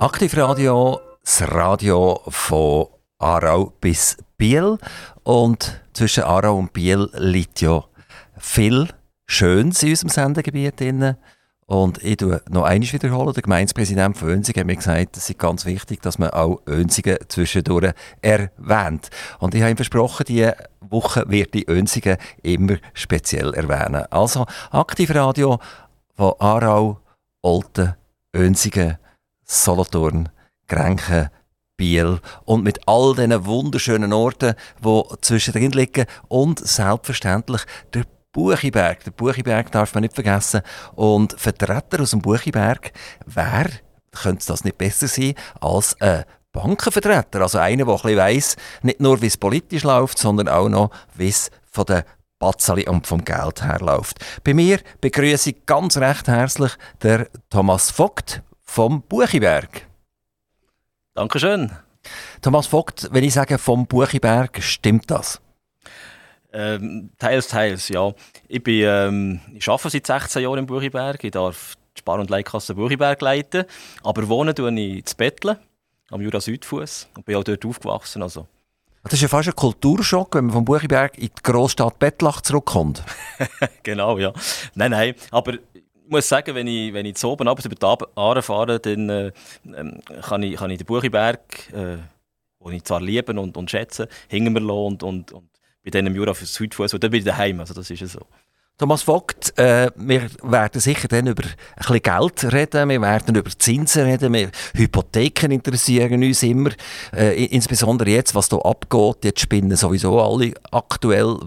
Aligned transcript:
Aktivradio, 0.00 0.98
das 1.22 1.42
Radio 1.52 2.22
von 2.26 2.86
Aarau 3.18 3.74
bis 3.82 4.16
Biel. 4.38 4.78
Und 5.24 5.78
zwischen 5.92 6.24
Aarau 6.24 6.56
und 6.56 6.72
Biel 6.72 7.10
liegt 7.12 7.60
ja 7.60 7.84
viel 8.38 8.88
Schönes 9.26 9.82
in 9.82 9.90
unserem 9.90 10.08
Sendegebiet. 10.08 10.80
Drin. 10.80 11.16
Und 11.66 12.02
ich 12.02 12.16
tue 12.16 12.40
noch 12.48 12.62
einmal 12.62 12.90
wiederholen, 12.90 13.34
der 13.34 13.42
Gemeindepräsident 13.42 14.16
von 14.16 14.30
Önsigen 14.30 14.60
hat 14.60 14.66
mir 14.68 14.76
gesagt, 14.76 15.18
es 15.18 15.28
ist 15.28 15.38
ganz 15.38 15.66
wichtig, 15.66 16.00
dass 16.00 16.18
man 16.18 16.30
auch 16.30 16.62
Önsigen 16.66 17.18
zwischendurch 17.28 17.92
erwähnt. 18.22 19.10
Und 19.38 19.54
ich 19.54 19.60
habe 19.60 19.72
ihm 19.72 19.76
versprochen, 19.76 20.24
diese 20.26 20.56
Woche 20.80 21.24
wird 21.28 21.52
die 21.52 21.68
Önsigen 21.68 22.16
immer 22.42 22.78
speziell 22.94 23.52
erwähnen. 23.52 24.06
Also 24.08 24.46
Aktivradio 24.70 25.58
von 26.16 26.32
Aarau, 26.38 27.00
Olten, 27.42 27.96
Önsigen, 28.34 28.96
Solothurn, 29.50 30.28
Grenchen, 30.68 31.28
Biel 31.76 32.20
und 32.44 32.62
mit 32.62 32.86
all 32.86 33.16
diesen 33.16 33.46
wunderschönen 33.46 34.12
Orten, 34.12 34.54
die 34.84 35.02
zwischendrin 35.22 35.72
liegen 35.72 36.06
und 36.28 36.64
selbstverständlich 36.64 37.62
der 37.92 38.04
Buchiberg. 38.30 39.02
Der 39.02 39.10
Buchiberg 39.10 39.72
darf 39.72 39.92
man 39.92 40.02
nicht 40.02 40.14
vergessen. 40.14 40.60
Und 40.94 41.34
Vertreter 41.36 42.00
aus 42.00 42.10
dem 42.10 42.22
Buchiberg, 42.22 42.92
wer 43.26 43.68
könnte 44.12 44.46
das 44.46 44.62
nicht 44.62 44.78
besser 44.78 45.08
sein 45.08 45.34
als 45.60 46.00
ein 46.00 46.24
Bankenvertreter? 46.52 47.40
Also 47.40 47.58
einer, 47.58 47.86
der 47.86 48.04
ein 48.04 48.16
weiss, 48.16 48.54
nicht 48.82 49.00
nur, 49.00 49.20
wie 49.20 49.26
es 49.26 49.36
politisch 49.36 49.82
läuft, 49.82 50.18
sondern 50.18 50.48
auch 50.48 50.68
noch, 50.68 50.90
wie 51.16 51.28
es 51.28 51.50
von 51.72 51.86
der 51.86 52.04
Batzali 52.38 52.88
und 52.88 53.04
vom 53.08 53.24
Geld 53.24 53.64
her 53.64 53.80
läuft. 53.80 54.24
Bei 54.44 54.54
mir 54.54 54.78
begrüße 55.00 55.50
ich 55.50 55.66
ganz 55.66 55.96
recht 55.96 56.28
herzlich 56.28 56.72
der 57.02 57.26
Thomas 57.50 57.90
Vogt 57.90 58.42
vom 58.70 59.02
Buchiberg. 59.02 59.88
Dankeschön. 61.14 61.72
Thomas 62.40 62.68
Vogt, 62.68 63.08
wenn 63.10 63.24
ich 63.24 63.34
sage 63.34 63.58
vom 63.58 63.84
Buchiberg, 63.84 64.62
stimmt 64.62 65.10
das? 65.10 65.40
Ähm, 66.52 67.10
teils, 67.18 67.48
teils, 67.48 67.88
ja. 67.88 68.12
Ich, 68.46 68.62
bin, 68.62 68.84
ähm, 68.86 69.40
ich 69.52 69.68
arbeite 69.68 69.90
seit 69.90 70.06
16 70.06 70.42
Jahren 70.42 70.60
im 70.60 70.66
Buchiberg. 70.66 71.22
Ich 71.24 71.32
darf 71.32 71.74
die 71.96 71.98
Spar- 71.98 72.20
und 72.20 72.30
Leitkasse 72.30 72.76
Buchiberg 72.76 73.20
leiten. 73.20 73.64
Aber 74.04 74.28
wohnen 74.28 74.54
tue 74.54 74.72
ich 74.72 74.96
in 74.98 75.16
Betteln, 75.16 75.56
am 76.10 76.20
Jura 76.20 76.40
Südfuss. 76.40 77.08
Und 77.16 77.26
bin 77.26 77.34
auch 77.36 77.44
dort 77.44 77.66
aufgewachsen. 77.66 78.22
Also. 78.22 78.46
Das 79.02 79.14
ist 79.14 79.22
ja 79.22 79.28
fast 79.28 79.48
ein 79.48 79.56
Kulturschock, 79.56 80.34
wenn 80.34 80.44
man 80.44 80.54
vom 80.54 80.64
Buchiberg 80.64 81.18
in 81.18 81.30
die 81.36 81.42
Großstadt 81.42 81.98
Bettlach 81.98 82.42
zurückkommt. 82.42 83.02
genau, 83.82 84.18
ja. 84.18 84.32
Nein, 84.74 84.90
nein. 84.92 85.14
Aber 85.32 85.54
ich 86.10 86.12
muss 86.12 86.28
sagen, 86.28 86.56
wenn 86.56 86.66
ich, 86.66 86.92
wenn 86.92 87.06
ich 87.06 87.14
zu 87.14 87.28
oben 87.28 87.46
abends 87.46 87.64
über 87.66 87.76
die 87.76 87.86
Aare 88.16 88.42
fahre, 88.42 88.80
dann 88.80 89.08
äh, 89.08 89.32
ähm, 89.64 90.00
kann, 90.22 90.42
ich, 90.42 90.56
kann 90.56 90.68
ich 90.68 90.78
den 90.78 90.84
Buchiberg, 90.84 91.38
äh, 91.72 91.98
den 92.58 92.72
ich 92.72 92.82
zwar 92.82 93.00
liebe 93.00 93.32
und, 93.40 93.56
und 93.56 93.70
schätze, 93.70 94.08
hinter 94.26 94.50
mir 94.50 94.72
und, 94.72 95.04
und, 95.04 95.30
und 95.30 95.48
bei 95.84 95.96
im 96.00 96.16
Jura 96.16 96.34
für 96.34 96.46
Südfuss. 96.46 96.92
Und 96.92 97.04
dann 97.04 97.12
bin 97.12 97.20
ich 97.20 97.24
daheim. 97.24 97.60
Also 97.60 97.74
das 97.74 97.88
ist 97.88 98.12
so. 98.12 98.26
Thomas 98.76 99.02
Vogt, 99.02 99.56
äh, 99.56 99.92
wir 99.94 100.28
werden 100.42 100.80
sicher 100.80 101.06
dann 101.06 101.28
über 101.28 101.44
ein 101.44 101.52
bisschen 101.76 102.02
Geld 102.02 102.52
reden, 102.52 102.88
wir 102.88 103.00
werden 103.02 103.36
über 103.36 103.50
Zinsen 103.56 104.02
reden, 104.04 104.32
wir, 104.32 104.50
Hypotheken 104.74 105.52
interessieren 105.52 106.24
uns 106.24 106.42
immer, 106.42 106.70
äh, 107.14 107.44
insbesondere 107.44 108.10
jetzt, 108.10 108.34
was 108.34 108.48
hier 108.48 108.64
abgeht, 108.64 109.24
jetzt 109.24 109.40
spinnen 109.40 109.76
sowieso 109.76 110.20
alle 110.20 110.54
aktuell, 110.72 111.38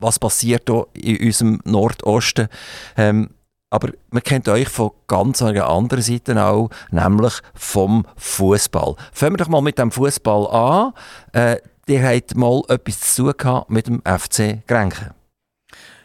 was 0.00 0.18
passiert 0.18 0.68
hier 0.68 0.86
in 0.94 1.26
unserem 1.26 1.60
Nordosten. 1.64 2.48
Ähm, 2.96 3.30
aber 3.70 3.90
man 4.10 4.22
kennt 4.22 4.48
euch 4.48 4.68
von 4.68 4.90
ganz 5.06 5.42
einer 5.42 5.68
anderen 5.68 6.02
Seite 6.02 6.44
auch, 6.44 6.70
nämlich 6.90 7.34
vom 7.54 8.04
Fußball. 8.16 8.96
Fangen 9.12 9.34
wir 9.34 9.36
doch 9.38 9.48
mal 9.48 9.60
mit 9.60 9.78
dem 9.78 9.92
Fußball 9.92 10.48
an. 10.48 10.92
Äh, 11.32 11.58
ihr 11.86 12.02
habt 12.02 12.36
mal 12.36 12.62
etwas 12.68 13.14
zu 13.14 13.32
tun 13.32 13.62
mit 13.68 13.86
dem 13.86 14.02
FC 14.02 14.66
Grenchen. 14.66 15.10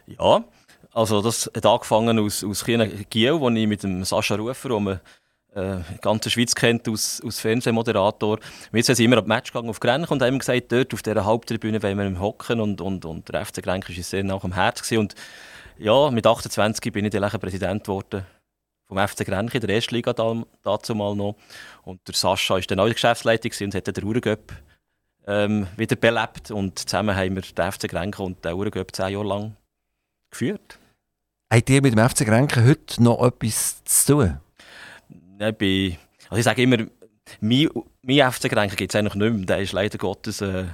Ja, 0.05 0.43
also 0.93 1.21
das 1.21 1.49
hat 1.55 1.65
angefangen 1.65 2.19
aus, 2.19 2.43
aus 2.43 2.63
Giel, 2.63 3.39
wo 3.39 3.49
ich 3.49 3.67
mit 3.67 3.81
dem 3.81 4.03
Sascha 4.03 4.35
Rufer, 4.35 4.69
den 4.69 4.83
man 4.83 4.99
äh, 5.55 5.77
die 5.93 6.01
ganze 6.01 6.29
Schweiz 6.29 6.53
kennt, 6.53 6.87
aus, 6.89 7.21
aus 7.25 7.39
Fernsehmoderator. 7.39 8.39
Wir 8.71 8.83
sind 8.83 8.99
immer 8.99 9.17
am 9.17 9.25
Match 9.25 9.51
gegangen 9.51 9.69
auf 9.69 9.79
Grenchen 9.79 10.11
und 10.11 10.21
haben 10.21 10.37
gesagt, 10.37 10.71
dort 10.71 10.93
auf 10.93 11.01
dieser 11.01 11.23
Haupttribüne 11.23 11.81
wollen 11.81 11.97
wir 11.97 12.19
hocken 12.19 12.59
und, 12.59 12.81
und, 12.81 13.05
und 13.05 13.29
der 13.29 13.45
FC 13.45 13.63
Grenchen 13.63 13.95
war 13.95 14.03
sehr 14.03 14.23
nach 14.23 14.41
dem 14.41 14.53
Herz. 14.53 14.91
Und 14.91 15.15
ja, 15.77 16.11
mit 16.11 16.27
28 16.27 16.91
bin 16.91 17.05
ich 17.05 17.11
dann 17.11 17.29
Präsident 17.39 17.83
geworden 17.85 18.25
vom 18.87 18.97
FC 18.97 19.25
Grenchen, 19.25 19.61
in 19.61 19.67
der 19.67 19.75
ersten 19.75 19.95
Liga 19.95 20.13
dazu 20.13 20.93
mal 20.93 21.15
noch. 21.15 21.35
Und 21.83 22.05
der 22.07 22.13
Sascha 22.13 22.55
war 22.55 22.61
dann 22.61 22.79
auch 22.79 22.87
die 22.87 22.93
Geschäftsleitung 22.93 23.51
und 23.61 23.75
hat 23.75 23.87
den 23.87 24.03
Urengöp 24.03 24.53
ähm, 25.25 25.67
wieder 25.77 25.95
belebt. 25.95 26.51
Und 26.51 26.79
zusammen 26.79 27.15
haben 27.15 27.35
wir 27.35 27.41
den 27.41 27.71
FC 27.71 27.89
Grenchen 27.89 28.25
und 28.25 28.45
den 28.45 28.53
Urengöp 28.53 28.95
zehn 28.95 29.13
Jahre 29.13 29.25
lang 29.25 29.55
geführt. 30.29 30.79
Habt 31.51 31.69
ihr 31.69 31.81
mit 31.81 31.97
dem 31.97 32.09
FC 32.09 32.25
Grenken 32.25 32.65
heute 32.65 33.01
noch 33.01 33.25
etwas 33.25 33.83
zu 33.85 34.13
tun? 34.13 34.39
Ich, 35.39 35.57
bin, 35.57 35.97
also 36.29 36.37
ich 36.37 36.43
sage 36.43 36.63
immer, 36.63 36.77
mein, 37.39 37.69
mein 38.01 38.31
FC 38.31 38.49
Grenken 38.49 38.75
gibt 38.75 38.93
es 38.93 38.99
eigentlich 38.99 39.15
nicht 39.15 39.33
mehr. 39.33 39.45
Der 39.45 39.59
ist 39.59 39.73
leider 39.73 39.97
Gottes 39.97 40.41
äh, 40.41 40.65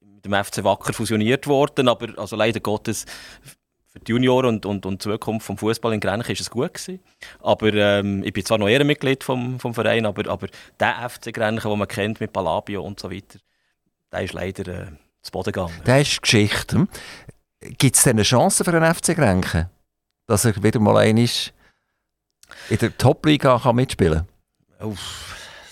mit 0.00 0.24
dem 0.24 0.32
FC 0.32 0.64
Wacker 0.64 0.92
fusioniert 0.92 1.46
worden, 1.46 1.88
aber 1.88 2.18
also 2.18 2.36
leider 2.36 2.60
Gottes 2.60 3.06
für 3.92 4.00
die 4.00 4.12
Junioren 4.12 4.46
und, 4.46 4.66
und, 4.66 4.86
und 4.86 5.04
die 5.04 5.10
Zukunft 5.10 5.46
vom 5.46 5.58
Fußball 5.58 5.92
in 5.92 6.00
Grenchen 6.00 6.32
ist 6.32 6.40
es 6.40 6.50
gut 6.50 6.74
gewesen. 6.74 7.00
Aber 7.40 7.72
ähm, 7.74 8.22
ich 8.24 8.32
bin 8.32 8.44
zwar 8.44 8.56
noch 8.56 8.68
Ehrenmitglied 8.68 9.22
vom, 9.22 9.60
vom 9.60 9.74
Verein, 9.74 10.06
aber, 10.06 10.30
aber 10.30 10.46
der 10.80 11.10
FC 11.10 11.32
Grenchen, 11.32 11.68
den 11.68 11.78
man 11.78 11.88
kennt 11.88 12.18
mit 12.18 12.32
Palabio 12.32 12.82
und 12.82 12.98
so 12.98 13.10
weiter, 13.10 13.38
der 14.10 14.22
ist 14.22 14.32
leider 14.32 14.66
äh, 14.68 14.86
zu 15.20 15.30
Boden 15.30 15.52
gegangen. 15.52 15.78
Der 15.84 16.00
ist 16.00 16.22
Geschichte. 16.22 16.88
Gibt 17.60 17.96
es 17.96 18.02
denn 18.02 18.16
eine 18.16 18.22
Chance 18.22 18.64
für 18.64 18.72
einen 18.72 18.94
FC 18.94 19.14
Grenken, 19.14 19.68
dass 20.26 20.46
er 20.46 20.62
wieder 20.62 20.80
mal 20.80 20.96
einmal 20.96 21.28
in 22.70 22.78
der 22.78 22.96
Top-Liga 22.96 23.72
mitspielen 23.72 24.26
kann? 24.78 24.98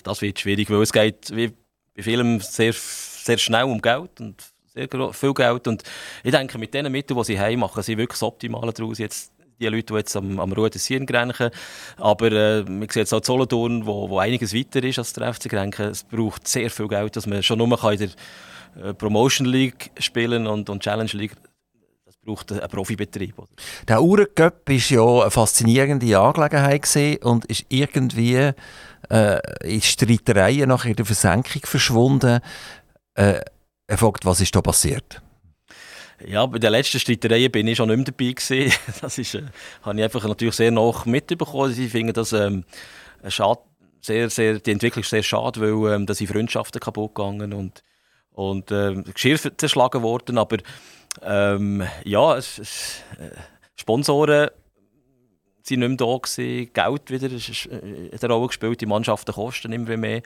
Das 0.03 0.21
wird 0.21 0.39
schwierig, 0.39 0.69
weil 0.69 0.81
es 0.81 0.91
geht 0.91 1.35
wie 1.35 1.53
bei 1.95 2.03
vielem 2.03 2.39
sehr, 2.39 2.73
sehr 2.73 3.37
schnell 3.37 3.63
um 3.63 3.81
Geld 3.81 4.19
und 4.19 4.41
sehr 4.73 4.87
viel 5.11 5.33
Geld. 5.33 5.67
Und 5.67 5.83
ich 6.23 6.31
denke, 6.31 6.57
mit 6.57 6.73
den 6.73 6.91
Mitteln, 6.91 7.17
die 7.17 7.25
sie 7.25 7.39
haben, 7.39 7.59
machen 7.59 7.83
sie 7.83 7.97
wirklich 7.97 8.19
das 8.19 8.23
Optimale 8.23 8.73
daraus. 8.73 8.97
Jetzt 8.97 9.31
die 9.59 9.67
Leute, 9.67 9.93
die 9.93 9.99
jetzt 9.99 10.15
am, 10.15 10.39
am 10.39 10.51
Ruhr 10.53 10.69
grenchen. 10.69 11.51
Aber 11.97 12.31
äh, 12.31 12.63
man 12.63 12.81
sieht 12.81 12.95
jetzt 12.95 13.13
auch 13.13 13.23
Solothurn, 13.23 13.85
wo, 13.85 14.09
wo 14.09 14.19
einiges 14.19 14.55
weiter 14.55 14.83
ist 14.83 14.97
als 14.97 15.13
der 15.13 15.33
FC 15.33 15.49
Grenchen. 15.49 15.85
Es 15.85 16.03
braucht 16.03 16.47
sehr 16.47 16.69
viel 16.69 16.87
Geld, 16.87 17.15
dass 17.15 17.27
man 17.27 17.43
schon 17.43 17.59
nur 17.59 17.91
in 17.91 17.97
der 17.97 18.09
äh, 18.83 18.93
Promotion 18.93 19.45
League 19.45 19.91
spielen 19.99 20.47
und, 20.47 20.69
und 20.69 20.81
Challenge 20.81 21.11
League 21.13 21.33
braucht 22.23 22.51
einen 22.51 22.69
Profibetrieb. 22.69 23.37
Oder? 23.37 23.49
Der 23.87 24.01
Uhrencup 24.01 24.67
war 24.67 24.75
ja 24.75 25.21
eine 25.21 25.31
faszinierende 25.31 26.19
Angelegenheit 26.19 27.23
und 27.23 27.45
ist 27.45 27.65
irgendwie 27.69 28.51
äh, 29.09 29.39
in 29.63 29.81
Streitereien 29.81 30.69
nach 30.69 30.85
der 30.85 31.05
Versenkung 31.05 31.61
verschwunden. 31.65 32.39
Äh, 33.15 33.41
er 33.87 33.97
fragt, 33.97 34.25
was 34.25 34.41
ist 34.41 34.55
da 34.55 34.61
passiert? 34.61 35.21
Ja, 36.27 36.45
bei 36.45 36.59
den 36.59 36.71
letzten 36.71 36.99
Streitereien 36.99 37.51
bin 37.51 37.67
ich 37.67 37.77
schon 37.77 37.89
nicht 37.89 37.97
mehr 37.97 38.05
dabei 38.05 38.33
gewesen. 38.33 38.73
Das 39.01 39.17
ist, 39.17 39.35
äh, 39.35 39.43
habe 39.81 39.97
ich 39.97 40.03
einfach 40.03 40.23
natürlich 40.27 40.55
sehr 40.55 40.71
nach 40.71 41.05
mitbekommen. 41.05 41.75
Ich 41.77 41.91
finde 41.91 42.13
das 42.13 42.33
ähm, 42.33 42.63
schade, 43.27 43.61
sehr, 44.01 44.29
sehr, 44.29 44.59
die 44.59 44.71
Entwicklung 44.71 45.01
ist 45.01 45.09
sehr 45.09 45.23
schade, 45.23 45.61
weil 45.61 45.93
ähm, 45.93 46.05
da 46.05 46.13
sind 46.13 46.27
Freundschaften 46.27 46.79
kaputt 46.79 47.15
gegangen 47.15 47.53
und, 47.53 47.83
und 48.31 48.71
äh, 48.71 48.95
Geschirr 49.13 49.39
zerschlagen 49.57 50.01
worden. 50.03 50.37
Aber 50.37 50.57
ähm, 51.21 51.83
ja, 52.03 52.37
es, 52.37 52.59
es, 52.59 53.03
äh, 53.19 53.31
Sponsoren 53.75 54.49
sind 55.63 55.79
nicht 55.79 55.89
mehr 55.89 55.97
da 55.97 56.17
gewesen, 56.17 56.73
Geld 56.73 57.11
wieder 57.11 57.27
äh, 57.27 58.11
hat 58.13 58.23
eine 58.23 58.33
Rolle 58.33 58.47
gespielt, 58.47 58.81
die 58.81 58.85
Mannschaften 58.85 59.33
kosten 59.33 59.71
immer 59.71 59.97
mehr. 59.97 60.21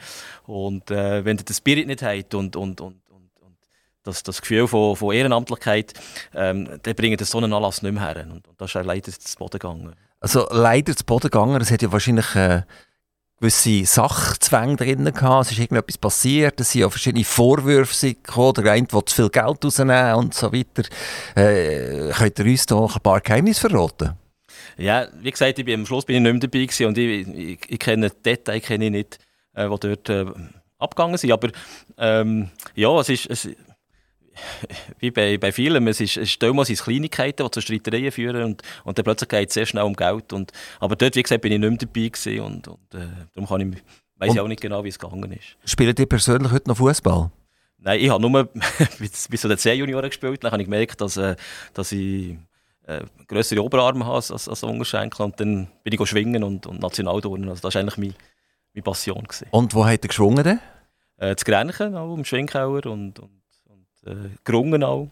Und 0.45 0.91
äh, 0.91 1.25
wenn 1.25 1.37
ihr 1.37 1.43
den 1.43 1.55
Spirit 1.55 1.87
nicht 1.87 2.03
habt 2.03 2.33
und, 2.33 2.55
und, 2.55 2.81
und, 2.81 3.01
und, 3.09 3.29
und 3.41 3.57
das, 4.03 4.23
das 4.23 4.41
Gefühl 4.41 4.67
von, 4.67 4.95
von 4.95 5.13
Ehrenamtlichkeit, 5.13 5.93
ähm, 6.33 6.79
dann 6.81 6.95
bringt 6.95 7.19
das 7.19 7.31
so 7.31 7.39
einen 7.39 7.53
Anlass 7.53 7.81
nicht 7.81 7.93
mehr 7.93 8.05
her. 8.05 8.25
Und, 8.29 8.47
und 8.47 8.61
das 8.61 8.73
ist 8.73 8.85
leider 8.85 9.11
zu 9.11 9.37
Boden 9.37 9.59
gegangen. 9.59 9.95
Also 10.19 10.47
leider 10.49 10.95
zu 10.95 11.03
Boden 11.03 11.29
gegangen, 11.29 11.61
es 11.61 11.71
hat 11.71 11.81
ja 11.81 11.91
wahrscheinlich... 11.91 12.35
Äh 12.35 12.63
gewisse 13.39 13.85
Sachzwänge 13.85 14.75
drin 14.77 15.05
gehabt. 15.05 15.45
Es 15.45 15.51
ist 15.51 15.59
irgendetwas 15.59 15.97
passiert. 15.97 16.59
Es 16.59 16.71
sind 16.71 16.81
ja 16.81 16.89
verschiedene 16.89 17.23
Vorwürfe 17.23 18.13
gekommen. 18.13 18.53
Der 18.55 18.71
eine 18.71 18.87
will 18.91 19.05
zu 19.05 19.15
viel 19.15 19.29
Geld 19.29 19.63
rausnehmen 19.63 20.15
und 20.15 20.33
so 20.33 20.51
weiter. 20.51 20.83
Äh, 21.35 22.11
könnt 22.11 22.39
ihr 22.39 22.45
uns 22.45 22.65
da 22.65 22.79
ein 22.79 23.01
paar 23.01 23.21
Geheimnisse 23.21 23.69
verraten? 23.69 24.13
Ja, 24.77 25.07
wie 25.21 25.31
gesagt, 25.31 25.59
ich 25.59 25.65
bin, 25.65 25.81
am 25.81 25.85
Schluss 25.85 26.05
bin 26.05 26.17
ich 26.17 26.21
nicht 26.21 26.33
mehr 26.33 26.41
dabei 26.41 26.65
gewesen 26.65 26.85
und 26.87 26.97
ich, 26.97 27.27
ich, 27.27 27.59
ich 27.67 27.79
kenne 27.79 28.09
Details 28.09 28.63
kenne 28.63 28.85
ich 28.85 28.91
nicht, 28.91 29.19
äh, 29.53 29.69
die 29.69 29.79
dort 29.79 30.09
äh, 30.09 30.25
abgegangen 30.77 31.17
sind. 31.17 31.31
Aber 31.31 31.49
ähm, 31.97 32.49
ja, 32.75 32.99
es 32.99 33.09
ist... 33.09 33.29
Es, 33.29 33.49
wie 34.99 35.11
bei, 35.11 35.37
bei 35.37 35.51
vielen, 35.51 35.87
es 35.87 36.01
ist, 36.01 36.17
es 36.17 36.29
ist 36.29 36.43
damals 36.43 36.69
Kleinigkeiten, 36.83 37.45
die 37.45 37.51
zu 37.51 37.61
Streitereien 37.61 38.11
führen 38.11 38.43
und, 38.43 38.61
und 38.83 38.97
dann 38.97 39.03
plötzlich 39.03 39.29
geht 39.29 39.49
es 39.49 39.53
sehr 39.53 39.65
schnell 39.65 39.83
um 39.83 39.95
Geld. 39.95 40.33
Und, 40.33 40.51
aber 40.79 40.95
dort, 40.95 41.15
wie 41.15 41.23
gesagt, 41.23 41.41
bin 41.41 41.51
ich 41.51 41.59
nicht 41.59 41.69
mehr 41.69 41.77
dabei 41.77 42.09
gewesen 42.09 42.39
und, 42.41 42.67
und 42.67 42.93
äh, 42.93 43.07
darum 43.33 43.47
kann 43.47 43.61
ich, 43.61 43.77
weiß 44.17 44.33
ich 44.33 44.39
auch 44.39 44.47
nicht 44.47 44.61
genau, 44.61 44.83
wie 44.83 44.89
es 44.89 44.99
gegangen 44.99 45.31
ist. 45.31 45.57
Spielt 45.65 45.99
ihr 45.99 46.05
persönlich 46.05 46.51
heute 46.51 46.69
noch 46.69 46.77
Fußball? 46.77 47.31
Nein, 47.77 47.99
ich 47.99 48.09
habe 48.09 48.21
nur 48.21 48.45
bis, 48.99 49.27
bis 49.27 49.41
zu 49.41 49.47
den 49.47 49.57
10 49.57 49.79
Junioren 49.79 50.09
gespielt. 50.09 50.43
Dann 50.43 50.51
habe 50.51 50.61
ich 50.61 50.67
gemerkt, 50.67 51.01
dass, 51.01 51.17
äh, 51.17 51.35
dass 51.73 51.91
ich 51.91 52.35
äh, 52.87 53.01
größere 53.27 53.63
Oberarme 53.63 54.05
habe 54.05 54.15
als, 54.15 54.31
als, 54.31 54.49
als 54.49 54.63
Unterschenkel. 54.63 55.23
Und 55.23 55.39
dann 55.39 55.67
bin 55.83 55.93
ich 55.93 56.09
schwingen 56.09 56.43
und, 56.43 56.65
und 56.65 56.81
Nationalturnen. 56.81 57.49
Also 57.49 57.61
das 57.61 57.75
war 57.75 57.81
eigentlich 57.81 57.97
meine, 57.97 58.15
meine 58.73 58.83
Passion. 58.83 59.23
Gewesen. 59.23 59.47
Und 59.51 59.73
wo 59.75 59.85
hat 59.85 60.03
er 60.03 60.07
geschwungen? 60.07 60.43
Denn? 60.43 60.59
Äh, 61.17 61.35
zu 61.35 61.45
Grenchen, 61.45 61.95
auch 61.95 62.13
im 62.13 62.25
Schwingkauer 62.25 62.85
und, 62.87 63.19
und, 63.19 63.19
und 63.19 63.41
äh, 64.05 64.29
Grungen 64.43 64.83
auch. 64.83 65.09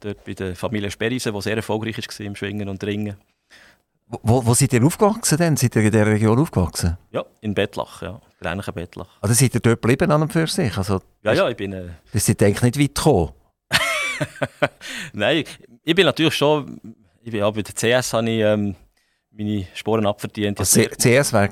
Dort 0.00 0.24
bei 0.24 0.34
der 0.34 0.54
Familie 0.54 0.90
Sperrisen, 0.90 1.34
die 1.34 1.40
sehr 1.42 1.56
erfolgreich 1.56 1.98
war 1.98 2.26
im 2.26 2.36
Schwingen 2.36 2.68
und 2.68 2.82
Ringen. 2.84 3.16
Wo, 4.06 4.44
wo 4.44 4.54
seid 4.54 4.72
ihr 4.72 4.84
aufgewachsen 4.84 5.38
denn? 5.38 5.56
Seid 5.56 5.74
ihr 5.76 5.82
in 5.82 5.90
dieser 5.90 6.06
Region 6.06 6.38
aufgewachsen? 6.38 6.96
Ja, 7.10 7.24
in 7.40 7.54
Bettlach, 7.54 8.02
ja. 8.02 8.20
Grenchen 8.40 8.74
Bettlach. 8.74 9.08
Also 9.20 9.34
seid 9.34 9.54
ihr 9.54 9.60
dort 9.60 9.80
geblieben 9.80 10.10
an 10.10 10.22
und 10.22 10.32
für 10.32 10.46
sich? 10.46 10.76
Also, 10.76 11.00
ja, 11.22 11.32
ja, 11.32 11.48
ich 11.48 11.56
bin... 11.56 11.72
Äh... 11.72 11.88
Das 12.12 12.26
seid 12.26 12.42
eigentlich 12.42 12.76
nicht 12.76 12.78
weit 12.78 12.94
gekommen? 12.94 13.32
Nein, 15.12 15.44
ich 15.82 15.94
bin 15.94 16.04
natürlich 16.04 16.34
schon... 16.34 16.80
Ich 17.22 17.30
bin, 17.30 17.40
ja, 17.40 17.50
bei 17.50 17.62
der 17.62 17.74
CS 17.74 18.12
habe 18.12 18.30
ich 18.30 18.40
ähm, 18.40 18.76
meine 19.30 19.66
Sporen 19.74 20.06
abverdient. 20.06 20.60
Also 20.60 20.82
CS 20.82 21.32
wäre 21.32 21.50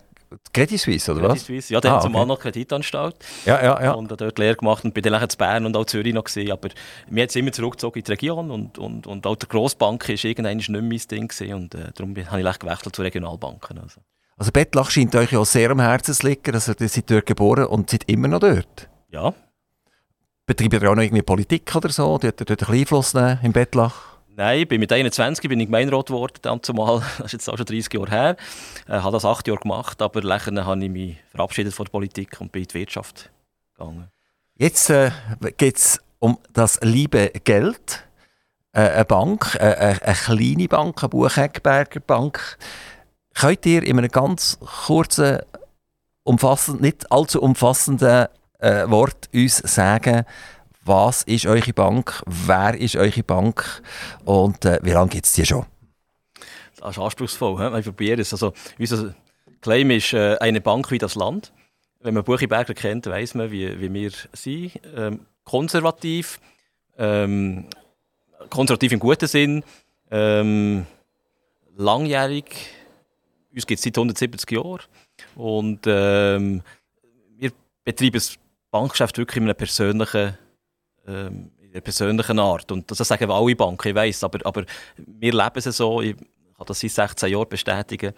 Credit 0.53 0.79
Suisse, 0.79 1.11
oder 1.11 1.21
Credit 1.21 1.37
was? 1.37 1.47
Suisse, 1.47 1.73
ja, 1.73 1.81
dann 1.81 1.93
ah, 1.93 1.97
okay. 1.97 2.07
zumal 2.07 2.27
noch 2.27 2.39
Kreditanstalt. 2.39 3.17
Ja, 3.45 3.63
ja, 3.63 3.83
ja. 3.83 3.93
Und 3.93 4.11
dort 4.11 4.39
Lehre 4.39 4.57
gemacht 4.57 4.85
und 4.85 4.95
bin 4.95 5.03
dann 5.03 5.29
zu 5.29 5.37
Bern 5.37 5.67
und 5.67 5.77
auch 5.77 5.85
Zürich 5.85 6.15
noch 6.15 6.25
gesehen. 6.25 6.53
Aber 6.53 6.69
mir 7.09 7.23
hat 7.25 7.31
es 7.31 7.37
immer 7.37 7.53
zurückgezogen 7.53 7.99
in 7.99 8.05
die 8.05 8.11
Region 8.11 8.51
und, 8.51 8.79
und, 8.79 9.07
und 9.07 9.27
auch 9.27 9.37
die 9.37 9.49
Grossbank 9.49 10.09
war 10.09 10.25
irgendwann 10.25 10.57
nicht 10.57 10.69
mein 10.69 10.89
Ding 10.91 11.29
gewesen. 11.29 11.55
und 11.55 11.75
äh, 11.75 11.93
darum 11.95 12.15
habe 12.17 12.41
ich 12.41 12.59
gewechselt 12.59 12.97
zu 12.97 13.03
Regionalbanken. 13.03 13.79
Also. 13.79 14.01
also 14.37 14.53
Bettlach 14.53 14.91
scheint 14.91 15.15
euch 15.15 15.33
ja 15.33 15.45
sehr 15.45 15.71
am 15.71 15.81
Herzen 15.81 16.15
zu 16.15 16.27
liegen, 16.27 16.55
also 16.55 16.73
ihr 16.79 16.89
seid 16.89 17.11
dort 17.11 17.27
geboren 17.27 17.67
und 17.67 17.91
seid 17.91 18.05
immer 18.09 18.29
noch 18.29 18.41
dort. 18.41 18.89
Ja. 19.11 19.35
Betreibt 20.47 20.73
ihr 20.75 20.91
auch 20.91 20.95
noch 20.95 21.03
irgendwie 21.03 21.23
Politik 21.23 21.75
oder 21.77 21.89
so? 21.89 22.19
Dort, 22.19 22.41
dort 22.41 22.51
ein 22.51 22.57
bisschen 22.57 22.75
Einfluss 22.75 23.15
nehmen 23.15 23.39
im 23.43 23.53
Bettlach? 23.53 24.12
Nein, 24.35 24.61
ich 24.61 24.69
bin 24.69 24.81
mit 24.81 24.91
21 24.91 25.47
bin 25.49 25.61
ich 25.61 25.67
Gemeinderat 25.67 26.07
geworden, 26.07 26.39
dann 26.41 26.63
zumal, 26.63 27.01
das 27.19 27.27
ist 27.27 27.33
jetzt 27.33 27.51
auch 27.51 27.57
schon 27.57 27.67
30 27.67 27.93
Jahre 27.93 28.11
her. 28.11 28.37
Ich 28.87 28.93
äh, 28.93 29.01
habe 29.01 29.13
das 29.13 29.25
acht 29.25 29.47
Jahre 29.47 29.61
gemacht, 29.61 30.01
aber 30.01 30.23
lächeln 30.23 30.65
habe 30.65 30.83
ich 30.83 30.91
mich 30.91 31.17
verabschiedet 31.31 31.75
von 31.75 31.85
der 31.85 31.91
Politik 31.91 32.41
und 32.41 32.51
bin 32.51 32.63
in 32.63 32.69
die 32.69 32.75
Wirtschaft 32.75 33.31
gegangen. 33.77 34.09
Jetzt 34.57 34.89
äh, 34.89 35.11
geht 35.57 35.77
es 35.77 36.01
um 36.19 36.39
das 36.53 36.81
liebe 36.83 37.31
Geld. 37.45 38.07
Äh, 38.73 38.81
eine 38.81 39.05
Bank, 39.05 39.55
äh, 39.61 39.71
äh, 39.71 40.01
eine 40.01 40.15
kleine 40.15 40.69
Bank, 40.69 41.03
eine 41.03 41.09
Buchegberger 41.11 42.01
Bank. 42.01 42.59
Könnt 43.35 43.67
ihr 43.67 43.83
in 43.83 43.99
einem 43.99 44.11
ganz 44.11 44.59
kurzen, 44.87 45.41
umfassend, 46.23 46.81
nicht 46.81 47.11
allzu 47.13 47.43
umfassenden 47.43 48.29
äh, 48.61 48.89
Wort 48.89 49.29
uns 49.35 49.59
sagen, 49.59 50.25
was 50.85 51.23
ist 51.25 51.47
eure 51.47 51.73
Bank? 51.73 52.23
Wer 52.27 52.79
ist 52.79 52.97
eure 52.97 53.23
Bank? 53.23 53.83
Und 54.25 54.65
äh, 54.65 54.81
wie 54.83 54.91
lange 54.91 55.11
gibt 55.11 55.27
es 55.27 55.33
die 55.33 55.47
schon? 55.47 55.67
Das 56.79 56.97
ist 56.97 56.99
anspruchsvoll. 56.99 57.59
He? 57.59 57.79
Ich 57.79 57.85
probiere 57.85 58.21
es. 58.21 58.33
Also, 58.33 58.53
unser 58.79 59.15
Claim 59.61 59.91
ist 59.91 60.13
äh, 60.13 60.37
eine 60.39 60.61
Bank 60.61 60.91
wie 60.91 60.99
das 60.99 61.15
Land. 61.15 61.53
Wenn 62.01 62.15
man 62.15 62.25
Buchiberger 62.25 62.75
kennt, 62.75 63.07
weiß 63.07 63.35
man, 63.35 63.53
wie, 63.53 63.81
wie 63.81 63.93
wir 63.93 64.11
sind. 64.33 64.73
Ähm, 64.97 65.21
konservativ, 65.45 66.41
ähm, 66.99 67.67
konservativ 68.51 68.93
im 68.93 68.99
guten 68.99 69.29
Sinn, 69.29 69.65
ähm, 70.11 70.87
langjährig. 71.77 72.45
Uns 73.55 73.67
gibt 73.67 73.79
es 73.79 73.85
seit 73.85 73.97
170 73.97 74.51
Jahren. 74.51 74.81
Und 75.37 75.81
ähm, 75.87 76.63
wir 77.37 77.53
betreiben 77.85 78.15
das 78.15 78.37
Bankgeschäft 78.73 79.19
wirklich 79.19 79.37
in 79.37 79.45
einem 79.45 79.57
persönlichen 79.57 80.39
ähm, 81.07 81.51
in 81.61 81.73
der 81.73 81.81
persönlichen 81.81 82.39
Art. 82.39 82.71
Und 82.73 82.91
das 82.91 82.99
sagen 82.99 83.31
alle 83.31 83.57
Banken, 83.57 83.89
ich 83.89 83.95
weiß, 83.95 84.25
aber, 84.25 84.45
aber 84.45 84.65
wir 84.97 85.33
leben 85.33 85.53
es 85.55 85.65
so. 85.65 86.01
Ich 86.03 86.17
kann 86.17 86.67
das 86.67 86.81
seit 86.81 86.91
16 86.91 87.31
Jahren 87.31 87.49
bestätigen. 87.49 88.13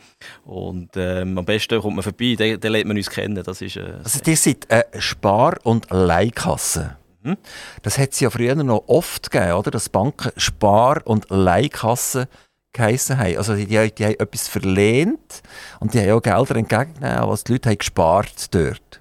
Und 0.44 0.90
ähm, 0.96 1.38
am 1.38 1.44
besten 1.44 1.80
kommt 1.80 1.96
man 1.96 2.02
vorbei, 2.02 2.34
dann, 2.36 2.60
dann 2.60 2.72
lernt 2.72 2.88
man 2.88 2.96
uns 2.96 3.10
kennen. 3.10 3.42
Das 3.42 3.60
ist, 3.60 3.76
äh, 3.76 3.94
also 4.02 4.20
ihr 4.26 4.36
seid 4.36 4.70
eine 4.70 5.00
Spar- 5.00 5.58
und 5.62 5.90
Leihkasse. 5.90 6.96
Mhm. 7.22 7.38
Das 7.82 7.98
hat 7.98 8.12
es 8.12 8.20
ja 8.20 8.30
früher 8.30 8.54
noch 8.54 8.84
oft 8.86 9.30
gegeben, 9.30 9.52
oder? 9.52 9.70
dass 9.70 9.88
Banken 9.88 10.32
Spar- 10.36 11.06
und 11.06 11.26
Leihkassen 11.30 12.26
geheissen 12.72 13.18
haben. 13.18 13.38
Also 13.38 13.54
die, 13.54 13.66
die, 13.66 13.94
die 13.94 14.04
haben 14.04 14.18
etwas 14.18 14.48
verlehnt 14.48 15.42
und 15.80 15.94
die 15.94 16.00
haben 16.00 16.10
auch 16.10 16.22
Gelder 16.22 16.56
entgegengenommen, 16.56 17.30
was 17.30 17.44
die 17.44 17.52
Leute 17.52 17.70
haben 17.70 17.78
gespart 17.78 18.54
dort. 18.54 19.00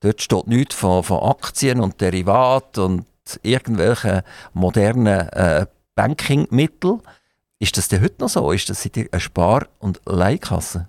Dort 0.00 0.20
steht 0.20 0.48
nichts 0.48 0.74
von, 0.74 1.04
von 1.04 1.22
Aktien 1.22 1.80
und 1.80 2.00
Derivaten 2.00 2.82
und 2.82 3.06
irgendwelchen 3.42 4.22
modernen 4.52 5.28
äh, 5.28 5.66
Bankingmitteln. 5.94 7.00
Ist 7.58 7.76
das 7.76 7.88
denn 7.88 8.02
heute 8.02 8.16
noch 8.20 8.28
so? 8.28 8.50
Ist 8.52 8.68
das 8.68 8.88
eine 8.94 9.20
Spar- 9.20 9.68
und 9.78 10.00
Leihkasse? 10.04 10.88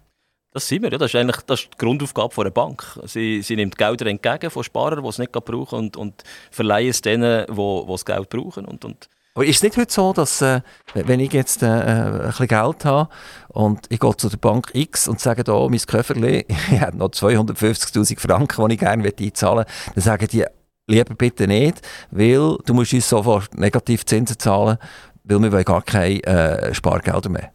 Das 0.52 0.68
sind 0.68 0.84
wir, 0.84 0.92
ja. 0.92 0.98
Das 0.98 1.12
ist 1.12 1.20
eigentlich 1.20 1.42
das 1.48 1.62
ist 1.62 1.70
die 1.74 1.78
Grundaufgabe 1.78 2.42
einer 2.42 2.52
Bank. 2.52 3.00
Sie, 3.06 3.42
sie 3.42 3.56
nimmt 3.56 3.78
Gelder 3.78 4.06
entgegen 4.06 4.52
von 4.52 4.64
Sparern, 4.64 5.04
die 5.04 5.10
es 5.10 5.18
nicht 5.18 5.32
brauchen 5.32 5.80
und, 5.80 5.98
und 5.98 6.24
verleihen 6.52 6.90
es 6.90 7.02
denen, 7.02 7.46
die, 7.48 7.54
die 7.54 7.86
das 7.88 8.06
Geld 8.06 8.30
brauchen. 8.30 8.66
Und, 8.66 8.86
und 8.86 9.10
aber 9.36 9.46
ist 9.46 9.58
es 9.58 9.64
nicht 9.64 9.78
heute 9.78 9.92
so, 9.92 10.14
dass 10.14 10.44
äh, 10.44 10.62
wenn 10.94 11.20
ich 11.20 11.34
jetzt 11.34 11.64
äh, 11.64 11.66
ein 11.66 12.22
bisschen 12.28 12.48
Geld 12.48 12.86
habe 12.86 13.10
und 13.48 13.80
ich 13.90 14.00
gehe 14.00 14.16
zu 14.16 14.30
der 14.30 14.38
Bank 14.38 14.70
X 14.74 15.08
und 15.08 15.20
sage 15.20 15.44
da, 15.44 15.68
mein 15.68 15.80
Köfferli, 15.80 16.46
ich 16.72 16.80
habe 16.80 16.98
noch 16.98 17.10
250'000 17.10 18.20
Franken, 18.20 18.68
die 18.68 18.76
ich 18.76 18.80
gerne 18.80 19.04
einzahlen 19.04 19.66
möchte, 19.66 19.92
dann 19.96 20.04
sagen 20.04 20.28
die, 20.32 20.46
lieber 20.88 21.16
bitte 21.16 21.48
nicht, 21.48 21.82
weil 22.12 22.58
du 22.66 22.74
musst 22.74 22.94
uns 22.94 23.10
sofort 23.10 23.58
negativ 23.58 24.06
Zinsen 24.06 24.40
zahlen, 24.40 24.78
weil 25.24 25.42
wir 25.42 25.52
wollen 25.52 25.64
gar 25.64 25.82
keine 25.82 26.24
äh, 26.24 26.74
Spargelder 26.74 27.30
mehr. 27.30 27.52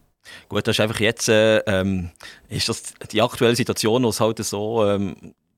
Gut, 0.48 0.66
das 0.66 0.76
ist 0.76 0.80
einfach 0.80 1.00
jetzt 1.00 1.28
äh, 1.28 1.58
ähm, 1.60 2.10
ist 2.48 2.68
das 2.68 2.94
die 3.10 3.22
aktuelle 3.22 3.56
Situation, 3.56 4.04
wo 4.04 4.08
es 4.08 4.20
halt 4.20 4.38
so 4.44 4.84
ähm, 4.86 5.16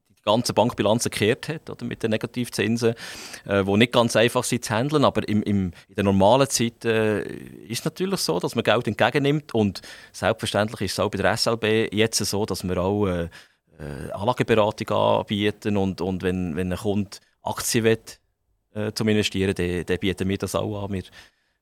die 0.08 0.22
ganze 0.25 0.52
Bankbilanz 0.52 1.05
gekehrt 1.05 1.49
hat, 1.49 1.70
oder, 1.70 1.84
mit 1.84 2.02
den 2.02 2.11
Negativzinsen, 2.11 2.94
äh, 3.46 3.64
wo 3.64 3.76
nicht 3.76 3.93
ganz 3.93 4.17
einfach 4.17 4.44
sind 4.44 4.64
zu 4.64 4.75
handeln, 4.75 5.05
aber 5.05 5.26
im, 5.28 5.43
im, 5.43 5.72
in 5.88 5.94
der 5.94 6.05
normalen 6.05 6.49
Zeit 6.49 6.84
äh, 6.84 7.22
ist 7.22 7.81
es 7.81 7.84
natürlich 7.84 8.20
so, 8.20 8.38
dass 8.38 8.55
man 8.55 8.64
Geld 8.64 8.87
entgegennimmt 8.87 9.55
und 9.55 9.81
selbstverständlich 10.12 10.82
ist 10.82 10.93
es 10.93 10.99
auch 10.99 11.11
bei 11.11 11.19
der 11.19 11.37
SLB 11.37 11.93
jetzt 11.93 12.19
so, 12.19 12.44
dass 12.46 12.64
wir 12.64 12.78
auch 12.78 13.06
äh, 13.06 13.28
äh, 13.78 14.11
Anlageberatung 14.12 14.90
anbieten 14.90 15.76
und, 15.76 16.00
und 16.00 16.22
wenn, 16.22 16.55
wenn 16.55 16.72
ein 16.72 16.78
Kunde 16.78 17.19
Aktien 17.43 17.85
will, 17.85 17.99
äh, 18.75 18.93
zum 18.93 19.09
Investieren, 19.09 19.55
dann, 19.55 19.85
dann 19.85 19.99
bieten 19.99 20.29
wir 20.29 20.39
das 20.39 20.55
auch 20.55 20.85
an. 20.85 20.93
Wir, 20.93 21.03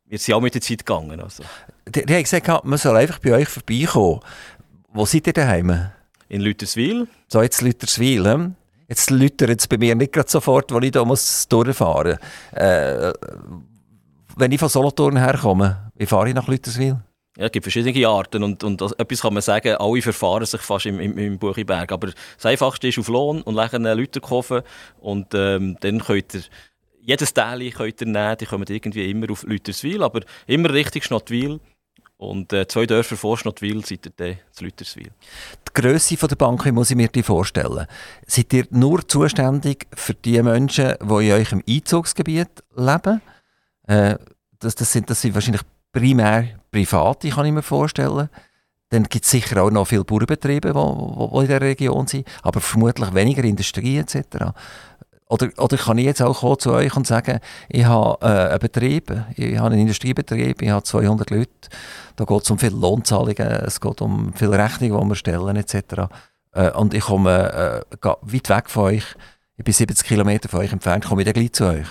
wir 0.07 0.19
sind 0.19 0.35
auch 0.35 0.41
mit 0.41 0.55
der 0.55 0.63
Zeit 0.63 0.85
gegangen. 0.85 1.21
Also. 1.21 1.43
Die, 1.87 2.05
die 2.05 2.15
haben 2.15 2.23
gesagt, 2.23 2.65
man 2.65 2.79
soll 2.79 2.97
einfach 2.97 3.19
bei 3.19 3.33
euch 3.33 3.49
vorbeikommen. 3.49 4.21
Wo 4.93 5.05
seid 5.05 5.27
ihr 5.27 5.33
daheim? 5.33 5.91
In 6.29 6.41
Lüterswil. 6.41 7.07
So, 7.29 7.43
jetzt 7.43 7.61
Lüterswil. 7.61 8.25
Hm? 8.25 8.55
Jetzt 8.89 9.11
läutert 9.11 9.61
es 9.61 9.67
bei 9.67 9.77
mir 9.77 9.95
nicht 9.95 10.13
gerade 10.13 10.31
sofort, 10.31 10.73
wo 10.73 10.79
ich 10.81 10.93
da 10.93 11.05
muss 11.05 11.47
durchfahren 11.49 12.19
muss. 12.53 12.59
Äh, 12.59 13.13
wenn 14.37 14.53
ich 14.53 14.59
von 14.59 14.69
Solothurn 14.69 15.17
herkomme, 15.17 15.91
wie 15.97 16.07
fahre 16.07 16.29
ich 16.29 16.35
nach 16.35 16.49
Lüterswil? 16.49 16.97
Ja, 17.39 17.47
es 17.47 17.53
gibt 17.53 17.63
verschiedene 17.63 18.09
Arten 18.09 18.43
und, 18.43 18.65
und 18.65 18.83
etwas 18.99 19.21
kann 19.23 19.33
man 19.33 19.43
sagen, 19.43 19.77
alle 19.77 20.03
verfahren 20.03 20.45
sich 20.45 20.61
fast 20.61 20.87
im, 20.87 20.99
im, 20.99 21.17
im 21.17 21.39
Buchiberg. 21.39 21.93
Aber 21.93 22.09
das 22.09 22.45
Einfachste 22.45 22.89
ist 22.89 22.99
auf 22.99 23.07
Lohn 23.07 23.43
und 23.43 23.55
lächeln 23.55 23.85
Leute 23.85 24.21
kaufen 24.21 24.63
und 24.99 25.29
ähm, 25.35 25.77
dann 25.81 26.01
könnt 26.01 26.35
ihr 26.35 26.43
jedes 27.01 27.33
Teil 27.33 27.71
könnt 27.71 28.01
ihr 28.01 28.07
nehmen, 28.09 28.37
die 28.37 28.45
kommen 28.45 28.67
irgendwie 28.69 29.09
immer 29.09 29.31
auf 29.31 29.45
Lüterswil, 29.45 30.03
aber 30.03 30.23
immer 30.49 30.73
richtig 30.73 31.05
Schnottwil. 31.05 31.61
Und 32.17 32.53
äh, 32.53 32.67
zwei 32.67 32.87
Dörfer 32.87 33.17
vor 33.17 33.39
Schnottwil 33.39 33.85
seid 33.87 34.07
ihr 34.07 34.13
dann 34.17 34.39
zu 34.51 34.65
Lüterswil. 34.65 35.13
Die 35.69 35.81
Grösse 35.81 36.17
der 36.17 36.35
Bank, 36.35 36.65
wie 36.65 36.73
muss 36.73 36.91
ich 36.91 36.97
mir 36.97 37.07
die 37.07 37.23
vorstellen? 37.23 37.87
Seid 38.27 38.53
ihr 38.53 38.67
nur 38.71 39.07
zuständig 39.07 39.87
für 39.95 40.15
die 40.15 40.43
Menschen, 40.43 40.97
die 41.01 41.29
in 41.29 41.33
eurem 41.33 41.63
Einzugsgebiet 41.69 42.65
leben? 42.75 43.23
Äh, 43.87 44.17
das, 44.59 44.75
das, 44.75 44.93
sind, 44.93 45.09
das 45.09 45.21
sind 45.21 45.35
wahrscheinlich 45.35 45.63
primär 45.99 46.49
Private, 46.71 47.31
kann 47.31 47.47
ich 47.47 47.53
mir 47.53 47.63
vorstellen. 47.63 48.29
Dann 48.91 49.05
gibt 49.05 49.25
es 49.25 49.31
sicher 49.31 49.63
auch 49.63 49.71
noch 49.71 49.87
viele 49.87 50.05
Bauernbetriebe, 50.05 50.73
die 50.73 51.39
in 51.41 51.47
der 51.47 51.61
Region 51.61 52.07
sind, 52.07 52.27
aber 52.43 52.61
vermutlich 52.61 53.13
weniger 53.15 53.45
Industrie 53.45 53.99
etc. 53.99 54.53
Oder, 55.29 55.51
oder 55.59 55.77
kann 55.77 55.99
ich 55.99 56.07
jetzt 56.07 56.23
auch 56.23 56.57
zu 56.57 56.73
euch 56.73 56.97
und 56.97 57.07
sagen, 57.07 57.41
ich 57.69 57.85
habe 57.85 58.25
äh, 58.27 58.51
einen 58.51 58.59
Betrieb, 58.61 59.13
ich 59.37 59.59
habe 59.59 59.73
einen 59.73 59.81
Industriebetrieb, 59.81 60.63
ich 60.63 60.71
habe 60.71 60.83
200 60.83 61.29
Leute, 61.29 61.51
da 62.17 62.25
geht 62.25 62.43
es 62.43 62.51
um 62.51 62.59
viele 62.59 62.77
Lohnzahlungen, 62.77 63.37
es 63.37 63.79
geht 63.79 64.01
um 64.01 64.33
viele 64.33 64.59
Rechnungen, 64.59 65.03
die 65.03 65.09
wir 65.09 65.17
stellen 65.17 65.57
etc. 65.57 65.75
Äh, 66.53 66.71
und 66.71 66.95
ich 66.95 67.03
komme 67.03 67.85
äh, 67.93 68.09
weit 68.23 68.49
weg 68.49 68.71
von 68.71 68.85
euch, 68.85 69.05
ich 69.59 69.65
bin 69.65 69.75
70 69.75 70.07
Kilometer 70.07 70.49
von 70.49 70.61
euch 70.61 70.73
entfernt, 70.73 71.05
komme 71.05 71.21
ich 71.21 71.27
dann 71.27 71.35
gleich 71.35 71.53
zu 71.53 71.67
euch? 71.67 71.87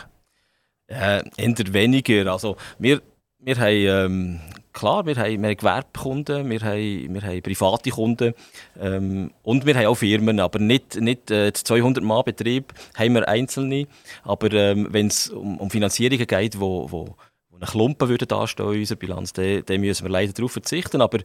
Äh, 0.87 1.21
eher 1.37 1.73
weniger. 1.73 2.31
Also, 2.31 2.55
wir, 2.79 3.01
wir 3.47 3.57
haben, 3.59 4.11
ähm, 4.11 4.39
klar, 4.73 5.05
wir 5.05 5.15
haben, 5.15 5.41
wir 5.41 5.49
haben 5.49 5.57
Gewerbekunden, 5.57 6.49
wir 6.49 6.59
haben, 6.59 7.13
wir 7.13 7.21
haben 7.21 7.41
private 7.41 7.89
Kunden 7.91 8.33
ähm, 8.77 9.31
und 9.41 9.65
wir 9.65 9.73
haben 9.73 9.85
auch 9.85 9.95
Firmen, 9.95 10.41
aber 10.41 10.59
nicht, 10.59 10.99
nicht 10.99 11.31
äh, 11.31 11.53
200 11.53 12.03
Mann 12.03 12.25
Betrieb 12.25 12.73
haben 12.95 13.13
wir 13.13 13.25
einzelne. 13.29 13.87
Aber 14.23 14.51
ähm, 14.51 14.87
wenn 14.91 15.07
es 15.07 15.29
um, 15.29 15.59
um 15.59 15.69
Finanzierungen 15.69 16.27
geht, 16.27 16.59
wo, 16.59 16.91
wo 16.91 17.15
eine 17.55 17.65
Klumpen 17.65 18.09
würde 18.09 18.27
dastehen 18.27 18.73
in 18.73 18.79
unserer 18.81 18.99
Bilanz, 18.99 19.31
dann, 19.31 19.79
müssen 19.79 20.03
wir 20.03 20.11
leider 20.11 20.33
darauf 20.33 20.51
verzichten. 20.51 20.99
Aber 20.99 21.19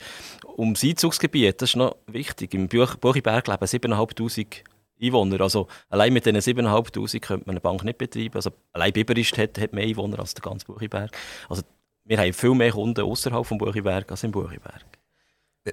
um 0.55 0.75
das 0.75 0.85
Einzugsgebiet, 0.85 1.61
das 1.61 1.71
ist 1.71 1.77
noch 1.77 1.97
wichtig. 2.07 2.55
Im 2.55 2.69
Buch, 2.69 2.95
Buchiberg 2.95 3.49
leben 3.49 3.65
7'500 3.65 4.47
Einwohner. 5.03 5.41
Also 5.41 5.67
allein 5.91 6.13
mit 6.13 6.25
diesen 6.25 6.39
7'500 6.39 7.19
könnte 7.19 7.47
man 7.47 7.55
eine 7.55 7.61
Bank 7.61 7.83
nicht 7.83 7.99
betreiben. 7.99 8.37
Also 8.37 8.51
allein 8.73 8.93
Biberist 8.93 9.37
hat, 9.39 9.59
hat 9.59 9.73
mehr 9.73 9.85
Einwohner 9.85 10.21
als 10.21 10.35
der 10.35 10.43
ganze 10.43 10.65
Buchiberg. 10.67 11.11
Also 11.49 11.63
wir 12.05 12.19
haben 12.19 12.33
viel 12.33 12.55
mehr 12.55 12.73
Kunden 12.73 13.05
außerhalb 13.05 13.49
des 13.49 13.59
Buchiberg 13.59 14.11
als 14.11 14.25
im 14.25 14.33
Buchiberg. 14.33 14.85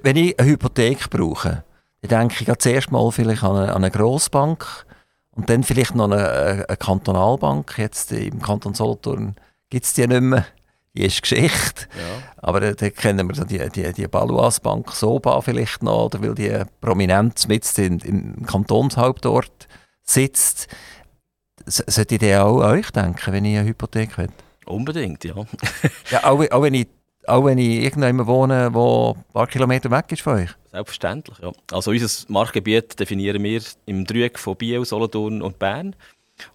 Wenn 0.03 0.15
ich 0.15 0.39
eine 0.39 0.50
Hypothek 0.50 1.09
brauche, 1.09 1.63
dann 2.01 2.29
denke 2.29 2.51
ich 2.51 2.57
zuerst 2.59 2.91
mal 2.91 3.12
vielleicht 3.12 3.43
an 3.43 3.55
eine, 3.55 3.69
an 3.74 3.83
eine 3.83 3.91
Grossbank 3.91 4.86
und 5.31 5.50
dann 5.50 5.63
vielleicht 5.63 5.95
noch 5.95 6.05
eine, 6.05 6.65
eine 6.67 6.77
Kantonalbank. 6.77 7.77
Jetzt 7.77 8.12
im 8.12 8.41
Kanton 8.41 8.74
Solothurn 8.74 9.36
gibt 9.69 9.86
es 9.86 9.93
die 9.93 10.07
nicht 10.07 10.21
mehr. 10.21 10.45
Die 10.95 11.05
ist 11.05 11.21
Geschichte. 11.21 11.88
Ja. 11.98 12.33
Aber 12.38 12.62
äh, 12.62 12.75
da 12.75 12.89
kennen 12.89 13.27
wir 13.27 13.45
die, 13.45 13.69
die, 13.69 13.93
die 13.93 14.07
Baluas 14.07 14.59
Bank 14.59 14.91
Soba 14.91 15.39
vielleicht 15.41 15.83
noch, 15.83 16.05
oder 16.05 16.21
weil 16.21 16.36
die 16.36 16.63
prominent 16.81 17.48
mit 17.48 17.77
im 17.77 18.45
Kantonshauptort 18.45 19.67
sitzt. 20.03 20.67
Sollte 21.65 22.15
ich 22.15 22.36
auch 22.36 22.62
an 22.62 22.71
euch 22.79 22.91
denken, 22.91 23.33
wenn 23.33 23.45
ich 23.45 23.57
eine 23.57 23.67
Hypothek 23.69 24.17
hätte? 24.17 24.33
Unbedingt, 24.69 25.23
ja. 25.23 25.33
ja 26.11 26.23
auch, 26.25 26.39
auch, 26.51 26.61
wenn 26.61 26.75
ich, 26.75 26.88
auch 27.25 27.43
wenn 27.43 27.57
ich 27.57 27.83
irgendwo 27.83 28.27
wohne, 28.27 28.69
wo 28.71 29.15
ein 29.17 29.33
paar 29.33 29.47
Kilometer 29.47 29.89
weg 29.89 30.05
ist 30.11 30.21
von 30.21 30.35
euch? 30.35 30.49
Selbstverständlich, 30.71 31.39
ja. 31.39 31.51
Also 31.71 31.89
unser 31.89 32.31
Marktgebiet 32.31 32.99
definieren 32.99 33.43
wir 33.43 33.61
im 33.88 34.05
Dreieck 34.05 34.38
von 34.38 34.55
Biel, 34.55 34.85
Solothurn 34.85 35.41
und 35.41 35.57
Bern. 35.57 35.95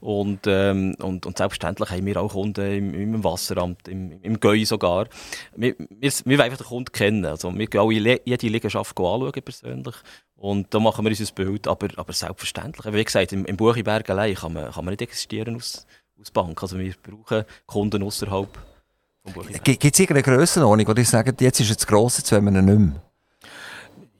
Und, 0.01 0.47
ähm, 0.47 0.95
und, 1.03 1.27
und 1.27 1.37
selbstverständlich 1.37 1.91
haben 1.91 2.07
wir 2.07 2.23
auch 2.23 2.33
Kunden 2.33 2.65
im, 2.65 2.95
im 2.95 3.25
Wasseramt, 3.25 3.89
im, 3.89 4.23
im 4.23 4.39
GÖI 4.39 4.65
sogar. 4.65 5.09
Wir, 5.57 5.75
wir, 5.79 6.13
wir 6.25 6.39
wollen 6.39 6.41
einfach 6.41 6.59
den 6.59 6.67
Kunden 6.69 6.93
kennen. 6.93 7.25
Also 7.27 7.53
wir 7.53 7.67
gehen 7.67 7.81
auch 7.81 7.91
jede 7.91 8.47
Liegenschaft 8.47 8.97
anschauen 8.97 9.33
persönlich. 9.45 9.97
Und 10.37 10.73
da 10.73 10.79
machen 10.79 11.05
wir 11.05 11.11
uns 11.11 11.21
ein 11.21 11.35
Bild. 11.35 11.67
Aber, 11.67 11.89
aber 11.97 12.13
selbstverständlich, 12.13 12.95
wie 12.95 13.05
gesagt, 13.05 13.33
im, 13.33 13.45
im 13.45 13.57
Buchiberg 13.57 14.09
allein 14.09 14.37
kann 14.37 14.53
man, 14.53 14.71
kann 14.71 14.85
man 14.85 14.93
nicht 14.93 15.03
existieren 15.03 15.57
aus, 15.57 15.85
aus 16.21 16.31
Bank. 16.31 16.63
Also 16.63 16.79
wir 16.79 16.95
brauchen 17.03 17.45
Kunden 17.67 18.03
außerhalb 18.03 18.49
vom 19.23 19.33
Buchiberg. 19.33 19.65
Gibt 19.65 19.85
es 19.85 20.01
irgendeine 20.01 20.37
Grössenordnung, 20.37 20.89
wo 20.89 20.95
die 20.95 21.05
sagen, 21.05 21.37
jetzt 21.41 21.61
ist 21.61 21.71
es 21.71 21.87
gross, 21.87 22.19
jetzt 22.19 22.33
wollen 22.33 22.45
wir 22.45 22.61
ihn 22.61 22.65
nicht 22.65 22.79
mehr? 22.79 23.03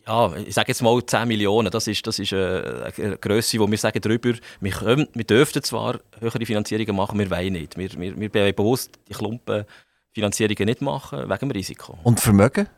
ja, 0.07 0.37
ich 0.37 0.55
sage 0.55 0.69
jetzt 0.69 0.83
mal 0.83 1.05
10 1.05 1.27
Millionen, 1.29 1.71
das 1.71 1.87
ist, 1.87 2.07
das 2.07 2.19
ist 2.19 2.33
eine, 2.33 2.93
eine 2.97 3.19
Grösse, 3.19 3.59
wo 3.59 3.71
wir 3.71 3.79
sagen 3.79 4.01
drüber, 4.01 4.35
wir, 4.61 4.73
können, 4.73 5.09
wir 5.15 5.25
dürften 5.25 5.63
zwar 5.63 6.01
höhere 6.21 6.45
Finanzierungen 6.45 6.95
machen, 6.95 7.19
wir 7.19 7.31
wollen 7.31 7.55
nicht. 7.55 7.79
Wir, 7.79 7.91
wir, 7.93 8.19
wir 8.19 8.35
wollen 8.35 8.55
bewusst 8.55 8.99
die 9.09 9.15
Klumpenfinanzierungen 9.15 10.67
nicht 10.67 10.83
machen, 10.83 11.29
wegen 11.29 11.39
dem 11.39 11.51
Risiko. 11.51 11.99
Und 12.03 12.21
Vermögen? 12.21 12.69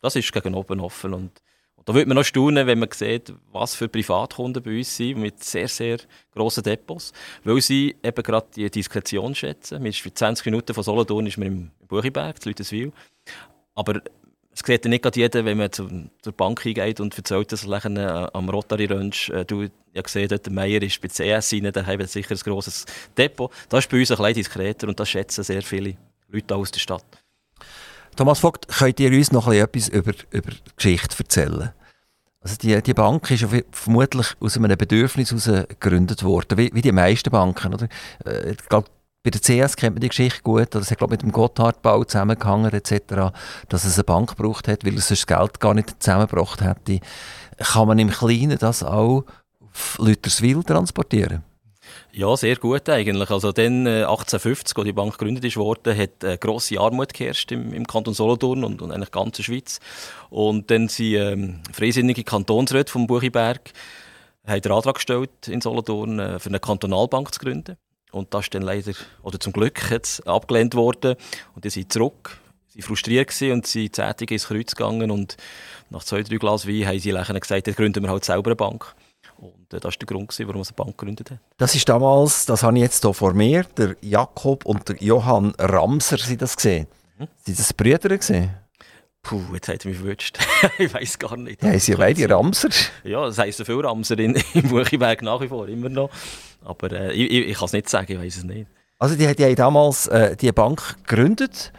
Das 0.00 0.16
ist 0.16 0.32
gegen 0.32 0.54
oben 0.54 0.80
offen. 0.80 1.14
Und 1.14 1.42
da 1.84 1.94
würde 1.94 2.08
man 2.08 2.16
noch 2.16 2.24
staunen, 2.24 2.66
wenn 2.66 2.78
man 2.78 2.88
sieht, 2.92 3.32
was 3.52 3.74
für 3.74 3.88
Privatkunden 3.88 4.62
bei 4.62 4.78
uns 4.78 4.96
sind, 4.96 5.18
mit 5.18 5.42
sehr, 5.44 5.68
sehr 5.68 5.98
grossen 6.34 6.62
Depots, 6.62 7.12
weil 7.44 7.60
sie 7.60 7.96
eben 8.02 8.22
gerade 8.22 8.46
die 8.56 8.70
Diskretion 8.70 9.34
schätzen. 9.34 9.78
Man 9.78 9.86
ist 9.86 10.00
für 10.00 10.12
20 10.12 10.46
Minuten 10.46 10.72
von 10.72 10.82
Solothurn 10.82 11.26
ist 11.26 11.36
man 11.36 11.48
im 11.48 11.70
Buchiberg, 11.88 12.36
in 12.36 12.50
Lüteswil. 12.50 12.92
Aber 13.74 14.00
es 14.52 14.60
sieht 14.64 14.84
ja 14.84 14.88
nicht 14.88 15.02
gerade 15.02 15.18
jeder, 15.18 15.44
wenn 15.44 15.58
man 15.58 15.72
zu, 15.72 16.08
zur 16.22 16.32
Bank 16.32 16.62
hingeht 16.62 17.00
und 17.00 17.16
erzählt, 17.16 17.52
dass 17.52 17.66
er 17.66 17.84
äh, 17.84 18.28
am 18.32 18.48
Rotary 18.48 18.86
Ranch, 18.86 19.28
äh, 19.30 19.44
du 19.44 19.68
ja 19.92 20.02
gesehen, 20.02 20.28
der 20.28 20.52
Meier 20.52 20.80
ist 20.80 21.00
bei 21.00 21.08
CS 21.08 21.52
rein, 21.52 21.70
da 21.72 21.84
haben 21.84 22.06
sicher 22.06 22.34
ein 22.34 22.38
grosses 22.38 22.86
Depot. 23.16 23.50
Das 23.68 23.84
ist 23.84 23.90
bei 23.90 23.98
uns 23.98 24.10
ein 24.10 24.16
bisschen 24.16 24.34
diskreter 24.34 24.88
und 24.88 24.98
das 24.98 25.08
schätzen 25.08 25.44
sehr 25.44 25.62
viele 25.62 25.96
Leute 26.28 26.54
aus 26.54 26.70
der 26.70 26.80
Stadt. 26.80 27.23
Thomas 28.16 28.40
Vogt, 28.40 28.68
könnt 28.68 29.00
ihr 29.00 29.10
uns 29.12 29.32
noch 29.32 29.48
etwas 29.52 29.88
über, 29.88 30.12
über 30.30 30.50
die 30.50 30.76
Geschichte 30.76 31.16
erzählen? 31.18 31.70
Also 32.40 32.56
die, 32.56 32.80
die 32.82 32.94
Bank 32.94 33.30
ist 33.30 33.46
vermutlich 33.72 34.26
aus 34.38 34.56
einem 34.56 34.76
Bedürfnis 34.76 35.30
heraus 35.30 35.66
gegründet 35.68 36.22
worden, 36.22 36.58
wie, 36.58 36.70
wie 36.74 36.82
die 36.82 36.92
meisten 36.92 37.30
Banken. 37.30 37.72
Oder? 37.72 37.88
Äh, 38.26 38.54
bei 39.22 39.30
der 39.30 39.40
CS 39.40 39.76
kennt 39.76 39.94
man 39.94 40.02
die 40.02 40.10
Geschichte 40.10 40.42
gut, 40.42 40.74
es 40.74 40.90
hat 40.90 41.10
mit 41.10 41.22
dem 41.22 41.32
Gotthardbau 41.32 42.04
zusammengehangen 42.04 42.70
etc., 42.70 43.32
dass 43.70 43.84
es 43.86 43.94
eine 43.94 44.04
Bank 44.04 44.36
gebraucht 44.36 44.68
hat, 44.68 44.84
weil 44.84 44.98
es 44.98 45.08
das 45.08 45.26
Geld 45.26 45.60
gar 45.60 45.72
nicht 45.72 46.02
zusammengebracht 46.02 46.60
hätte. 46.60 47.00
Kann 47.56 47.88
man 47.88 47.98
im 47.98 48.10
Kleinen 48.10 48.58
das 48.58 48.82
auch 48.82 49.24
auf 49.62 49.98
Lüterswil 49.98 50.62
transportieren? 50.62 51.42
Ja, 52.16 52.36
sehr 52.36 52.54
gut 52.54 52.88
eigentlich. 52.88 53.28
Also 53.30 53.50
dann, 53.50 53.86
äh, 53.86 54.04
1850, 54.04 54.78
als 54.78 54.84
die 54.84 54.92
Bank 54.92 55.18
gegründet 55.18 55.56
wurde, 55.56 55.96
hat 55.96 56.22
äh, 56.22 56.38
grosse 56.38 56.78
Armut 56.78 57.12
geherrscht 57.12 57.50
im, 57.50 57.72
im 57.74 57.88
Kanton 57.88 58.14
Solothurn 58.14 58.62
und, 58.62 58.82
und 58.82 58.92
eigentlich 58.92 59.10
ganze 59.10 59.42
Schweiz. 59.42 59.80
Und 60.30 60.70
dann 60.70 60.86
sind 60.86 61.14
ähm, 61.14 61.60
freisinnige 61.72 62.22
Kantonsräte 62.22 62.92
vom 62.92 63.08
Buchiberg 63.08 63.72
haben 64.46 64.60
den 64.60 64.72
Antrag 64.72 64.94
gestellt, 64.96 65.48
in 65.48 65.60
Solothurn 65.60 66.20
äh, 66.20 66.38
für 66.38 66.50
eine 66.50 66.60
Kantonalbank 66.60 67.34
zu 67.34 67.40
gründen. 67.40 67.76
Und 68.12 68.32
das 68.32 68.44
ist 68.44 68.54
dann 68.54 68.62
leider, 68.62 68.92
oder 69.24 69.40
zum 69.40 69.52
Glück 69.52 69.80
abgelehnt 70.24 70.76
worden. 70.76 71.16
Und 71.56 71.64
die 71.64 71.70
sind 71.70 71.92
zurück, 71.92 72.38
sie 72.68 72.82
frustriert 72.82 73.28
gewesen 73.28 73.52
und 73.54 73.66
sie 73.66 73.90
zähtig 73.90 74.30
ins 74.30 74.46
Kreuz 74.46 74.76
gegangen. 74.76 75.10
Und 75.10 75.36
nach 75.90 76.04
zwei, 76.04 76.22
drei 76.22 76.36
Glas 76.36 76.68
Wein 76.68 76.86
haben 76.86 77.00
sie 77.00 77.10
lächelnd 77.10 77.40
gesagt, 77.40 77.66
jetzt 77.66 77.76
gründen 77.76 78.04
wir 78.04 78.10
halt 78.10 78.24
selber 78.24 78.50
eine 78.50 78.56
Bank. 78.56 78.94
Und 79.38 79.72
äh, 79.72 79.80
das 79.80 79.84
war 79.84 79.92
der 79.92 80.06
Grund, 80.06 80.28
gewesen, 80.28 80.48
warum 80.48 80.60
man 80.60 80.66
eine 80.66 80.76
Bank 80.76 80.98
gegründet 80.98 81.30
hat. 81.30 81.38
Das 81.56 81.74
ist 81.74 81.88
damals, 81.88 82.46
das 82.46 82.62
habe 82.62 82.76
ich 82.76 82.82
jetzt 82.82 83.02
hier 83.02 83.14
vor 83.14 83.34
mir, 83.34 83.64
der 83.76 83.96
Jakob 84.00 84.64
und 84.64 84.88
der 84.88 84.96
Johann 85.02 85.54
Ramser 85.58 86.18
sind 86.18 86.42
das 86.42 86.56
gesehen. 86.56 86.86
Mhm. 87.18 87.28
Sind 87.44 87.58
das 87.58 87.72
Brüder 87.72 88.16
gesehen? 88.16 88.50
Puh, 89.22 89.40
jetzt 89.54 89.68
hat 89.68 89.84
er 89.84 89.88
mich 89.88 89.98
verwünscht. 89.98 90.38
ich 90.78 90.92
weiß 90.92 91.18
gar 91.18 91.36
nicht. 91.36 91.62
Ja, 91.62 91.78
sie 91.78 91.94
beide 91.94 92.28
Ramser? 92.28 92.68
Ja, 93.04 93.24
das 93.24 93.38
heisst 93.38 93.64
viel 93.64 93.80
Ramser 93.80 94.18
in, 94.18 94.34
im 94.54 94.68
Buchiberg 94.68 95.22
nach 95.22 95.40
wie 95.40 95.48
vor, 95.48 95.66
immer 95.66 95.88
noch. 95.88 96.10
Aber 96.62 96.92
äh, 96.92 97.12
ich, 97.12 97.30
ich, 97.30 97.48
ich 97.48 97.56
kann 97.56 97.66
es 97.66 97.72
nicht 97.72 97.88
sagen, 97.88 98.12
ich 98.12 98.18
weiß 98.18 98.36
es 98.36 98.44
nicht. 98.44 98.66
Also 98.98 99.16
die, 99.16 99.34
die 99.34 99.44
haben 99.44 99.56
damals 99.56 100.06
äh, 100.08 100.36
die 100.36 100.52
Bank 100.52 100.96
gegründet 101.06 101.72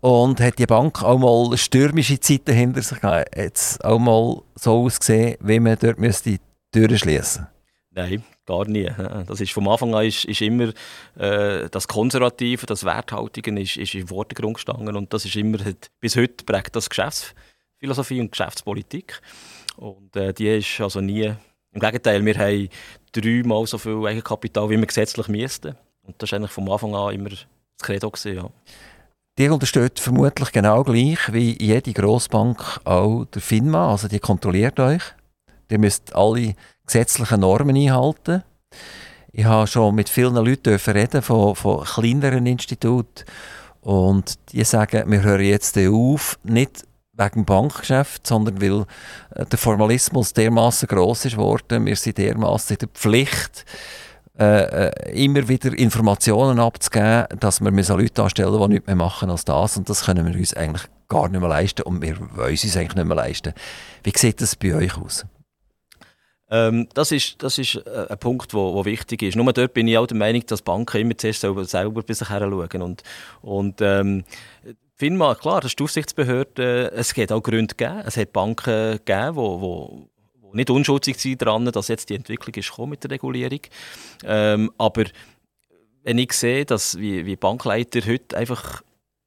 und 0.00 0.40
hat 0.40 0.58
die 0.58 0.66
Bank 0.66 1.02
auch 1.02 1.18
mal 1.18 1.56
stürmische 1.56 2.20
Zeiten 2.20 2.52
hinter 2.52 2.82
sich 2.82 3.00
gehabt. 3.00 3.36
Jetzt 3.36 3.84
auch 3.84 3.98
mal 3.98 4.42
so 4.54 4.84
ausgesehen, 4.84 5.36
wie 5.40 5.60
man 5.60 5.78
dort 5.80 5.98
müsste 5.98 6.38
Türen 6.72 6.98
schließen 6.98 7.46
Nein, 7.94 8.24
gar 8.46 8.66
nie. 8.66 8.90
Das 9.26 9.40
ist 9.40 9.52
vom 9.52 9.68
Anfang 9.68 9.94
an 9.94 10.06
ist, 10.06 10.24
ist 10.24 10.40
immer 10.40 10.72
äh, 11.18 11.68
das 11.70 11.86
Konservative, 11.86 12.64
das 12.64 12.84
Werthaltige 12.84 13.60
ist, 13.60 13.76
ist 13.76 13.94
im 13.94 14.08
Vordergrund 14.08 14.54
gestanden 14.54 14.96
und 14.96 15.12
das 15.12 15.26
ist 15.26 15.36
immer, 15.36 15.58
bis 16.00 16.16
heute 16.16 16.42
prägt 16.44 16.74
das 16.74 16.88
Geschäftsphilosophie 16.88 18.20
und 18.20 18.32
Geschäftspolitik 18.32 19.20
und 19.76 20.16
äh, 20.16 20.32
die 20.32 20.48
ist 20.56 20.80
also 20.80 21.02
nie, 21.02 21.34
im 21.72 21.80
Gegenteil, 21.80 22.24
wir 22.24 22.38
haben 22.38 22.68
dreimal 23.12 23.66
so 23.66 23.76
viel 23.76 24.06
Eigenkapital, 24.06 24.70
wie 24.70 24.78
wir 24.78 24.86
gesetzlich 24.86 25.28
müssten 25.28 25.76
und 26.02 26.14
das 26.16 26.32
war 26.32 26.38
eigentlich 26.38 26.52
vom 26.52 26.70
Anfang 26.70 26.94
an 26.94 27.14
immer 27.14 27.30
das 27.30 27.46
Credo 27.82 28.10
gewesen, 28.10 28.36
ja. 28.36 28.50
Die 29.38 29.48
untersteht 29.48 29.98
vermutlich 29.98 30.52
genau 30.52 30.82
gleich 30.82 31.32
wie 31.32 31.56
jede 31.62 31.92
Grossbank 31.92 32.80
auch 32.84 33.24
der 33.26 33.42
FINMA, 33.42 33.90
also 33.90 34.08
die 34.08 34.18
kontrolliert 34.18 34.78
euch. 34.80 35.02
Ihr 35.72 35.78
müsst 35.78 36.14
alle 36.14 36.54
gesetzlichen 36.86 37.40
Normen 37.40 37.76
einhalten. 37.76 38.42
Ich 39.32 39.44
habe 39.44 39.66
schon 39.66 39.94
mit 39.94 40.08
vielen 40.08 40.34
Leuten 40.34 40.76
reden 40.76 41.22
von, 41.22 41.56
von 41.56 41.84
kleineren 41.84 42.46
Instituten 42.46 43.24
und 43.80 44.38
die 44.52 44.62
sagen, 44.64 45.10
wir 45.10 45.22
hören 45.22 45.44
jetzt 45.44 45.78
auf, 45.78 46.38
nicht 46.44 46.84
wegen 47.14 47.44
Bankgeschäft, 47.44 48.26
sondern 48.26 48.60
weil 48.60 48.84
äh, 49.34 49.46
der 49.46 49.58
Formalismus 49.58 50.32
dermaßen 50.32 50.88
groß 50.88 51.26
ist 51.26 51.36
worden, 51.36 51.86
wir 51.86 51.96
sind 51.96 52.18
dermaßen 52.18 52.76
in 52.76 52.78
der 52.80 52.88
Pflicht, 52.88 53.64
äh, 54.38 54.88
äh, 54.88 55.24
immer 55.24 55.46
wieder 55.48 55.76
Informationen 55.76 56.58
abzugeben, 56.58 57.26
dass 57.38 57.60
wir 57.60 57.70
Leute 57.70 58.22
anstellen 58.22 58.58
die 58.58 58.68
nichts 58.68 58.86
mehr 58.86 58.96
machen 58.96 59.30
als 59.30 59.44
das 59.44 59.76
und 59.76 59.88
das 59.90 60.04
können 60.04 60.26
wir 60.26 60.38
uns 60.38 60.54
eigentlich 60.54 60.84
gar 61.08 61.28
nicht 61.28 61.40
mehr 61.40 61.50
leisten 61.50 61.82
und 61.82 62.00
wir 62.00 62.18
wollen 62.36 62.54
es 62.54 62.64
uns 62.64 62.76
eigentlich 62.76 62.94
nicht 62.94 63.06
mehr 63.06 63.16
leisten. 63.16 63.52
Wie 64.02 64.12
sieht 64.16 64.40
das 64.40 64.56
bei 64.56 64.74
euch 64.74 64.96
aus? 64.96 65.26
Ähm, 66.52 66.86
das 66.92 67.12
ist, 67.12 67.42
das 67.42 67.56
ist 67.56 67.76
äh, 67.76 68.06
ein 68.10 68.18
Punkt, 68.18 68.52
der 68.52 68.84
wichtig 68.84 69.22
ist. 69.22 69.36
Nur 69.36 69.50
dort 69.54 69.72
bin 69.72 69.88
ich 69.88 69.96
auch 69.96 70.06
der 70.06 70.18
Meinung, 70.18 70.44
dass 70.46 70.60
Banken 70.60 71.00
immer 71.00 71.16
zuerst 71.16 71.40
selber, 71.40 71.64
selber 71.64 72.02
bei 72.02 72.12
sich 72.12 72.28
her 72.28 72.40
schauen. 72.40 72.82
Und, 72.82 73.02
und 73.40 73.80
ähm, 73.80 74.24
FINMA, 74.96 75.34
klar, 75.34 75.62
das 75.62 75.70
ist 75.70 75.78
die 75.78 75.84
Aufsichtsbehörde, 75.84 76.92
es 76.94 77.14
gibt 77.14 77.32
auch 77.32 77.42
Gründe 77.42 77.74
gegeben. 77.74 78.02
Es 78.04 78.18
hat 78.18 78.34
Banken 78.34 78.98
gegeben, 78.98 79.34
wo, 79.34 79.60
wo, 79.62 80.08
wo 80.42 80.54
nicht 80.54 80.68
unschuldig 80.68 81.18
sind 81.18 81.40
daran, 81.40 81.64
dass 81.64 81.88
jetzt 81.88 82.10
die 82.10 82.16
Entwicklung 82.16 82.54
ist 82.54 82.78
mit 82.78 83.02
der 83.02 83.12
Regulierung. 83.12 83.60
Ähm, 84.22 84.70
aber 84.76 85.04
wenn 86.02 86.18
ich 86.18 86.34
sehe, 86.34 86.66
dass 86.66 86.98
wie, 86.98 87.24
wie 87.24 87.36
Bankleiter 87.36 88.00
heute 88.06 88.36
einfach 88.36 88.82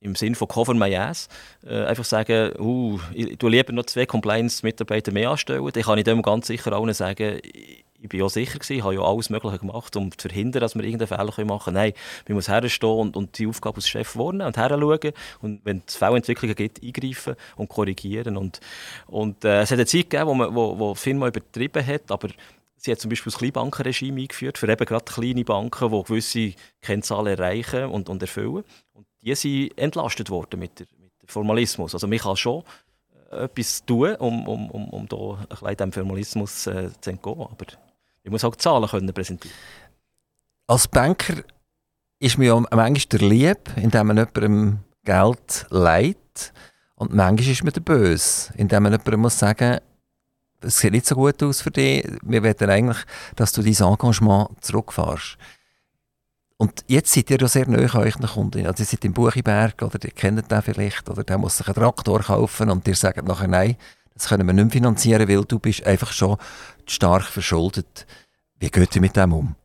im 0.06 0.16
Sinne 0.16 0.36
von 0.36 0.48
Cover 0.48 0.74
My 0.74 0.96
Ass 0.96 1.28
äh, 1.66 1.84
einfach 1.86 2.06
sagen, 2.06 2.54
uh, 2.60 3.00
ich 3.14 3.38
tue 3.38 3.50
lieber 3.50 3.74
noch 3.74 3.86
zwei 3.86 4.06
Compliance-Mitarbeiter 4.06 5.12
mehr 5.12 5.32
anstellen, 5.32 5.68
dann 5.72 5.84
kann 5.84 5.98
ich 5.98 6.04
dem 6.04 6.22
ganz 6.22 6.48
sicher 6.48 6.72
allen 6.74 6.94
sagen, 6.94 7.40
ich 7.44 8.10
bin 8.10 8.20
ja 8.20 8.30
sicher 8.30 8.60
gewesen, 8.60 8.84
habe 8.84 8.96
ja 8.96 9.02
alles 9.02 9.30
Mögliche 9.32 9.58
gemacht, 9.58 9.96
um 9.96 10.16
zu 10.16 10.28
verhindern, 10.28 10.62
dass 10.62 10.76
wir 10.76 10.84
irgendeinen 10.84 11.08
Fehler 11.08 11.46
machen 11.46 11.74
können. 11.74 11.76
Nein, 11.76 11.94
man 12.28 12.36
muss 12.36 12.48
herstehen 12.48 12.90
und, 12.90 13.18
und 13.18 13.38
die 13.38 13.48
Aufgabe 13.48 13.78
als 13.78 13.90
Chef 13.90 14.16
wahrnehmen 14.16 14.48
und 14.48 14.58
heranschauen 14.58 15.12
und 15.42 15.62
wenn 15.64 15.82
es 15.88 15.96
Fehlentwicklungen 15.96 16.56
gibt, 16.56 16.84
eingreifen 16.84 17.36
und 17.56 17.68
korrigieren. 17.68 18.38
Und, 18.38 18.60
und 19.08 19.44
äh, 19.44 19.62
es 19.62 19.72
hat 19.72 19.80
eine 19.80 19.88
Zeit 19.88 20.10
gegeben, 20.10 20.28
wo, 20.28 20.34
man, 20.36 20.54
wo, 20.54 20.78
wo 20.78 20.94
Firma 20.94 21.28
übertrieben 21.28 21.86
hat, 21.86 22.12
aber 22.12 22.30
sie 22.78 22.92
hat 22.92 23.00
zum 23.00 23.10
Beispiel 23.10 23.32
das 23.32 23.40
Kleinbankenregime 23.40 24.22
eingeführt, 24.22 24.58
für 24.58 24.70
eben 24.70 24.86
gerade 24.86 25.06
kleine 25.06 25.44
Banken, 25.44 25.92
die 25.92 26.04
gewisse 26.04 26.54
Kennzahlen 26.82 27.38
erreichen 27.38 27.86
und, 27.86 28.10
und 28.10 28.22
erfüllen. 28.22 28.64
Die 29.26 29.36
sind 29.36 29.78
entlastet 29.78 30.30
worden 30.30 30.60
mit, 30.60 30.80
dem 30.80 30.88
Formalismus. 31.26 31.94
Also 31.94 32.08
man 32.08 32.20
kann 32.20 32.38
schon 32.38 32.64
äh, 33.32 33.46
etwas 33.46 33.84
tun, 33.86 34.16
um, 34.18 34.48
um, 34.48 34.70
um, 34.70 34.90
um 34.90 35.08
da 35.08 35.40
ein 35.40 35.48
bisschen 35.48 35.78
dem 35.78 35.92
Formalismus 35.92 36.68
äh, 36.68 36.90
zu 37.02 37.10
entgehen. 37.10 37.42
Aber 37.42 37.66
ich 38.24 38.32
muss 38.32 38.44
auch 38.44 38.56
Zahlen 38.56 38.88
können 38.88 39.14
präsentieren 39.14 39.56
Als 40.68 40.88
Banker 40.88 41.44
ist 42.20 42.38
mir 42.38 42.46
ja 42.46 42.60
manchmal 42.60 42.94
der 42.94 43.28
Lieb, 43.28 43.72
indem 43.76 44.08
man 44.08 44.18
jemandem 44.18 44.80
Geld 45.04 45.66
leiht. 45.70 46.54
Und 46.96 47.14
manchmal 47.14 47.52
ist 47.52 47.64
man 47.64 47.74
der 47.74 47.82
Böse, 47.82 48.54
indem 48.56 48.84
man 48.84 48.92
jemandem 48.94 49.22
muss 49.22 49.40
sagen 49.40 49.80
es 50.62 50.80
sieht 50.80 50.94
nicht 50.94 51.06
so 51.06 51.16
gut 51.16 51.42
aus 51.44 51.62
für 51.62 51.72
dich. 51.72 52.06
Wir 52.24 52.44
wollen 52.44 52.70
eigentlich, 52.70 52.98
dass 53.36 53.52
du 53.52 53.62
dein 53.62 53.76
Engagement 53.76 54.50
zurückfährst. 54.62 55.38
Und 56.58 56.86
jetzt 56.88 57.12
seid 57.14 57.30
ihr 57.32 57.40
ja 57.40 57.48
sehr 57.48 57.68
nahe 57.68 57.92
an 57.94 58.02
euren 58.02 58.28
Kunden. 58.28 58.66
Also 58.66 58.84
ihr 58.84 58.88
seid 58.88 59.04
im 59.04 59.14
Buchiberg 59.14 59.82
oder 59.82 60.00
ihr 60.04 60.12
kennt 60.12 60.50
den 60.50 60.62
vielleicht 60.62 61.10
oder 61.10 61.24
der 61.24 61.38
muss 61.38 61.58
sich 61.58 61.68
einen 61.68 61.76
Traktor 61.76 62.22
kaufen 62.22 62.70
und 62.70 62.88
ihr 62.88 62.96
sagt 62.96 63.28
nachher, 63.28 63.48
nein, 63.48 63.76
das 64.14 64.30
können 64.30 64.48
wir 64.48 64.54
nicht 64.54 64.72
finanzieren, 64.72 65.28
weil 65.28 65.44
du 65.44 65.60
bist 65.60 65.86
einfach 65.86 66.14
schon 66.14 66.38
stark 66.86 67.24
verschuldet. 67.24 68.08
Wie 68.58 68.70
geht 68.70 68.96
ihr 68.96 69.02
mit 69.02 69.18
dem 69.18 69.34
um? 69.34 69.56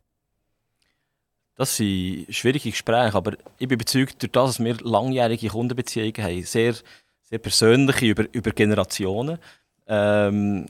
Das 1.55 1.77
sind 1.77 2.27
schwierige 2.35 2.71
Gespräche, 2.71 3.15
aber 3.15 3.35
ich 3.59 3.69
bin 3.69 3.77
überzeugt, 3.79 4.21
durch 4.23 4.33
das, 4.33 4.57
dass 4.57 4.65
wir 4.65 4.77
langjährige 4.83 5.49
Kundenbeziehungen 5.49 6.25
haben, 6.25 6.43
sehr, 6.43 6.75
sehr 7.23 7.39
persönliche 7.39 8.07
über, 8.07 8.25
über 8.33 8.51
Generationen, 8.51 9.39
ähm, 9.87 10.67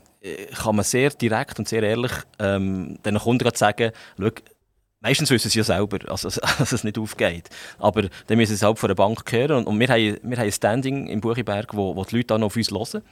kann 0.53 0.75
man 0.75 0.85
sehr 0.85 1.09
direkt 1.11 1.57
und 1.57 1.67
sehr 1.67 1.81
ehrlich 1.81 2.11
ähm, 2.39 2.99
den 3.03 3.17
Kunden 3.17 3.49
sagen, 3.55 3.91
Meistens 5.03 5.31
wissen 5.31 5.49
sie 5.49 5.57
ja 5.57 5.63
selber, 5.63 5.97
also, 6.11 6.29
dass 6.59 6.71
es 6.71 6.83
nicht 6.83 6.99
aufgeht. 6.99 7.49
Aber 7.79 8.03
dann 8.27 8.37
müssen 8.37 8.55
sie 8.55 8.65
halt 8.65 8.77
von 8.77 8.87
der 8.87 8.95
Bank 8.95 9.29
hören. 9.31 9.57
Und, 9.57 9.67
und 9.67 9.79
wir, 9.79 9.87
haben, 9.87 10.19
wir 10.21 10.37
haben 10.37 10.45
ein 10.45 10.51
Standing 10.51 11.07
im 11.07 11.21
Buchiberg, 11.21 11.75
wo, 11.75 11.95
wo 11.95 12.05
die 12.05 12.17
Leute 12.17 12.27
dann 12.27 12.43
auf 12.43 12.55
uns 12.55 12.69
hören. 12.69 13.03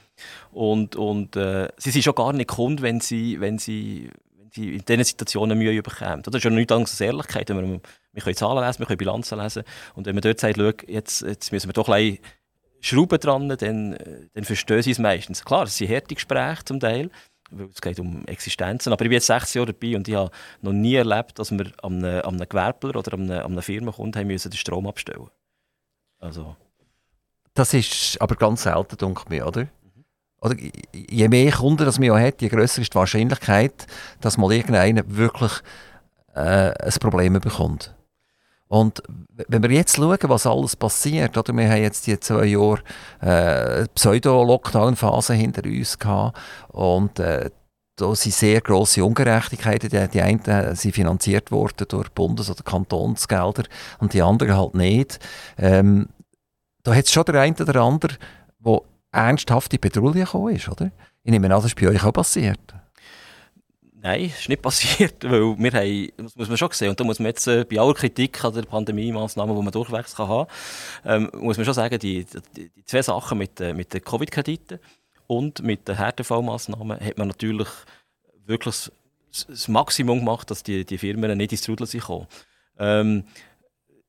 Und, 0.52 0.94
und 0.94 1.34
äh, 1.34 1.68
sie 1.76 1.90
sind 1.90 2.02
schon 2.02 2.14
gar 2.14 2.32
nicht 2.32 2.48
Kunden, 2.48 2.82
wenn 2.82 3.00
sie, 3.00 3.40
wenn 3.40 3.58
sie, 3.58 4.08
wenn 4.38 4.50
sie 4.52 4.76
in 4.76 4.84
diesen 4.84 5.04
Situationen 5.04 5.58
Mühe 5.58 5.82
bekommen. 5.82 6.22
Das 6.22 6.32
ist 6.32 6.44
ja 6.44 6.50
nichts 6.50 6.72
anderes 6.72 6.92
als 6.92 7.00
Ehrlichkeit. 7.00 7.48
Wir, 7.48 7.80
wir 8.12 8.22
können 8.22 8.36
Zahlen 8.36 8.64
lesen, 8.64 8.78
wir 8.78 8.86
können 8.86 8.98
Bilanzen 8.98 9.40
lesen. 9.40 9.64
Und 9.94 10.06
wenn 10.06 10.14
man 10.14 10.22
dort 10.22 10.38
sagt, 10.38 10.58
jetzt, 10.88 11.22
jetzt 11.22 11.50
müssen 11.50 11.68
wir 11.68 11.72
doch 11.72 11.88
ein 11.88 12.18
Schrauben 12.80 13.18
dran, 13.18 13.48
dann, 13.48 13.98
dann 14.32 14.44
verstehen 14.44 14.82
sie 14.82 14.92
es 14.92 14.98
meistens. 15.00 15.44
Klar, 15.44 15.64
es 15.64 15.76
sind 15.76 15.90
harte 15.90 16.14
Gespräche 16.14 16.64
zum 16.64 16.78
Teil 16.78 17.10
es 17.72 17.80
geht 17.80 17.98
um 18.00 18.24
Existenzen. 18.26 18.92
Aber 18.92 19.04
ich 19.04 19.08
bin 19.08 19.16
jetzt 19.16 19.26
16 19.26 19.60
Jahre 19.60 19.72
dabei 19.72 19.96
und 19.96 20.08
ich 20.08 20.14
habe 20.14 20.30
noch 20.62 20.72
nie 20.72 20.94
erlebt, 20.94 21.38
dass 21.38 21.50
wir 21.50 21.72
an 21.82 22.04
einem, 22.04 22.20
an 22.20 22.34
einem 22.34 22.48
Gewerbler 22.48 22.96
oder 22.96 23.14
an 23.14 23.22
einer, 23.30 23.44
an 23.44 23.52
einer 23.52 23.62
Firma 23.62 23.92
kommt, 23.92 24.16
haben 24.16 24.26
müssen 24.26 24.50
den 24.50 24.56
Strom 24.56 24.86
abstellen. 24.86 25.28
Also. 26.18 26.56
Das 27.54 27.74
ist 27.74 28.20
aber 28.20 28.36
ganz 28.36 28.62
selten, 28.62 28.96
denke 28.96 29.34
ich, 29.34 29.42
oder? 29.42 29.66
Oder 30.40 30.56
je 30.92 31.28
mehr 31.28 31.52
Kunden 31.52 31.84
das 31.84 31.98
man 31.98 32.22
hat, 32.22 32.40
je 32.40 32.48
grösser 32.48 32.80
ist 32.80 32.94
die 32.94 32.98
Wahrscheinlichkeit, 32.98 33.86
dass 34.20 34.38
mal 34.38 34.52
irgendeiner 34.52 35.02
wirklich 35.06 35.52
äh, 36.34 36.72
ein 36.72 36.92
Problem 37.00 37.34
bekommt. 37.34 37.94
Und 38.70 39.02
wenn 39.48 39.64
wir 39.64 39.70
jetzt 39.72 39.96
schauen, 39.96 40.16
was 40.22 40.46
alles 40.46 40.76
passiert, 40.76 41.36
oder 41.36 41.52
wir 41.52 41.68
haben 41.68 41.82
jetzt 41.82 42.06
die 42.06 42.18
zwei 42.20 42.44
Jahre 42.44 42.78
äh, 43.20 43.88
Pseudo-Lockdown-Phase 43.96 45.34
hinter 45.34 45.64
uns 45.64 45.98
gehabt 45.98 46.38
und 46.68 47.18
äh, 47.18 47.50
da 47.96 48.14
sind 48.14 48.32
sehr 48.32 48.60
grosse 48.60 49.04
Ungerechtigkeiten. 49.04 49.90
Die, 49.90 50.08
die 50.08 50.22
einen 50.22 50.44
äh, 50.44 50.76
sind 50.76 50.94
finanziert 50.94 51.50
worden 51.50 51.84
durch 51.88 52.10
Bundes- 52.10 52.48
oder 52.48 52.62
Kantonsgelder 52.62 53.64
und 53.98 54.14
die 54.14 54.22
anderen 54.22 54.56
halt 54.56 54.74
nicht. 54.76 55.18
Ähm, 55.58 56.08
da 56.84 56.94
hat 56.94 57.06
es 57.06 57.12
schon 57.12 57.24
der 57.24 57.40
eine 57.40 57.56
oder 57.56 57.82
andere, 57.82 58.18
der 58.64 58.80
ernsthaft 59.10 59.74
in 59.74 59.80
Bedrohung 59.80 60.12
gekommen 60.12 60.54
ist, 60.54 60.68
oder? 60.68 60.92
Ich 61.24 61.32
nehme 61.32 61.48
an, 61.48 61.50
das 61.50 61.64
ist 61.64 61.76
bei 61.76 61.88
euch 61.88 62.04
auch 62.04 62.12
passiert. 62.12 62.60
Nein, 64.02 64.28
das 64.28 64.40
ist 64.40 64.48
nicht 64.48 64.62
passiert, 64.62 65.24
weil 65.24 65.58
wir 65.58 65.72
haben, 65.72 66.08
das 66.16 66.34
muss 66.34 66.48
man 66.48 66.56
schon 66.56 66.70
sehen, 66.72 66.90
und 66.90 66.98
da 66.98 67.04
muss 67.04 67.18
man 67.18 67.26
jetzt 67.26 67.46
äh, 67.46 67.64
bei 67.64 67.78
aller 67.78 67.92
Kritik 67.92 68.42
an 68.44 68.54
der 68.54 68.62
Pandemie-Massnahmen, 68.62 69.54
die 69.54 69.62
man 69.62 69.72
durchwegs 69.72 70.14
kann 70.14 70.28
haben 70.28 70.50
ähm, 71.04 71.30
muss 71.34 71.56
man 71.56 71.64
schon 71.64 71.74
sagen, 71.74 71.98
die, 71.98 72.24
die, 72.56 72.70
die 72.70 72.84
zwei 72.84 73.02
Sachen 73.02 73.38
mit, 73.38 73.60
äh, 73.60 73.74
mit 73.74 73.92
den 73.92 74.02
Covid-Krediten 74.02 74.78
und 75.26 75.62
mit 75.62 75.86
den 75.86 75.96
Härtefallmassnahmen 75.96 76.98
hat 76.98 77.18
man 77.18 77.28
natürlich 77.28 77.68
wirklich 78.46 78.90
das, 79.30 79.68
Maximum 79.68 80.20
gemacht, 80.20 80.50
dass 80.50 80.62
die, 80.62 80.84
die 80.84 80.98
Firmen 80.98 81.36
nicht 81.36 81.52
ins 81.52 81.62
Trudel 81.62 81.86
sind 81.86 82.00
gekommen. 82.00 82.26
Ähm, 82.78 83.24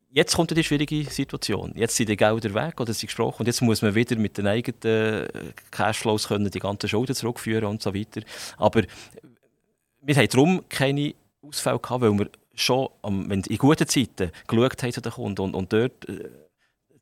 jetzt 0.09 0.35
kommt 0.35 0.49
die 0.55 0.63
schwierige 0.63 1.03
Situation. 1.03 1.73
Jetzt 1.75 1.95
sind 1.95 2.09
die 2.09 2.17
Gelder 2.17 2.53
weg 2.53 2.79
oder 2.79 2.93
sind 2.93 3.07
gesprochen 3.07 3.41
und 3.41 3.45
jetzt 3.45 3.61
muss 3.61 3.81
man 3.81 3.93
wieder 3.93 4.15
mit 4.15 4.37
den 4.37 4.47
eigenen 4.47 5.27
Cashflows 5.69 6.29
können 6.29 6.49
die 6.49 6.59
ganzen 6.59 6.89
Schulden 6.89 7.15
zurückführen 7.15 7.65
und 7.65 7.83
so 7.83 7.93
weiter. 7.93 8.21
Aber 8.57 8.81
wir 10.01 10.15
haben 10.15 10.27
darum 10.27 10.63
keine 10.69 11.13
Ausfälle 11.41 11.79
gehabt, 11.79 12.01
weil 12.01 12.17
wir 12.17 12.29
schon 12.53 12.89
wenn 13.03 13.41
in 13.41 13.57
guten 13.57 13.87
Zeiten 13.87 14.31
geschaut 14.47 14.83
haben 14.83 14.91
zu 14.91 15.01
den 15.01 15.11
Kunden 15.11 15.41
und, 15.41 15.55
und 15.55 15.73
dort 15.73 16.07
äh, 16.09 16.29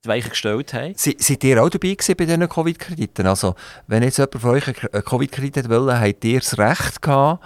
die 0.04 0.08
Weichen 0.08 0.30
gestellt 0.30 0.74
haben. 0.74 0.94
Se, 0.96 1.14
seid 1.18 1.44
ihr 1.44 1.62
auch 1.62 1.70
dabei 1.70 1.94
gewesen 1.94 2.16
bei 2.16 2.26
diesen 2.26 2.48
Covid-Krediten? 2.48 3.28
Also, 3.28 3.56
wenn 3.88 4.04
jetzt 4.04 4.18
jemand 4.18 4.42
von 4.42 4.52
euch 4.52 4.68
einen 4.68 5.04
Covid-Kredit 5.04 5.70
wollte, 5.70 6.00
habt 6.00 6.24
ihr 6.24 6.40
das 6.40 6.58
Recht 6.58 7.02
gehabt, 7.02 7.44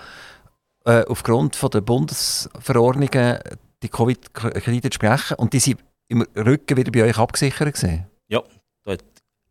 äh, 0.86 1.04
aufgrund 1.06 1.56
von 1.56 1.72
der 1.72 1.82
Bundesverordnungen 1.82 3.40
die 3.82 3.90
Covid-Kredite 3.90 4.90
zu 4.92 4.96
sprechen 4.96 5.36
und 5.38 5.54
die 5.54 5.60
sind 5.60 5.80
im 6.10 6.22
Rücken 6.36 6.78
wieder 6.78 6.92
bei 6.92 7.04
euch 7.04 7.18
abgesichert 7.18 7.74
gewesen? 7.74 8.06
Ja, 8.28 8.44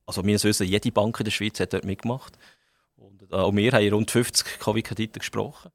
also 0.07 0.25
wir 0.25 0.43
wissen, 0.43 0.67
jede 0.67 0.93
Bank 0.93 1.19
in 1.21 1.25
der 1.25 1.31
Schweiz 1.31 1.59
hat 1.61 1.73
dort 1.73 1.85
mitgemacht. 1.85 2.37
Und 2.97 3.23
äh, 3.31 3.35
auch 3.35 3.55
wir 3.55 3.73
haben 3.73 3.93
rund 3.93 4.11
50 4.11 4.59
Covid-Kredite 4.59 5.21
gesprochen. 5.21 5.71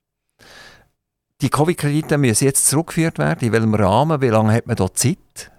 Die 1.41 1.49
Covid-Kredite 1.49 2.17
müssen 2.17 2.45
jetzt 2.45 2.67
zurückgeführt 2.67 3.19
werden. 3.19 3.45
In 3.45 3.51
welchem 3.51 3.75
Rahmen? 3.75 4.21
Wie 4.21 4.29
lange 4.29 4.53
hat 4.53 4.65
man 4.65 4.75
da 4.75 4.91
Zeit? 4.93 5.51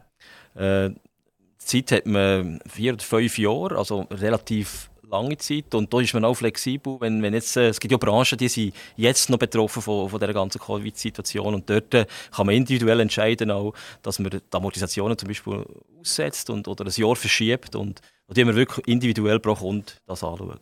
Äh, 0.57 0.91
Zeit 1.59 1.93
hat 1.93 2.07
man 2.07 2.61
vier 2.67 2.95
oder 2.95 3.05
fünf 3.05 3.39
Jahre, 3.39 3.77
also 3.77 4.07
relativ 4.11 4.91
lange 5.11 5.37
Zeit. 5.37 5.75
Und 5.75 5.93
da 5.93 6.01
ist 6.01 6.15
man 6.15 6.25
auch 6.25 6.35
flexibel. 6.35 6.97
Wenn, 7.01 7.23
wenn 7.23 7.35
jetzt, 7.35 7.57
äh, 7.57 7.69
es 7.69 7.81
gibt 7.81 7.93
ja 7.93 7.99
Branchen, 7.99 8.39
die 8.39 8.49
sind 8.49 8.75
jetzt 8.97 9.31
noch 9.31 9.39
betroffen 9.39 9.83
von, 9.83 10.09
von 10.09 10.19
dieser 10.21 10.33
ganzen 10.33 10.61
Covid-Situation. 10.61 11.55
Und 11.55 11.69
dort 11.71 11.95
äh, 11.95 12.07
kann 12.35 12.47
man 12.47 12.55
individuell 12.55 13.01
entscheiden, 13.01 13.51
auch, 13.51 13.75
dass 14.03 14.19
man 14.19 14.31
die 14.31 14.41
Amortisationen 14.51 15.17
zum 15.17 15.29
Beispiel 15.29 15.65
aussetzt 16.01 16.51
und, 16.51 16.69
oder 16.69 16.85
ein 16.87 16.93
Jahr 16.95 17.17
verschiebt. 17.17 17.75
Und 17.75 18.01
da 18.29 18.37
wir 18.37 18.55
wirklich 18.55 18.87
individuell 18.87 19.41
pro 19.41 19.55
Kunde 19.55 19.93
das 20.07 20.23
anschauen. 20.23 20.59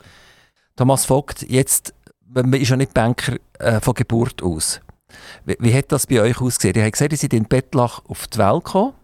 Thomas 0.76 1.04
Vogt, 1.04 1.42
jetzt, 1.48 1.94
man 2.28 2.52
ist 2.54 2.68
ja 2.68 2.76
nicht 2.76 2.94
Banker 2.94 3.36
äh, 3.58 3.80
von 3.80 3.94
Geburt 3.94 4.42
aus. 4.42 4.80
Wie, 5.44 5.56
wie, 5.60 5.74
hat 5.74 5.92
das 5.92 6.06
bei 6.06 6.20
euch 6.20 6.40
ausgesehen? 6.40 6.76
Ihr 6.76 6.84
habt 6.84 6.92
gesehen, 6.92 7.10
ihr 7.10 7.16
seid 7.16 7.32
in 7.32 7.44
Bettlach 7.44 8.02
auf 8.06 8.26
die 8.26 8.38
Welt 8.38 8.64
gekommen. 8.64 8.94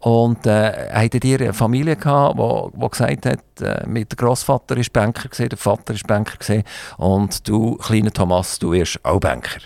Und 0.00 0.46
äh, 0.46 0.90
hattet 0.92 1.24
ihr 1.26 1.40
eine 1.40 1.52
Familie 1.52 1.94
gehabt, 1.94 2.38
die, 2.38 2.80
die 2.80 2.88
gesagt 2.88 3.26
hat, 3.26 3.60
äh, 3.60 3.86
mit 3.86 4.10
der 4.10 4.16
Großvater 4.16 4.76
ist 4.78 4.92
Banker 4.94 5.28
gesehen, 5.28 5.50
der 5.50 5.58
Vater 5.58 5.92
ist 5.92 6.06
Banker 6.06 6.38
gesehen 6.38 6.64
und 6.96 7.46
du, 7.46 7.76
kleiner 7.76 8.10
Thomas, 8.10 8.58
du 8.58 8.72
wirst 8.72 9.04
auch 9.04 9.20
Banker? 9.20 9.60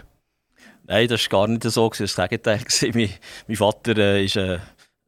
Nein, 0.87 1.09
das 1.09 1.31
war 1.31 1.47
gar 1.47 1.49
nicht 1.49 1.63
so. 1.63 1.89
Das 1.89 2.19
war 2.19 2.29
Gegenteil. 2.29 2.61
mein, 2.95 3.11
mein 3.47 3.57
Vater 3.57 3.97
äh, 3.97 4.25
ist 4.25 4.37
äh, 4.37 4.59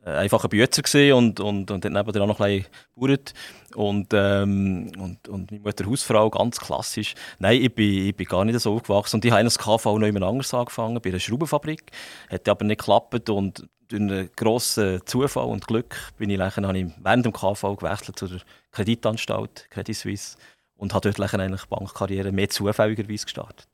einfach 0.06 0.44
ein 0.44 0.50
Bützer 0.50 1.16
und, 1.16 1.40
und, 1.40 1.70
und 1.70 1.84
hat 1.84 1.92
nebenan 1.92 2.28
noch 2.28 2.40
ein 2.40 2.64
gebaut. 2.94 3.34
Und, 3.74 4.08
ähm, 4.12 4.92
und, 4.98 5.28
und 5.28 5.50
meine 5.50 5.62
Mutter 5.62 5.86
Hausfrau, 5.86 6.30
ganz 6.30 6.58
klassisch. 6.58 7.14
Nein, 7.38 7.62
ich 7.62 7.74
bin, 7.74 8.08
ich 8.08 8.16
bin 8.16 8.26
gar 8.26 8.44
nicht 8.44 8.60
so 8.60 8.74
aufgewachsen. 8.74 9.16
Und 9.16 9.24
ich 9.24 9.32
habe 9.32 9.44
das 9.44 9.58
KV 9.58 9.98
noch 9.98 10.06
jemand 10.06 10.24
anders 10.24 10.54
angefangen, 10.54 11.00
bei 11.02 11.10
einer 11.10 11.18
Schraubenfabrik. 11.18 11.90
Hat 12.30 12.48
aber 12.48 12.64
nicht 12.64 12.78
geklappt 12.78 13.28
und 13.30 13.68
durch 13.88 14.02
einen 14.02 14.30
grossen 14.34 15.00
Zufall 15.06 15.46
und 15.46 15.66
Glück 15.66 15.96
bin 16.18 16.30
ich, 16.30 16.38
dann, 16.38 16.66
habe 16.66 16.78
ich 16.78 16.86
während 17.02 17.24
dem 17.24 17.32
KV 17.32 17.76
gewechselt 17.76 18.18
zur 18.18 18.30
Kreditanstalt, 18.72 19.66
Credit 19.70 19.96
Suisse. 19.96 20.36
Und 20.76 20.92
habe 20.92 21.10
dort 21.10 21.34
eigentlich 21.34 21.64
Bankkarriere 21.66 22.32
mehr 22.32 22.48
zufälligerweise 22.50 23.24
gestartet. 23.24 23.66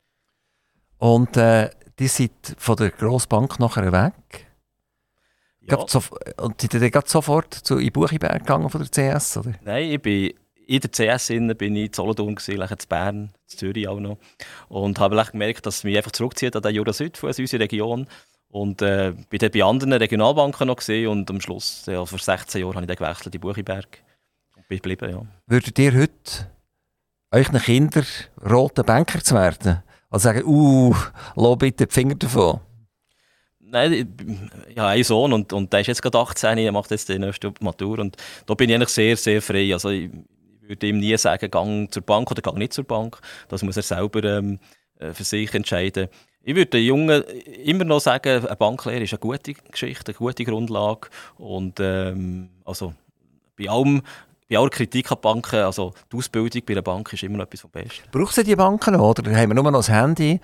Und 0.98 1.36
äh, 1.36 1.70
die 1.98 2.06
sind 2.06 2.54
von 2.58 2.76
der 2.76 2.90
Grossbank 2.90 3.58
nachher 3.58 3.90
weg? 3.92 4.51
Ja. 5.70 5.84
So, 5.86 6.02
und 6.38 6.60
sind 6.60 6.74
dann 6.74 7.02
sofort 7.06 7.54
zu 7.54 7.78
in 7.78 7.92
Buchiberg 7.92 8.40
gegangen 8.40 8.68
von 8.68 8.84
der 8.84 9.16
CS? 9.16 9.36
Oder? 9.36 9.52
Nein, 9.62 9.90
ich 9.90 10.02
bin 10.02 10.34
in 10.66 10.80
der 10.80 10.90
CS 10.90 11.28
bin 11.28 11.76
ich 11.76 11.86
in 11.86 11.92
Solothurn, 11.92 12.36
in 12.46 12.66
Bern, 12.88 13.16
in 13.50 13.58
Zürich 13.58 13.88
auch 13.88 14.00
noch. 14.00 14.18
Und 14.68 14.98
habe 14.98 15.22
gemerkt, 15.30 15.66
dass 15.66 15.76
es 15.76 15.84
mich 15.84 15.96
einfach 15.96 16.12
zurückzieht 16.12 16.54
an 16.56 16.62
den 16.62 16.74
Jura 16.74 16.92
Süd, 16.92 17.16
von 17.16 17.28
unserer 17.28 17.60
Region. 17.60 18.06
Und 18.48 18.82
äh, 18.82 19.14
bin 19.30 19.38
dann 19.38 19.50
bei 19.50 19.64
anderen 19.64 19.94
Regionalbanken 19.94 20.66
noch 20.66 20.76
gesehen 20.76 21.08
und 21.08 21.30
am 21.30 21.40
Schluss, 21.40 21.84
ja, 21.86 22.04
vor 22.04 22.18
16 22.18 22.60
Jahren, 22.60 22.74
habe 22.74 22.84
ich 22.84 22.88
dann 22.88 22.96
gewechselt 22.96 23.34
in 23.34 23.40
Buchiberg. 23.40 23.98
Und 24.56 24.68
bin 24.68 24.78
geblieben, 24.78 25.10
ja. 25.10 25.22
Würdet 25.46 25.78
ihr 25.78 25.94
heute 25.94 26.50
euren 27.30 27.58
Kindern 27.60 28.06
roten 28.48 28.84
Banker 28.84 29.24
zu 29.24 29.34
werden? 29.34 29.82
Also 30.10 30.24
sagen, 30.24 30.44
uh, 30.44 30.94
lass 31.34 31.58
bitte 31.58 31.86
die 31.86 31.94
Finger 31.94 32.14
davon? 32.14 32.60
Nein, 33.72 34.14
ich 34.68 34.76
habe 34.76 34.88
einen 34.88 35.02
Sohn 35.02 35.32
und, 35.32 35.50
und 35.54 35.72
der 35.72 35.80
ist 35.80 35.86
jetzt 35.86 36.02
gerade 36.02 36.18
18, 36.18 36.58
er 36.58 36.72
macht 36.72 36.90
jetzt 36.90 37.08
die 37.08 37.18
nächste 37.18 37.54
Matur 37.60 38.00
und 38.00 38.18
da 38.44 38.52
bin 38.52 38.68
ich 38.68 38.74
eigentlich 38.74 38.90
sehr, 38.90 39.16
sehr 39.16 39.40
frei. 39.40 39.72
Also 39.72 39.88
ich, 39.88 40.10
würde 40.60 40.86
ihm 40.86 40.98
nie 40.98 41.16
sagen, 41.16 41.50
gang 41.50 41.90
zur 41.90 42.02
Bank 42.02 42.30
oder 42.30 42.42
gang 42.42 42.58
nicht 42.58 42.74
zur 42.74 42.84
Bank. 42.84 43.18
Das 43.48 43.62
muss 43.62 43.78
er 43.78 43.82
selber 43.82 44.22
ähm, 44.24 44.58
äh, 44.98 45.14
für 45.14 45.24
sich 45.24 45.52
entscheiden. 45.54 46.08
Ich 46.42 46.54
würde 46.54 46.66
den 46.66 46.84
Jungen 46.84 47.22
immer 47.64 47.84
noch 47.84 48.00
sagen, 48.00 48.44
eine 48.44 48.56
Banklehre 48.56 49.04
ist 49.04 49.14
eine 49.14 49.20
gute 49.20 49.54
Geschichte, 49.54 50.12
eine 50.12 50.18
gute 50.18 50.44
Grundlage. 50.44 51.08
Und 51.38 51.80
ähm, 51.80 52.50
also 52.66 52.92
bei 53.56 53.70
allem 53.70 54.02
bei 54.52 54.58
aller 54.58 54.68
Kritik 54.68 55.10
an 55.10 55.16
Banken, 55.22 55.60
also 55.60 55.94
die 56.12 56.16
Ausbildung 56.18 56.62
bei 56.66 56.74
einer 56.74 56.82
Bank 56.82 57.10
ist 57.10 57.22
immer 57.22 57.38
noch 57.38 57.44
etwas 57.44 57.62
vom 57.62 57.70
Besten. 57.70 58.02
Braucht 58.12 58.34
sie 58.34 58.44
die 58.44 58.54
Banken 58.54 58.92
noch, 58.92 59.08
oder 59.08 59.34
haben 59.34 59.48
wir 59.48 59.54
nur 59.54 59.64
noch 59.64 59.78
das 59.78 59.88
Handy 59.88 60.40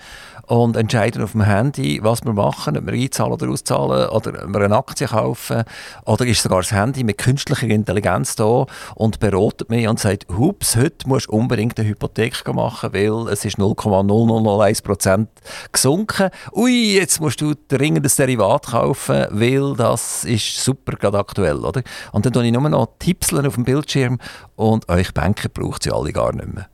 und 0.47 0.79
entscheiden 0.79 1.23
auf 1.23 1.33
dem 1.33 1.42
Handy, 1.42 2.01
was 2.03 2.25
wir 2.25 2.33
machen, 2.33 2.79
ob 2.79 2.87
wir 2.87 2.94
einzahlen 2.94 3.35
oder 3.35 3.51
auszahlen, 3.51 4.09
oder 4.09 4.44
ob 4.44 4.55
wir 4.55 4.61
eine 4.62 4.77
Aktie 4.77 5.07
kaufen, 5.07 5.64
oder 6.07 6.25
ist 6.25 6.42
sogar 6.42 6.61
das 6.61 6.73
Handy 6.73 7.05
mit 7.05 7.18
künstlicher 7.18 7.66
Intelligenz 7.66 8.35
da 8.35 8.64
und 8.94 9.21
beratet 9.21 9.68
mich 9.68 9.87
und 9.87 10.01
sagt, 10.01 10.27
hups, 10.35 10.77
heute 10.77 11.07
musst 11.07 11.27
du 11.27 11.33
unbedingt 11.33 11.79
eine 11.79 11.90
Hypothek 11.90 12.49
machen, 12.55 12.94
weil 12.94 13.31
es 13.31 13.44
ist 13.44 13.59
0,0001% 13.59 15.27
gesunken. 15.71 16.31
Ui, 16.53 16.94
jetzt 16.94 17.21
musst 17.21 17.42
du 17.42 17.53
dringend 17.68 18.07
ein 18.07 18.12
Derivat 18.16 18.68
kaufen, 18.68 19.27
weil 19.31 19.75
das 19.77 20.25
ist 20.25 20.64
super 20.64 20.92
gerade 20.92 21.18
aktuell, 21.18 21.59
oder? 21.59 21.83
Und 22.12 22.25
dann 22.25 22.33
tue 22.33 22.47
ich 22.47 22.53
nur 22.53 22.66
noch 22.71 22.88
Tipseln 22.99 23.47
auf 23.47 23.57
dem 23.57 23.64
Bildschirm 23.64 23.97
Bildschirm 23.98 24.18
und 24.56 24.88
euch 24.88 25.12
Banker 25.12 25.48
braucht 25.48 25.82
sie 25.82 25.92
alle 25.92 26.12
gar 26.12 26.34
nicht 26.34 26.54
mehr. 26.54 26.68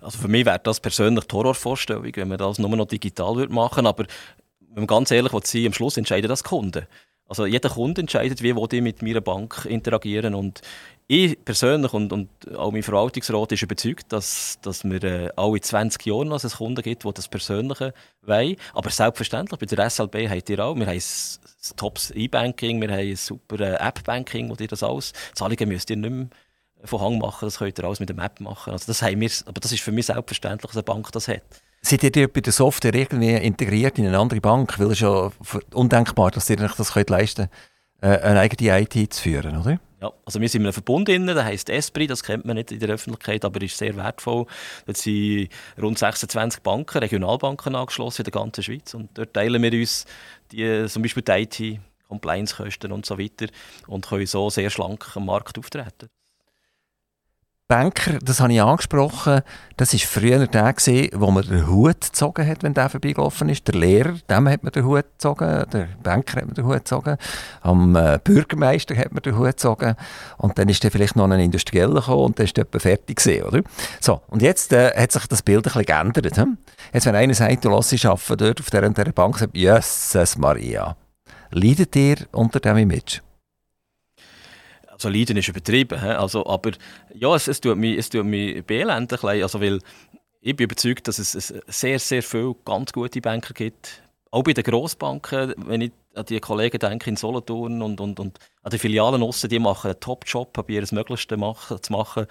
Also 0.00 0.18
für 0.18 0.28
mich 0.28 0.46
wäre 0.46 0.60
das 0.62 0.80
persönlich 0.80 1.24
die 1.24 1.34
Horrorvorstellung, 1.34 2.04
wenn 2.14 2.28
man 2.28 2.38
das 2.38 2.58
nur 2.58 2.68
noch 2.76 2.86
digital 2.86 3.36
würde 3.36 3.52
machen 3.52 3.86
aber 3.86 4.04
wenn 4.60 4.82
man 4.82 4.86
ganz 4.86 5.10
ehrlich 5.10 5.32
sein 5.44 5.66
am 5.66 5.72
Schluss 5.72 5.96
entscheiden 5.96 6.28
das 6.28 6.44
Kunden. 6.44 6.86
Also 7.28 7.46
jeder 7.46 7.70
Kunde 7.70 8.02
entscheidet, 8.02 8.42
wie 8.42 8.50
ich 8.50 8.82
mit 8.82 9.02
meiner 9.02 9.22
Bank 9.22 9.66
interagieren 9.68 10.34
und 10.34 10.60
ich 11.08 11.44
persönlich 11.44 11.92
und, 11.92 12.12
und 12.12 12.28
auch 12.56 12.72
mein 12.72 12.82
Verwaltungsrat 12.82 13.52
ist 13.52 13.62
überzeugt, 13.62 14.12
dass, 14.12 14.58
dass 14.62 14.82
wir 14.84 15.02
äh, 15.04 15.30
alle 15.36 15.60
20 15.60 16.04
Jahre 16.04 16.26
noch 16.26 16.42
einen 16.42 16.52
Kunden 16.52 16.82
gibt, 16.82 17.04
der 17.04 17.12
das 17.12 17.28
Persönliche 17.28 17.94
wollen. 18.22 18.56
Aber 18.74 18.90
selbstverständlich, 18.90 19.58
bei 19.58 19.66
der 19.66 19.88
SLB 19.88 20.28
habt 20.28 20.50
ihr 20.50 20.58
auch, 20.64 20.74
wir 20.74 20.86
haben 20.86 20.96
ein 20.96 21.76
Tops 21.76 22.10
E-Banking, 22.10 22.80
wir 22.80 22.90
haben 22.90 22.98
ein 22.98 23.16
super 23.16 23.60
äh, 23.60 23.74
App-Banking, 23.74 24.50
wo 24.50 24.56
ihr 24.58 24.66
das 24.66 24.82
alles, 24.82 25.12
Zahlungen 25.34 25.68
müsst 25.68 25.90
ihr 25.90 25.96
nicht 25.96 26.10
mehr 26.10 26.26
von 26.84 27.00
Hang 27.00 27.18
machen, 27.18 27.46
das 27.46 27.58
könnt 27.58 27.78
ihr 27.78 27.84
alles 27.84 28.00
mit 28.00 28.08
der 28.08 28.18
App 28.18 28.40
machen. 28.40 28.72
Also 28.72 28.86
das 28.86 29.00
haben 29.02 29.20
wir, 29.20 29.30
aber 29.46 29.60
das 29.60 29.72
ist 29.72 29.82
für 29.82 29.92
mich 29.92 30.06
selbstverständlich, 30.06 30.70
dass 30.70 30.76
eine 30.76 30.82
Bank 30.82 31.10
das 31.12 31.28
hat. 31.28 31.42
Seid 31.82 32.16
ihr 32.16 32.32
bei 32.32 32.40
der 32.40 32.52
Software 32.52 32.94
irgendwie 32.94 33.34
integriert 33.34 33.98
in 33.98 34.06
eine 34.06 34.18
andere 34.18 34.40
Bank? 34.40 34.76
Weil 34.78 34.86
es 34.86 34.94
ist 34.94 35.00
ja 35.00 35.30
undenkbar, 35.72 36.32
dass 36.32 36.50
ihr 36.50 36.60
euch 36.60 36.74
das 36.74 36.92
könnt 36.92 37.10
leisten 37.10 37.48
könnt, 38.00 38.22
äh, 38.22 38.26
eine 38.26 38.40
eigene 38.40 38.80
IT 38.80 39.14
zu 39.14 39.22
führen, 39.22 39.56
oder? 39.56 39.78
Ja, 40.00 40.12
also 40.26 40.40
wir 40.40 40.48
sind 40.48 40.60
in 40.60 40.66
einem 40.66 40.74
Verbund 40.74 41.08
drin, 41.08 41.26
der 41.26 41.42
heisst 41.44 41.70
Esprit, 41.70 42.10
das 42.10 42.22
kennt 42.22 42.44
man 42.44 42.56
nicht 42.56 42.70
in 42.70 42.80
der 42.80 42.90
Öffentlichkeit, 42.90 43.46
aber 43.46 43.62
ist 43.62 43.78
sehr 43.78 43.96
wertvoll. 43.96 44.44
Dort 44.84 44.96
sind 44.98 45.48
rund 45.80 45.98
26 45.98 46.62
Banken, 46.62 46.98
Regionalbanken 46.98 47.74
angeschlossen 47.74 48.20
in 48.20 48.24
der 48.24 48.32
ganzen 48.32 48.62
Schweiz 48.62 48.92
und 48.92 49.16
dort 49.16 49.32
teilen 49.32 49.62
wir 49.62 49.72
uns 49.72 50.04
die, 50.52 50.86
zum 50.86 51.02
Beispiel 51.02 51.22
die 51.22 51.32
IT, 51.32 51.80
Compliance-Kosten 52.08 52.92
und 52.92 53.06
so 53.06 53.18
weiter 53.18 53.46
und 53.86 54.06
können 54.06 54.26
so 54.26 54.50
sehr 54.50 54.68
schlank 54.68 55.16
am 55.16 55.26
Markt 55.26 55.58
auftreten. 55.58 56.08
Banker, 57.68 58.20
das 58.22 58.38
habe 58.38 58.52
ich 58.52 58.62
angesprochen, 58.62 59.40
das 59.76 59.92
war 59.92 60.00
früher 60.00 60.46
der, 60.46 60.72
gewesen, 60.72 61.10
wo 61.14 61.32
man 61.32 61.44
den 61.44 61.66
Hut 61.66 62.00
gezogen 62.00 62.46
hat, 62.46 62.62
wenn 62.62 62.74
der 62.74 62.88
vorbeigelaufen 62.88 63.48
ist. 63.48 63.66
Der 63.66 63.74
Lehrer, 63.74 64.14
dem 64.30 64.48
hat 64.48 64.62
man 64.62 64.70
den 64.70 64.84
Hut 64.84 65.02
gezogen, 65.02 65.64
der 65.72 65.88
Banker 66.00 66.42
hat 66.42 66.46
man 66.46 66.54
den 66.54 66.64
Hut 66.64 66.76
gezogen, 66.76 67.16
am 67.62 67.96
äh, 67.96 68.20
Bürgermeister 68.22 68.96
hat 68.96 69.12
man 69.12 69.20
den 69.20 69.36
Hut 69.36 69.46
gezogen 69.46 69.96
und 70.38 70.56
dann 70.56 70.68
ist 70.68 70.84
dann 70.84 70.92
vielleicht 70.92 71.16
noch 71.16 71.28
ein 71.28 71.40
Industrieller 71.40 72.00
gekommen 72.00 72.26
und 72.26 72.38
dann 72.38 72.44
ist 72.44 72.56
der 72.56 72.66
fertig 72.78 73.16
gewesen, 73.16 73.42
oder? 73.42 73.62
So, 74.00 74.20
und 74.28 74.42
jetzt 74.42 74.72
äh, 74.72 74.92
hat 74.96 75.10
sich 75.10 75.26
das 75.26 75.42
Bild 75.42 75.66
ein 75.66 75.72
bisschen 75.72 75.86
geändert. 75.86 76.36
Hm? 76.36 76.58
Jetzt, 76.92 77.06
wenn 77.06 77.16
einer 77.16 77.34
sagt, 77.34 77.64
du 77.64 77.70
lässt 77.70 77.90
dich 77.90 78.06
arbeiten 78.06 78.36
dort 78.36 78.60
auf 78.60 78.70
dieser, 78.70 78.88
dieser 78.88 79.12
Bank, 79.12 79.38
sagt, 79.38 79.56
Jesus 79.56 80.38
Maria, 80.38 80.96
leidet 81.50 81.96
ihr 81.96 82.16
unter 82.30 82.60
dem 82.60 82.76
Image? 82.76 83.22
Also 84.96 85.08
Leiden 85.08 85.36
ist 85.36 85.48
übertrieben, 85.48 85.98
also, 85.98 86.46
aber 86.46 86.72
ja, 87.14 87.34
es, 87.34 87.48
es, 87.48 87.60
tut 87.60 87.76
mich, 87.76 87.98
es 87.98 88.08
tut 88.08 88.24
mich 88.24 88.64
beelenden, 88.64 89.18
also, 89.22 89.60
ich 89.60 90.56
bin 90.56 90.64
überzeugt, 90.64 91.06
dass 91.08 91.18
es 91.18 91.52
sehr, 91.66 91.98
sehr 91.98 92.22
viele 92.22 92.54
ganz 92.64 92.92
gute 92.92 93.20
Banker 93.20 93.52
gibt, 93.52 94.02
auch 94.30 94.42
bei 94.42 94.52
den 94.52 94.64
Grossbanken, 94.64 95.54
wenn 95.56 95.80
ich 95.80 95.92
an 96.14 96.24
die 96.26 96.40
Kollegen 96.40 96.78
denke 96.78 97.10
in 97.10 97.16
Solothurn 97.16 97.82
und, 97.82 98.00
und, 98.00 98.18
und 98.18 98.38
an 98.62 98.70
die 98.70 98.78
Filialen 98.78 99.22
aussen, 99.22 99.48
die 99.48 99.58
machen 99.58 99.90
einen 99.90 100.00
Top-Job, 100.00 100.52
probieren 100.52 100.82
das 100.82 100.92
Möglichste 100.92 101.36
machen, 101.36 101.82
zu 101.82 101.92
machen 101.92 102.26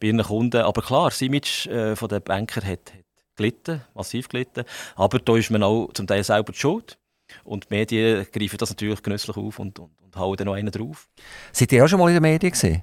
bei 0.00 0.08
ihren 0.08 0.22
Kunden. 0.22 0.62
Aber 0.62 0.82
klar, 0.82 1.10
das 1.10 1.20
Image 1.22 1.66
äh, 1.66 1.94
der 1.94 2.20
Banker 2.20 2.62
hat, 2.62 2.92
hat 2.94 3.04
gelitten, 3.36 3.82
massiv 3.94 4.28
gelitten. 4.28 4.64
Aber 4.96 5.18
da 5.18 5.36
ist 5.36 5.50
man 5.50 5.62
auch 5.62 5.90
zum 5.92 6.06
Teil 6.06 6.24
selber 6.24 6.52
die 6.52 6.58
Schuld. 6.58 6.98
Und 7.44 7.64
die 7.64 7.74
Medien 7.74 8.26
greifen 8.32 8.58
das 8.58 8.70
natürlich 8.70 9.02
genüsslich 9.02 9.36
auf 9.36 9.58
und, 9.58 9.78
und, 9.78 9.90
und 10.02 10.16
hauen 10.16 10.36
dann 10.36 10.46
noch 10.46 10.54
einen 10.54 10.70
drauf. 10.70 11.08
Seid 11.52 11.72
ihr 11.72 11.84
auch 11.84 11.88
schon 11.88 11.98
mal 11.98 12.08
in 12.08 12.14
den 12.14 12.22
Medien 12.22 12.52
gesehen? 12.52 12.82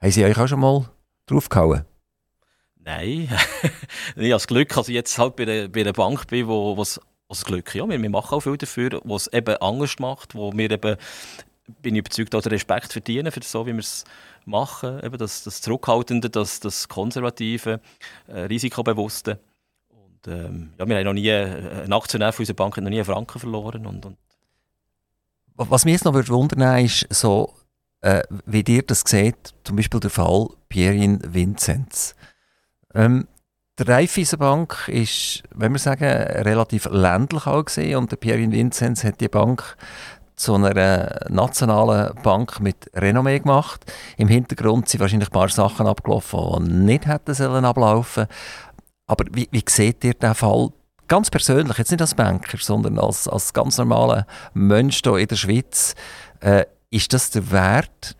Haben 0.00 0.10
sie 0.12 0.24
euch 0.24 0.38
auch 0.38 0.46
schon 0.48 0.60
mal 0.60 0.90
draufgehauen? 1.26 1.84
Nein, 2.82 3.28
ich 3.28 3.30
habe 4.16 4.28
das 4.30 4.46
Glück, 4.46 4.70
dass 4.70 4.88
ich 4.88 4.94
jetzt 4.94 5.18
halt 5.18 5.36
bei 5.36 5.44
der, 5.44 5.68
bei 5.68 5.82
der 5.82 5.92
Bank 5.92 6.26
bin, 6.28 6.48
wo, 6.48 6.76
wo 6.76 6.80
also 6.80 7.00
das 7.28 7.44
Glück, 7.44 7.74
ja, 7.74 7.88
wir, 7.88 8.00
wir 8.00 8.10
machen 8.10 8.34
auch 8.34 8.40
viel 8.40 8.56
dafür, 8.56 9.00
was 9.04 9.26
es 9.26 9.32
eben 9.34 9.56
Angst 9.56 10.00
macht, 10.00 10.34
wo 10.34 10.52
wir 10.52 10.70
eben, 10.70 10.96
bin 11.82 11.94
ich 11.94 12.00
überzeugt, 12.00 12.34
auch 12.34 12.42
den 12.42 12.52
Respekt 12.52 12.92
verdienen 12.92 13.30
für 13.30 13.42
so, 13.42 13.66
wie 13.66 13.72
wir 13.72 13.80
es 13.80 14.04
machen, 14.46 15.00
eben 15.04 15.18
das, 15.18 15.44
das 15.44 15.60
Zurückhaltende, 15.60 16.30
das, 16.30 16.58
das 16.60 16.88
Konservative, 16.88 17.80
äh, 18.26 18.40
Risikobewusste. 18.40 19.38
Ähm, 20.26 20.72
ja, 20.78 20.86
wir 20.86 20.96
haben 20.96 21.04
noch 21.04 21.12
nie, 21.12 21.28
äh, 21.28 21.84
ein 21.84 21.92
Aktionär 21.92 22.32
von 22.32 22.42
unserer 22.42 22.56
Bank 22.56 22.76
hat 22.76 22.84
noch 22.84 22.90
nie 22.90 22.96
einen 22.96 23.04
Franken 23.04 23.38
verloren. 23.38 23.86
Und, 23.86 24.06
und 24.06 24.16
Was 25.56 25.84
mich 25.84 25.92
jetzt 25.92 26.04
noch 26.04 26.14
wundern 26.14 26.84
ist, 26.84 27.06
so, 27.10 27.54
äh, 28.00 28.22
wie 28.46 28.64
ihr 28.66 28.82
das 28.82 29.02
seht, 29.06 29.54
zum 29.64 29.76
Beispiel 29.76 30.00
der 30.00 30.10
Fall 30.10 30.48
Pierin 30.68 31.20
Vinzenz. 31.34 32.14
Ähm, 32.94 33.28
der 33.78 33.88
Raiffeisenbank 33.88 34.88
ist, 34.88 35.42
wenn 35.54 35.72
wir 35.72 35.78
sagen, 35.78 36.04
relativ 36.04 36.86
ländlich 36.90 37.46
auch 37.46 37.64
und 37.96 38.20
Pierin 38.20 38.52
Vinzenz 38.52 39.04
hat 39.04 39.20
die 39.20 39.28
Bank 39.28 39.76
zu 40.36 40.54
einer 40.54 41.26
nationalen 41.28 42.14
Bank 42.22 42.60
mit 42.60 42.90
Renommee 42.94 43.38
gemacht. 43.38 43.84
Im 44.16 44.28
Hintergrund 44.28 44.88
sind 44.88 45.00
wahrscheinlich 45.00 45.28
ein 45.28 45.32
paar 45.32 45.50
Sachen 45.50 45.86
abgelaufen, 45.86 46.64
die 46.64 46.74
nicht 46.74 47.06
hätten 47.06 47.34
sollen 47.34 47.64
ablaufen. 47.64 48.26
Aber 49.10 49.24
wie, 49.32 49.48
wie 49.50 49.64
seht 49.68 50.04
ihr 50.04 50.14
diesen 50.14 50.34
Fall 50.36 50.70
ganz 51.08 51.30
persönlich, 51.30 51.76
jetzt 51.76 51.90
nicht 51.90 52.00
als 52.00 52.14
Banker, 52.14 52.58
sondern 52.58 52.96
als, 52.96 53.26
als 53.26 53.52
ganz 53.52 53.76
normaler 53.76 54.24
Mensch 54.54 55.00
hier 55.02 55.16
in 55.16 55.26
der 55.26 55.34
Schweiz? 55.34 55.96
Äh, 56.38 56.66
ist 56.90 57.12
das 57.12 57.30
der 57.30 57.50
Wert, 57.50 58.16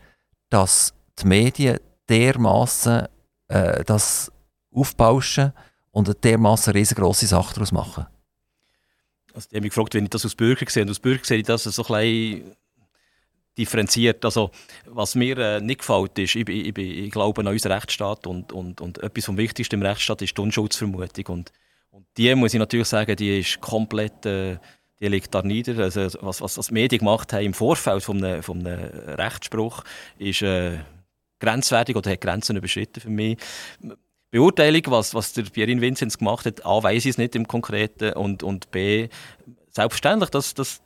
dass 0.49 0.93
die 1.21 1.29
Medien 1.29 1.79
dermaßen 2.09 3.07
äh, 3.47 3.85
das 3.85 4.33
aufbauschen 4.75 5.53
und 5.93 6.09
eine 6.09 6.17
dermaßen 6.17 6.73
riesengroße 6.73 7.29
Sache 7.29 7.55
daraus 7.55 7.71
machen? 7.71 8.07
Also, 9.33 9.47
ich 9.49 9.55
habe 9.55 9.61
mich 9.61 9.73
gefragt, 9.73 9.95
wenn 9.95 10.05
ich 10.05 10.11
das 10.11 10.27
aus 10.27 10.35
Bürger 10.35 10.69
sehe. 10.69 10.83
Und 10.83 10.91
aus 10.91 10.99
Bürger 10.99 11.25
sehe 11.25 11.39
ich 11.39 11.47
das 11.47 11.63
so 11.63 11.85
ein 11.85 12.01
bisschen 12.01 12.57
differenziert. 13.57 14.25
Also, 14.25 14.51
was 14.87 15.15
mir 15.15 15.39
äh, 15.39 15.61
nicht 15.61 15.81
gefällt, 15.81 16.19
ist, 16.19 16.35
ich, 16.35 16.49
ich, 16.49 16.77
ich, 16.77 17.11
glaube 17.11 17.41
an 17.41 17.49
unseren 17.49 17.73
Rechtsstaat 17.73 18.27
und, 18.27 18.53
und, 18.53 18.81
und 18.81 18.99
etwas 18.99 19.25
vom 19.25 19.37
Wichtigsten 19.37 19.77
im 19.77 19.83
Rechtsstaat 19.83 20.23
ist 20.23 20.37
die 20.37 20.41
Unschuldsvermutung. 20.41 21.27
Und, 21.27 21.53
und 21.91 22.07
die 22.17 22.35
muss 22.35 22.55
ich 22.55 22.59
natürlich 22.59 22.89
sagen, 22.89 23.17
die 23.17 23.41
ist 23.41 23.61
komplett, 23.61 24.25
äh, 24.27 24.59
die 25.01 25.09
liegt 25.09 25.35
da 25.35 25.43
nieder. 25.43 25.79
Also, 25.83 26.09
was, 26.21 26.41
was 26.41 26.67
die 26.67 26.75
Medien 26.75 27.01
gemacht 27.01 27.33
haben 27.33 27.45
im 27.45 27.55
Vorfeld 27.55 28.03
von 28.03 28.23
einem, 28.23 28.43
von 28.43 28.67
einem 28.67 28.91
Rechtsspruch, 29.17 29.85
ist 30.19 30.43
äh, 30.43 30.79
grenzwertig 31.41 31.97
oder 31.97 32.11
hat 32.11 32.21
Grenzen 32.21 32.57
überschritten 32.57 33.01
für 33.01 33.11
mich. 33.11 33.39
Beurteilung, 34.31 34.83
was, 34.87 35.13
was 35.15 35.33
der 35.33 35.43
Pierin 35.43 35.81
Vinzenz 35.81 36.19
gemacht 36.19 36.47
hat, 36.47 36.65
A, 36.65 36.83
weiß 36.83 37.05
ich 37.05 37.11
es 37.11 37.19
nicht 37.19 37.35
im 37.35 37.49
Konkreten 37.49 38.13
und, 38.13 38.45
und 38.45 38.71
B, 38.71 39.09
selbstverständlich, 39.71 40.31
dass, 40.31 40.55
dass 40.55 40.81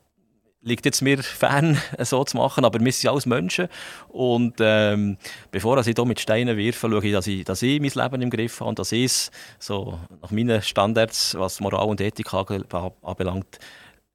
liegt 0.65 0.85
jetzt 0.87 1.03
mir 1.03 1.23
fern, 1.23 1.81
so 2.01 2.25
zu 2.25 2.37
machen, 2.37 2.65
aber 2.65 2.81
wir 2.81 2.93
sind 2.93 3.11
alles 3.11 3.27
Menschen. 3.27 3.69
Und 4.09 4.55
ähm, 4.61 5.17
bevor 5.51 5.79
ich 5.79 5.87
hier 5.87 6.05
mit 6.05 6.21
Steinen 6.21 6.57
wirfe, 6.57 6.89
schaue 6.91 7.05
ich, 7.05 7.13
dass 7.13 7.27
ich, 7.27 7.45
dass 7.45 7.63
ich 7.63 7.81
mein 7.81 7.93
Leben 7.95 8.23
im 8.23 8.31
Griff 8.31 8.61
habe 8.61 8.71
und 8.71 8.79
dass 8.79 8.93
ich 8.93 9.05
es 9.05 9.31
so 9.59 9.99
nach 10.23 10.31
meinen 10.31 10.63
Standards, 10.63 11.37
was 11.39 11.61
Moral 11.61 11.87
und 11.87 12.01
Ethik 12.01 12.33
anbelangt, 12.35 13.59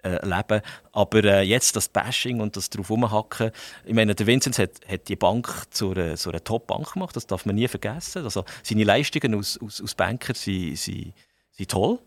äh, 0.03 0.25
leben. 0.25 0.61
Aber 0.91 1.23
äh, 1.23 1.41
jetzt 1.41 1.75
das 1.75 1.89
Bashing 1.89 2.39
und 2.39 2.55
das 2.55 2.69
drauf 2.69 2.89
rumhacken, 2.89 3.51
ich 3.85 3.93
meine, 3.93 4.15
der 4.15 4.27
Vinzenz 4.27 4.57
hat, 4.57 4.71
hat 4.87 5.07
die 5.07 5.15
Bank 5.15 5.65
zu 5.71 5.91
einer, 5.91 6.15
zu 6.15 6.29
einer 6.29 6.43
Top-Bank 6.43 6.93
gemacht, 6.93 7.15
das 7.15 7.27
darf 7.27 7.45
man 7.45 7.55
nie 7.55 7.67
vergessen. 7.67 8.23
Also 8.23 8.45
seine 8.63 8.85
Leistungen 8.85 9.35
als, 9.35 9.59
als, 9.61 9.81
als 9.81 9.95
Banker 9.95 10.33
sind, 10.33 10.77
sind, 10.77 11.13
sind 11.51 11.69
toll. 11.69 11.99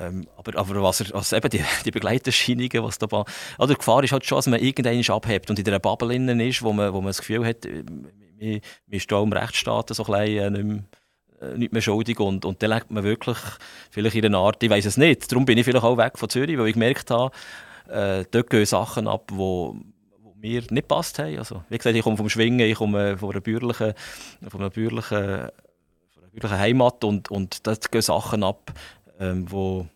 Ähm, 0.00 0.26
aber, 0.36 0.58
aber 0.58 0.82
was, 0.82 1.00
er, 1.00 1.12
was 1.12 1.32
eben 1.32 1.50
die, 1.50 1.62
die 1.84 1.90
Begleiterscheinungen, 1.90 2.82
was 2.82 2.98
da 2.98 3.06
oder 3.06 3.26
die 3.68 3.74
Gefahr 3.74 4.02
ist 4.02 4.12
halt 4.12 4.24
schon, 4.24 4.38
dass 4.38 4.46
man 4.46 4.60
irgendeinen 4.60 5.08
abhebt 5.08 5.50
und 5.50 5.58
in 5.58 5.66
einer 5.66 5.78
Bubble 5.78 6.14
innen 6.14 6.40
ist, 6.40 6.62
wo 6.62 6.72
man, 6.72 6.92
wo 6.92 7.00
man 7.00 7.08
das 7.08 7.18
Gefühl 7.18 7.44
hat, 7.46 7.64
man, 7.64 8.10
man 8.40 8.60
ist 8.90 9.12
da 9.12 9.22
im 9.22 9.32
Rechtsstaat 9.32 9.90
so 9.90 10.04
ein 10.04 10.24
bisschen, 10.24 10.54
äh, 10.76 10.82
äh, 11.40 11.56
nicht 11.56 11.72
mehr 11.72 11.82
schuldig 11.82 12.20
und, 12.20 12.44
und 12.44 12.62
dann 12.62 12.70
legt 12.70 12.90
man 12.90 13.02
wirklich 13.02 13.38
vielleicht 13.90 14.16
in 14.16 14.26
einer 14.26 14.38
Art, 14.38 14.62
ich 14.62 14.70
weiß 14.70 14.84
es 14.84 14.96
nicht, 14.96 15.30
darum 15.30 15.44
bin 15.46 15.58
ich 15.58 15.64
vielleicht 15.64 15.84
auch 15.84 15.96
weg 15.96 16.18
von 16.18 16.28
Zürich, 16.28 16.58
weil 16.58 16.68
ich 16.68 16.74
gemerkt 16.74 17.10
habe, 17.10 17.34
äh, 17.88 18.24
dort 18.30 18.50
gehen 18.50 18.66
Sachen 18.66 19.08
ab, 19.08 19.30
wo, 19.32 19.76
wo 20.18 20.34
mir 20.36 20.62
nicht 20.70 20.88
passt 20.88 21.18
haben. 21.18 21.38
Also, 21.38 21.62
wie 21.68 21.78
gesagt, 21.78 21.96
ich 21.96 22.02
komme 22.02 22.16
vom 22.16 22.28
Schwingen, 22.28 22.68
ich 22.68 22.76
komme 22.76 23.16
von 23.16 23.30
einer 23.30 23.40
bürgerlichen, 23.40 23.94
von 24.48 24.60
einer 24.60 24.70
bürgerlichen, 24.70 25.18
von 25.18 26.22
einer 26.22 26.30
bürgerlichen 26.30 26.58
Heimat 26.58 27.04
und, 27.04 27.30
und 27.30 27.66
dort 27.66 27.90
gehen 27.90 28.02
Sachen 28.02 28.44
ab, 28.44 28.72
ähm, 29.20 29.46
wo, 29.50 29.86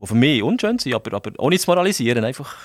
wo 0.00 0.06
für 0.06 0.14
mich 0.14 0.42
unschön 0.42 0.78
sind, 0.78 0.94
aber, 0.94 1.14
aber 1.16 1.30
ohne 1.38 1.58
zu 1.58 1.70
moralisieren, 1.70 2.24
einfach. 2.24 2.56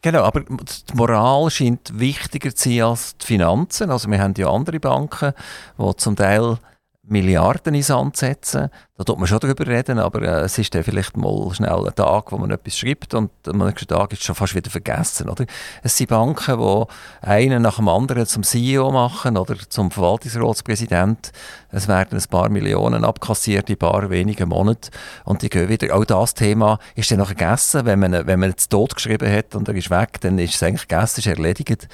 Genau, 0.00 0.22
aber 0.22 0.40
die 0.42 0.94
Moral 0.94 1.50
scheint 1.50 1.98
wichtiger 1.98 2.54
zu 2.54 2.68
sein 2.68 2.82
als 2.82 3.16
die 3.16 3.26
Finanzen. 3.26 3.90
Also 3.90 4.10
wir 4.10 4.20
haben 4.20 4.34
ja 4.36 4.50
andere 4.50 4.78
Banken, 4.78 5.32
die 5.78 5.96
zum 5.96 6.14
Teil 6.14 6.58
Milliarden 7.06 7.74
ins 7.74 7.88
Sand 7.88 8.16
setzen. 8.16 8.70
Da 8.96 9.04
tut 9.04 9.18
man 9.18 9.26
schon 9.26 9.40
darüber 9.40 9.66
reden, 9.66 9.98
aber 9.98 10.22
äh, 10.22 10.44
es 10.44 10.56
ist 10.56 10.74
dann 10.74 10.84
vielleicht 10.84 11.16
mal 11.16 11.52
schnell 11.52 11.86
ein 11.86 11.94
Tag, 11.94 12.32
wo 12.32 12.38
man 12.38 12.50
etwas 12.50 12.78
schreibt 12.78 13.12
und 13.12 13.30
am 13.46 13.58
nächsten 13.58 13.88
Tag 13.88 14.12
ist 14.12 14.20
es 14.20 14.24
schon 14.24 14.34
fast 14.34 14.54
wieder 14.54 14.70
vergessen. 14.70 15.28
Oder? 15.28 15.44
Es 15.82 15.96
sind 15.96 16.10
Banken, 16.10 16.58
die 16.58 16.84
einen 17.20 17.62
nach 17.62 17.76
dem 17.76 17.88
anderen 17.88 18.24
zum 18.26 18.42
CEO 18.42 18.90
machen 18.90 19.36
oder 19.36 19.56
zum 19.68 19.90
Verwaltungsratspräsident. 19.90 21.32
Es 21.70 21.88
werden 21.88 22.18
ein 22.18 22.30
paar 22.30 22.48
Millionen 22.48 23.04
abkassiert 23.04 23.68
in 23.68 23.74
ein 23.74 23.78
paar 23.78 24.08
wenigen 24.08 24.48
Monaten 24.48 24.90
und 25.24 25.42
die 25.42 25.50
gehen 25.50 25.68
wieder. 25.68 25.94
Auch 25.94 26.04
das 26.04 26.34
Thema 26.34 26.78
ist 26.94 27.10
dann 27.10 27.18
noch 27.18 27.26
vergessen. 27.26 27.84
Wenn 27.84 27.98
man, 27.98 28.26
wenn 28.26 28.40
man 28.40 28.50
jetzt 28.50 28.70
tot 28.70 28.94
hat 28.94 29.54
und 29.54 29.68
er 29.68 29.74
ist 29.74 29.90
weg, 29.90 30.20
dann 30.20 30.38
ist 30.38 30.54
es 30.54 30.62
eigentlich 30.62 30.88
gegessen, 30.88 31.20
ist 31.20 31.26
erledigt. 31.26 31.88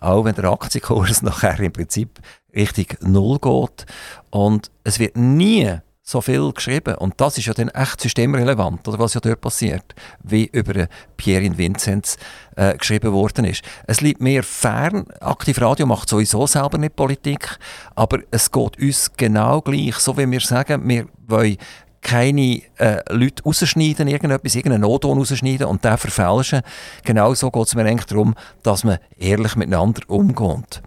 Auch 0.00 0.24
wenn 0.24 0.34
der 0.34 0.46
Aktienkurs 0.46 1.22
nachher 1.22 1.60
im 1.60 1.72
Prinzip 1.72 2.18
Richtung 2.56 2.86
Null 3.00 3.38
geht. 3.38 3.86
Und 4.30 4.70
es 4.84 4.98
wird 4.98 5.16
nie 5.16 5.78
so 6.08 6.20
viel 6.20 6.52
geschrieben. 6.52 6.94
Und 6.94 7.14
das 7.20 7.36
ist 7.36 7.46
ja 7.46 7.52
dann 7.52 7.68
echt 7.68 8.00
systemrelevant, 8.00 8.86
oder 8.86 8.98
was 9.00 9.14
ja 9.14 9.20
dort 9.20 9.40
passiert, 9.40 9.94
wie 10.22 10.46
über 10.46 10.86
Pierre 11.16 11.58
Vinzenz 11.58 12.16
äh, 12.54 12.76
geschrieben 12.76 13.12
worden 13.12 13.44
ist. 13.44 13.62
Es 13.88 14.00
liegt 14.00 14.20
mir 14.20 14.44
fern, 14.44 15.06
Aktiv 15.20 15.60
Radio 15.60 15.84
macht 15.84 16.08
sowieso 16.08 16.46
selber 16.46 16.78
nicht 16.78 16.94
Politik, 16.94 17.58
aber 17.96 18.20
es 18.30 18.52
geht 18.52 18.80
uns 18.80 19.10
genau 19.16 19.60
gleich, 19.60 19.96
so 19.96 20.16
wie 20.16 20.30
wir 20.30 20.40
sagen, 20.40 20.88
wir 20.88 21.06
wollen 21.26 21.56
keine 22.02 22.62
äh, 22.78 23.02
Leute 23.12 23.42
rausschneiden, 23.42 24.06
irgendetwas, 24.06 24.54
irgendeinen 24.54 24.82
Notton 24.82 25.18
rausschneiden 25.18 25.66
und 25.66 25.84
den 25.84 25.98
verfälschen. 25.98 26.60
Genauso 27.04 27.50
geht 27.50 27.66
es 27.66 27.74
mir 27.74 27.84
eigentlich 27.84 28.06
darum, 28.06 28.36
dass 28.62 28.84
man 28.84 28.98
ehrlich 29.18 29.56
miteinander 29.56 30.02
umgeht. 30.06 30.82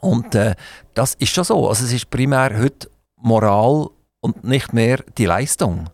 Und 0.00 0.34
äh, 0.34 0.54
das 0.94 1.14
ist 1.14 1.34
schon 1.34 1.44
so. 1.44 1.68
Also 1.68 1.84
es 1.84 1.92
ist 1.92 2.10
primär 2.10 2.58
heute 2.58 2.90
Moral 3.16 3.88
und 4.20 4.44
nicht 4.44 4.72
mehr 4.72 4.98
die 5.18 5.26
Leistung. 5.26 5.90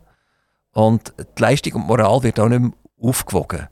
Und 0.72 1.12
die 1.18 1.42
Leistung 1.42 1.74
und 1.74 1.86
Moral 1.86 2.22
wird 2.22 2.38
auch 2.38 2.48
nicht 2.48 2.60
mehr 2.60 2.72
aufgewogen. 3.00 3.68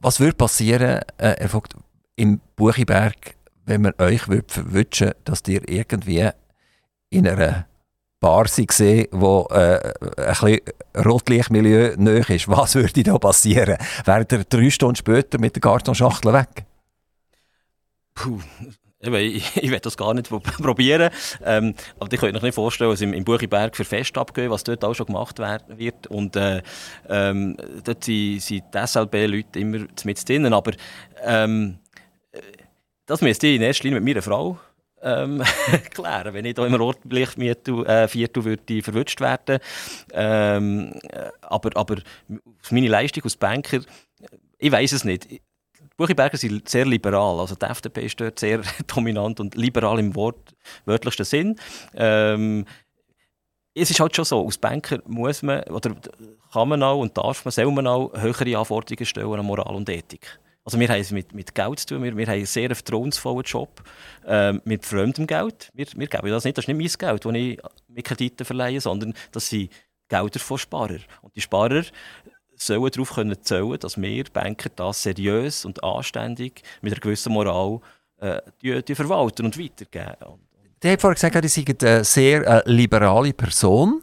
Was 0.00 0.20
würde 0.20 0.36
passieren, 0.36 1.00
äh, 1.18 1.34
er 1.38 1.48
fragt, 1.48 1.74
im 2.16 2.40
Buchiberg, 2.56 3.36
wenn 3.64 3.82
man 3.82 3.94
euch 3.98 4.28
wünschen 4.28 5.12
dass 5.24 5.42
ihr 5.46 5.68
irgendwie 5.68 6.30
in 7.10 7.26
einer 7.26 7.66
Bar 8.20 8.46
seht, 8.48 9.08
wo 9.12 9.46
äh, 9.50 9.92
ein 10.16 10.26
bisschen 10.26 10.60
Rotlichtmilieu 10.96 11.94
nöch 11.96 12.30
ist? 12.30 12.48
Was 12.48 12.74
würde 12.74 13.02
da 13.02 13.18
passieren? 13.18 13.76
Wäre 14.04 14.26
ihr 14.30 14.44
drei 14.44 14.70
Stunden 14.70 14.96
später 14.96 15.38
mit 15.38 15.56
der 15.56 15.60
Kartonschachtel 15.60 16.32
weg? 16.32 16.64
Puh, 18.14 18.40
ich, 19.12 19.56
ich 19.62 19.70
will 19.70 19.80
das 19.80 19.96
gar 19.96 20.14
nicht 20.14 20.28
probieren. 20.62 21.10
Ähm, 21.44 21.74
aber 21.98 22.12
ich 22.12 22.20
könnte 22.20 22.34
mir 22.34 22.42
nicht 22.42 22.54
vorstellen, 22.54 22.90
was 22.90 23.00
im, 23.00 23.12
im 23.12 23.24
Buchiberg 23.24 23.76
für 23.76 23.84
Fest 23.84 24.16
abgehen, 24.16 24.50
was 24.50 24.64
dort 24.64 24.84
auch 24.84 24.94
schon 24.94 25.06
gemacht 25.06 25.38
wird. 25.38 26.06
Und 26.08 26.36
äh, 26.36 26.62
ähm, 27.08 27.56
dort 27.84 28.04
sind, 28.04 28.40
sind 28.40 28.64
die 28.72 28.86
SLB-Leute 28.86 29.58
immer 29.58 29.86
mit 30.04 30.28
drinnen. 30.28 30.52
Aber 30.52 30.72
ähm, 31.22 31.78
das 33.06 33.20
müsste 33.20 33.46
ich 33.46 33.56
in 33.56 33.62
erster 33.62 33.84
Linie 33.84 34.00
mit 34.00 34.14
meiner 34.14 34.22
Frau 34.22 34.58
ähm, 35.02 35.42
klären, 35.90 36.34
wenn 36.34 36.44
ich 36.46 36.54
hier 36.56 36.66
im 36.66 36.74
Rotlichtviertel 36.74 37.86
äh, 37.86 38.08
Viertel 38.08 38.44
würde 38.44 38.82
verwünscht 38.82 39.20
werden. 39.20 39.58
Ähm, 40.12 40.94
aber, 41.42 41.70
aber 41.76 41.96
meine 42.70 42.88
Leistung 42.88 43.22
als 43.24 43.36
Banker, 43.36 43.80
ich 44.58 44.72
weiß 44.72 44.92
es 44.92 45.04
nicht. 45.04 45.28
Buchiberger 45.96 46.36
sind 46.36 46.68
sehr 46.68 46.84
liberal. 46.84 47.40
Also 47.40 47.54
die 47.54 47.66
FDP 47.66 48.06
ist 48.06 48.20
dort 48.20 48.38
sehr 48.38 48.62
dominant 48.94 49.40
und 49.40 49.54
liberal 49.54 49.98
im 49.98 50.14
Wort, 50.14 50.54
wörtlichsten 50.84 51.24
Sinn. 51.24 51.56
Ähm, 51.94 52.64
es 53.74 53.90
ist 53.90 54.00
halt 54.00 54.14
schon 54.14 54.24
so, 54.24 54.44
als 54.44 54.58
Banker 54.58 55.00
muss 55.06 55.42
man, 55.42 55.62
oder 55.64 55.96
kann 56.52 56.68
man 56.68 56.82
auch 56.82 57.00
und 57.00 57.16
darf 57.16 57.44
man, 57.44 57.52
soll 57.52 57.70
man 57.72 57.86
auch 57.86 58.12
höhere 58.14 58.58
Anforderungen 58.58 59.06
stellen 59.06 59.32
an 59.32 59.44
Moral 59.44 59.74
und 59.74 59.88
Ethik. 59.88 60.38
Also 60.64 60.80
wir 60.80 60.88
haben 60.88 61.00
es 61.00 61.10
mit, 61.10 61.34
mit 61.34 61.54
Geld 61.54 61.80
zu 61.80 61.86
tun, 61.86 62.02
wir, 62.02 62.16
wir 62.16 62.26
haben 62.26 62.34
einen 62.34 62.46
sehr 62.46 62.74
vertrauensvollen 62.74 63.42
Job 63.42 63.82
ähm, 64.26 64.62
mit 64.64 64.86
fremdem 64.86 65.26
Geld. 65.26 65.70
Wir, 65.74 65.86
wir 65.94 66.06
geben 66.06 66.28
das 66.28 66.44
nicht, 66.44 66.56
das 66.56 66.64
ist 66.64 66.68
nicht 66.68 66.98
mein 67.00 67.10
Geld, 67.10 67.24
das 67.24 67.34
ich 67.34 67.60
mit 67.88 68.04
Krediten 68.04 68.44
verleihe, 68.46 68.80
sondern 68.80 69.12
das 69.32 69.48
sind 69.48 69.70
Gelder 70.08 70.38
von 70.38 70.58
Sparern. 70.58 71.04
Und 71.20 71.36
die 71.36 71.40
Sparer 71.40 71.82
sollen 72.66 72.90
darauf 72.90 73.14
können 73.14 73.36
zählen, 73.42 73.78
dass 73.78 74.00
wir 74.00 74.24
Banker 74.32 74.70
das 74.74 75.02
seriös 75.02 75.64
und 75.64 75.82
anständig 75.82 76.62
mit 76.82 76.92
einer 76.92 77.00
gewissen 77.00 77.32
Moral 77.32 77.80
äh, 78.18 78.40
die, 78.62 78.82
die 78.82 78.94
verwalten 78.94 79.46
und 79.46 79.58
weitergeben. 79.58 80.38
Die 80.82 80.88
haben 80.90 80.98
vorhin 80.98 81.14
gesagt, 81.14 81.34
ihr 81.34 81.48
seid 81.48 81.84
eine 81.84 82.04
sehr 82.04 82.46
äh, 82.46 82.62
liberale 82.70 83.32
Person. 83.32 84.02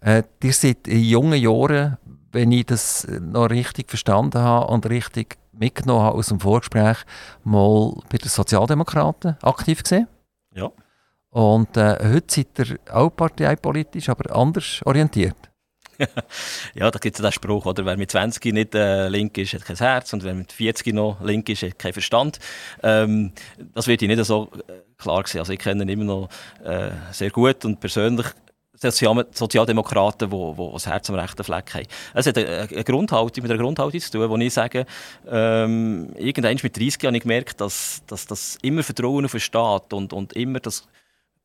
Äh, 0.00 0.22
ihr 0.42 0.52
seid 0.52 0.86
in 0.86 1.02
jungen 1.02 1.40
Jahren, 1.40 1.96
wenn 2.32 2.52
ich 2.52 2.66
das 2.66 3.06
noch 3.20 3.50
richtig 3.50 3.88
verstanden 3.88 4.38
habe 4.38 4.72
und 4.72 4.86
richtig 4.86 5.36
mitgenommen 5.52 6.02
habe 6.02 6.18
aus 6.18 6.28
dem 6.28 6.40
Vorgespräch, 6.40 6.98
mal 7.42 7.94
bei 8.10 8.18
den 8.18 8.28
Sozialdemokraten 8.28 9.36
aktiv 9.42 9.82
gesehen. 9.82 10.06
Ja. 10.54 10.70
Und 11.30 11.76
äh, 11.76 11.96
heute 12.12 12.26
seid 12.28 12.58
ihr 12.58 12.78
auch 12.92 13.10
parteipolitisch, 13.10 14.08
aber 14.08 14.34
anders 14.34 14.80
orientiert. 14.84 15.47
Ja, 16.74 16.90
da 16.90 16.98
gibt 16.98 17.16
es 17.16 17.22
ja 17.22 17.28
den 17.28 17.32
Spruch, 17.32 17.66
oder? 17.66 17.84
wer 17.84 17.96
mit 17.96 18.10
20 18.10 18.52
nicht 18.52 18.74
äh, 18.74 19.08
link 19.08 19.36
ist, 19.38 19.54
hat 19.54 19.64
kein 19.64 19.76
Herz 19.76 20.12
und 20.12 20.24
wer 20.24 20.34
mit 20.34 20.52
40 20.52 20.94
noch 20.94 21.20
link 21.20 21.48
ist, 21.48 21.62
hat 21.62 21.78
keinen 21.78 21.92
Verstand. 21.92 22.38
Ähm, 22.82 23.32
das 23.74 23.86
wird 23.86 24.02
ich 24.02 24.08
nicht 24.08 24.24
so 24.24 24.50
äh, 24.68 24.72
klar 24.96 25.26
sehen. 25.26 25.40
Also 25.40 25.52
ich 25.52 25.58
kenne 25.58 25.82
ihn 25.82 25.88
immer 25.88 26.04
noch 26.04 26.28
äh, 26.64 26.90
sehr 27.12 27.30
gut 27.30 27.64
und 27.64 27.80
persönlich 27.80 28.26
Sozialdemokraten, 28.80 30.30
die, 30.30 30.54
die 30.56 30.72
das 30.72 30.86
Herz 30.86 31.10
am 31.10 31.16
rechten 31.16 31.42
Fleck 31.42 31.74
haben. 31.74 31.86
Es 32.14 32.26
hat 32.26 32.38
eine, 32.38 32.84
Grundhaltung, 32.84 33.42
mit 33.42 33.50
einer 33.50 33.60
Grundhaltung 33.60 34.00
zu 34.00 34.12
tun, 34.12 34.30
wo 34.30 34.36
ich 34.36 34.54
sage, 34.54 34.86
ähm, 35.28 36.12
irgendwann 36.16 36.56
mit 36.62 36.76
30 36.76 37.04
habe 37.04 37.16
ich 37.16 37.22
gemerkt, 37.22 37.60
dass, 37.60 38.02
dass 38.06 38.26
das 38.26 38.56
immer 38.62 38.84
Vertrauen 38.84 39.24
auf 39.24 39.32
den 39.32 39.40
Staat 39.40 39.92
und, 39.92 40.12
und 40.12 40.34
immer 40.34 40.60
das 40.60 40.86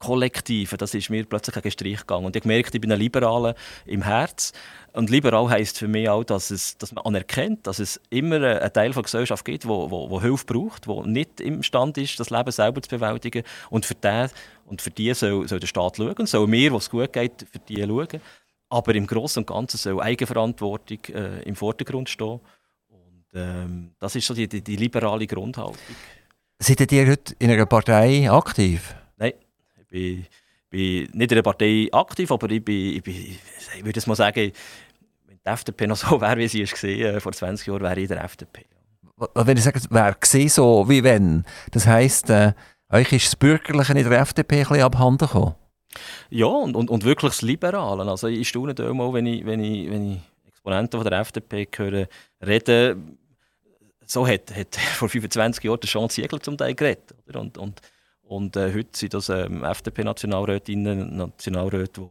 Kollektive, 0.04 0.76
das 0.76 0.94
ist 0.94 1.10
mir 1.10 1.24
plötzlich 1.24 1.56
gegen 1.56 1.72
Strich 1.72 2.00
gegangen. 2.02 2.26
Und 2.26 2.36
ich 2.36 2.42
gemerkt, 2.42 2.76
ich 2.76 2.82
bin 2.82 2.92
ein 2.92 3.00
Liberaler 3.00 3.56
im 3.86 4.02
Herz. 4.02 4.52
Und 4.92 5.10
liberal 5.10 5.50
heisst 5.50 5.78
für 5.78 5.88
mich 5.88 6.10
auch, 6.10 6.26
dass, 6.26 6.52
es, 6.52 6.78
dass 6.78 6.92
man 6.92 7.06
anerkennt, 7.06 7.66
dass 7.66 7.80
es 7.80 8.02
immer 8.10 8.36
einen 8.36 8.74
Teil 8.74 8.92
der 8.92 9.02
Gesellschaft 9.02 9.46
gibt, 9.46 9.66
wo, 9.66 9.90
wo, 9.90 10.10
wo 10.10 10.22
Hilfe 10.22 10.46
braucht, 10.46 10.88
wo 10.88 11.04
nicht 11.04 11.40
imstande 11.40 12.02
ist, 12.02 12.20
das 12.20 12.30
Leben 12.30 12.52
selber 12.52 12.82
zu 12.82 12.90
bewältigen. 12.90 13.44
Und 13.70 13.86
für, 13.86 13.96
den, 13.96 14.30
und 14.66 14.82
für 14.82 14.92
die 14.92 15.14
soll, 15.14 15.48
soll 15.48 15.62
der 15.62 15.68
Staat 15.68 15.96
schauen, 15.96 16.26
soll 16.26 16.48
mir, 16.48 16.74
was 16.74 16.90
gut 16.90 17.14
geht, 17.14 17.48
für 17.50 17.60
die 17.60 17.82
schauen. 17.82 18.22
Aber 18.70 18.96
im 18.96 19.08
Großen 19.08 19.42
und 19.42 19.48
Ganzen 19.48 19.78
soll 19.78 20.02
Eigenverantwortung 20.02 21.00
äh, 21.14 21.44
im 21.44 21.56
Vordergrund 21.56 22.10
stehen. 22.10 22.42
Und 22.90 23.26
ähm, 23.36 23.92
das 24.00 24.16
ist 24.18 24.28
so 24.28 24.34
die, 24.34 24.50
die, 24.50 24.62
die 24.62 24.76
liberale 24.76 25.26
Grundhaltung. 25.28 25.78
Seid 26.60 26.92
ihr 26.92 27.08
heute 27.08 27.36
in 27.40 27.52
einer 27.52 27.66
Partei 27.66 28.30
aktiv? 28.30 28.96
Bin, 29.94 30.26
bin 30.70 31.10
nicht 31.14 31.32
in 31.32 31.36
der 31.36 31.42
Partei 31.44 31.88
aktiv, 31.92 32.32
aber 32.32 32.50
ich, 32.50 32.66
bin, 32.66 32.96
ich, 32.96 33.04
bin, 33.04 33.16
ich 33.16 33.86
würde 33.86 34.00
es 34.00 34.08
mal 34.08 34.16
sagen, 34.16 34.52
wenn 35.28 35.38
die 35.38 35.50
FDP 35.50 35.88
noch 35.88 35.98
so 35.98 36.20
wäre, 36.22 36.38
wie 36.38 36.48
sie 36.48 36.62
ist 36.62 36.74
gesehen, 36.74 37.20
vor 37.22 37.32
20 37.32 37.68
Jahren 37.68 37.82
wäre 37.82 38.00
ich 38.00 38.08
der 38.08 38.24
FDP. 38.24 38.66
Wenn 39.36 39.58
ich 39.58 39.64
sage, 39.64 39.80
wer 39.90 40.16
gesehen 40.16 40.50
so 40.50 40.90
wie 40.90 41.04
wenn, 41.04 41.46
das 41.72 41.86
heisst, 41.86 42.30
äh, 42.30 42.54
euch 42.90 43.14
ist 43.14 43.28
das 43.28 43.36
Bürgerliche 43.36 43.94
in 43.94 44.10
der 44.10 44.20
FDP 44.20 44.62
ein 44.62 44.68
bisschen 44.68 44.84
abhanden 44.84 45.28
gekommen? 45.28 45.56
Ja, 46.30 46.48
und, 46.48 46.76
und, 46.76 46.90
und 46.90 47.04
wirklich 47.04 47.32
das 47.32 47.42
Liberale. 47.44 48.04
Also 48.10 48.28
ich 48.28 48.50
staune 48.50 48.74
da 48.74 48.92
mal, 48.94 49.14
wenn 49.14 49.28
ich, 49.28 49.46
wenn 49.46 49.64
ich, 49.64 49.90
wenn 49.90 50.14
ich 50.14 50.20
Exponenten 50.48 51.00
von 51.00 51.08
der 51.08 51.20
FDP 51.20 51.68
höre 51.76 52.08
reden, 52.44 53.18
so 54.06 54.28
hat, 54.28 54.56
hat 54.56 54.76
vor 54.96 55.08
25 55.08 55.64
Jahren 55.64 55.80
der 55.80 55.90
Jean 55.90 56.10
Ziegler 56.10 56.40
zum 56.40 56.58
Teil 56.58 56.74
geredet. 56.74 57.14
Oder? 57.28 57.42
Und, 57.42 57.58
und, 57.60 57.80
und 58.34 58.56
äh, 58.56 58.74
heute 58.74 58.90
sind 58.94 59.14
das 59.14 59.30
ähm, 59.30 59.64
FDP-Nationalrätinnen 59.64 61.02
und 61.02 61.18
Nationalräte, 61.18 62.10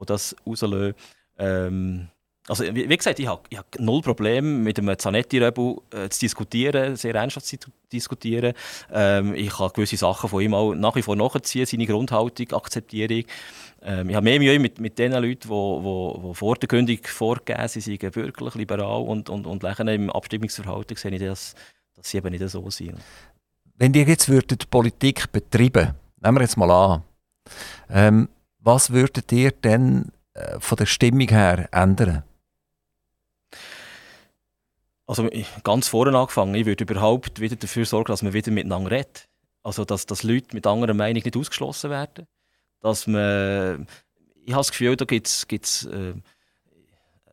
die, 0.00 0.06
das 0.06 0.36
rauslösen. 0.46 0.94
Ähm, 1.36 2.08
also, 2.46 2.62
wie, 2.62 2.88
wie, 2.88 2.96
gesagt, 2.96 3.18
ich 3.18 3.26
habe, 3.26 3.42
habe 3.56 3.68
null 3.78 4.02
Probleme 4.02 4.46
mit 4.46 4.78
einem 4.78 4.96
Zanetti-Rebel 4.96 5.76
äh, 5.90 6.08
zu 6.10 6.20
diskutieren, 6.20 6.94
sehr 6.94 7.14
ernsthaft 7.14 7.46
zu 7.46 7.56
diskutieren. 7.92 8.52
Ähm, 8.92 9.34
ich 9.34 9.50
kann 9.50 9.70
gewisse 9.74 9.96
Sachen 9.96 10.28
von 10.28 10.42
ihm 10.42 10.54
auch 10.54 10.74
nach 10.74 10.94
wie 10.94 11.02
vor 11.02 11.16
nachziehen, 11.16 11.66
seine 11.66 11.86
Grundhaltung 11.86 12.52
akzeptiere 12.52 13.14
ich. 13.14 13.26
Ähm, 13.82 14.10
ich 14.10 14.14
habe 14.14 14.24
mehr 14.24 14.38
Mühe 14.38 14.58
mit, 14.60 14.78
mit 14.78 14.98
den 14.98 15.12
Leuten, 15.12 15.48
die, 15.48 16.34
vor 16.34 16.56
der 16.56 16.68
Gründung 16.68 16.98
vorgegeben 17.02 17.66
sind, 17.66 17.82
sie 17.82 17.96
sind 17.96 18.12
bürgerlich, 18.12 18.54
liberal 18.54 19.02
und, 19.02 19.28
und, 19.28 19.46
und 19.46 19.64
im 19.64 20.10
Abstimmungsverhalten 20.10 20.96
sehe 20.96 21.12
ich, 21.12 21.20
dass, 21.20 21.54
dass 21.96 22.10
sie 22.10 22.18
eben 22.18 22.30
nicht 22.30 22.48
so 22.48 22.70
sind. 22.70 23.00
Wenn 23.76 23.92
ihr 23.94 24.04
jetzt 24.04 24.28
würdet 24.28 24.70
Politik 24.70 25.32
betreiben, 25.32 25.94
nehmen 26.20 26.36
wir 26.36 26.42
jetzt 26.42 26.56
mal 26.56 26.70
an, 26.70 27.02
ähm, 27.90 28.28
was 28.60 28.90
würdet 28.90 29.30
ihr 29.32 29.50
denn 29.50 30.12
äh, 30.34 30.58
von 30.60 30.76
der 30.76 30.86
Stimmung 30.86 31.28
her 31.28 31.68
ändern? 31.72 32.22
Also 35.06 35.28
ganz 35.64 35.88
vorne 35.88 36.16
angefangen, 36.16 36.54
ich 36.54 36.66
würde 36.66 36.84
überhaupt 36.84 37.40
wieder 37.40 37.56
dafür 37.56 37.84
sorgen, 37.84 38.06
dass 38.06 38.22
man 38.22 38.32
wieder 38.32 38.50
miteinander 38.52 38.90
redet. 38.90 39.28
Also 39.62 39.84
dass, 39.84 40.06
dass 40.06 40.22
Leute 40.22 40.54
mit 40.54 40.66
anderer 40.66 40.94
Meinung 40.94 41.22
nicht 41.22 41.36
ausgeschlossen 41.36 41.90
werden. 41.90 42.26
Dass 42.80 43.06
man, 43.06 43.86
ich 44.44 44.52
habe 44.52 44.60
das 44.60 44.70
Gefühl, 44.70 44.96
da 44.96 45.04
gibt 45.04 45.26
es 45.26 45.88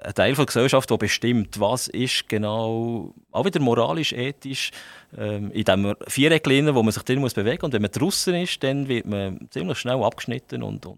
einen 0.02 0.14
Teil 0.16 0.34
der 0.34 0.46
Gesellschaft, 0.46 0.90
der 0.90 0.98
bestimmt, 0.98 1.60
was 1.60 1.88
ist 1.88 2.28
genau, 2.28 3.14
auch 3.32 3.46
wieder 3.46 3.60
moralisch, 3.60 4.14
ethisch, 4.14 4.72
ähm, 5.18 5.52
in 5.52 5.64
diesem 5.64 5.96
Viereck, 6.08 6.48
wo 6.48 6.84
man 6.84 6.92
sich 6.92 7.04
drin 7.04 7.20
muss 7.20 7.34
bewegen 7.34 7.60
muss. 7.62 7.66
Und 7.66 7.74
wenn 7.74 7.82
man 7.82 7.92
draußen 7.92 8.34
ist, 8.36 8.64
dann 8.64 8.88
wird 8.88 9.06
man 9.06 9.48
ziemlich 9.50 9.78
schnell 9.78 10.02
abgeschnitten 10.04 10.64
und, 10.64 10.86
und 10.86 10.98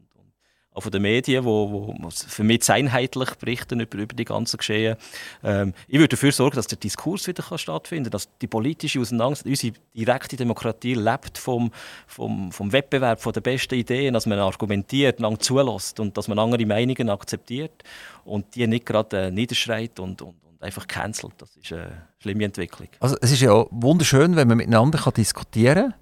auch 0.74 0.82
von 0.82 0.92
den 0.92 1.02
Medien, 1.02 1.46
wo, 1.46 1.72
wo 1.72 2.10
für 2.10 2.44
mich 2.44 2.70
einheitlich 2.70 3.36
berichten 3.36 3.80
über, 3.80 3.98
über 3.98 4.16
die 4.16 4.26
ganzen 4.26 4.58
Geschehen. 4.58 4.98
Ähm, 5.44 5.74
ich 5.88 6.00
würde 6.00 6.10
dafür 6.10 6.32
sorgen, 6.32 6.56
dass 6.56 6.68
der 6.68 6.78
Diskurs 6.78 7.28
wieder 7.28 7.44
kann 7.44 7.58
stattfinden 7.58 8.06
kann, 8.06 8.12
dass 8.12 8.30
die 8.42 8.48
politische 8.48 9.00
Auseinandersetzung, 9.00 9.52
unsere 9.52 9.74
direkte 9.96 10.36
Demokratie 10.36 10.96
lebt 10.96 11.38
vom, 11.38 11.72
vom, 12.08 12.52
vom 12.52 12.72
Wettbewerb 12.72 13.22
von 13.22 13.34
den 13.34 13.44
besten 13.44 13.76
Ideen, 13.76 14.14
dass 14.14 14.26
man 14.26 14.40
argumentiert, 14.40 15.20
lang 15.20 15.40
zulässt 15.40 16.00
und 16.00 16.18
dass 16.18 16.28
man 16.28 16.40
andere 16.40 16.66
Meinungen 16.66 17.10
akzeptiert 17.10 17.84
und 18.26 18.56
die 18.56 18.66
nicht 18.68 18.86
gerade 18.86 19.28
äh, 19.28 19.32
niederschreit 19.32 20.00
und, 20.00 20.22
und, 20.22 20.36
und 20.44 20.64
einfach 20.64 20.88
cancelt. 20.88 21.34
Das 21.38 21.56
ist 21.56 21.72
eine 21.72 22.08
schlimme 22.20 22.46
Entwicklung. 22.46 22.90
Also 23.00 23.16
es 23.22 23.32
ist 23.32 23.42
ja 23.42 23.66
wunderschön, 23.70 24.36
wenn 24.36 24.48
man 24.48 24.58
miteinander 24.58 24.98
kann 25.00 25.14
diskutieren 25.14 25.92
kann. 25.92 25.96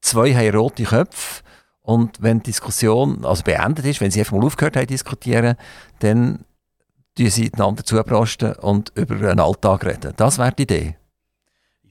Zwei 0.00 0.34
haben 0.34 0.56
rote 0.56 0.84
Köpfe 0.84 1.42
und 1.86 2.20
wenn 2.20 2.38
die 2.38 2.50
Diskussion 2.50 3.24
also 3.24 3.44
beendet 3.44 3.84
ist, 3.84 4.00
wenn 4.00 4.10
sie 4.10 4.18
einfach 4.18 4.36
mal 4.36 4.44
aufgehört 4.44 4.76
haben 4.76 4.88
diskutieren, 4.88 5.54
dann 6.00 6.44
tun 7.16 7.30
sie 7.30 7.48
einander 7.54 7.84
zuprosten 7.84 8.54
und 8.54 8.90
über 8.96 9.14
einen 9.14 9.38
Alltag 9.38 9.86
reden. 9.86 10.12
Das 10.16 10.36
wäre 10.36 10.50
die 10.50 10.64
Idee. 10.64 10.96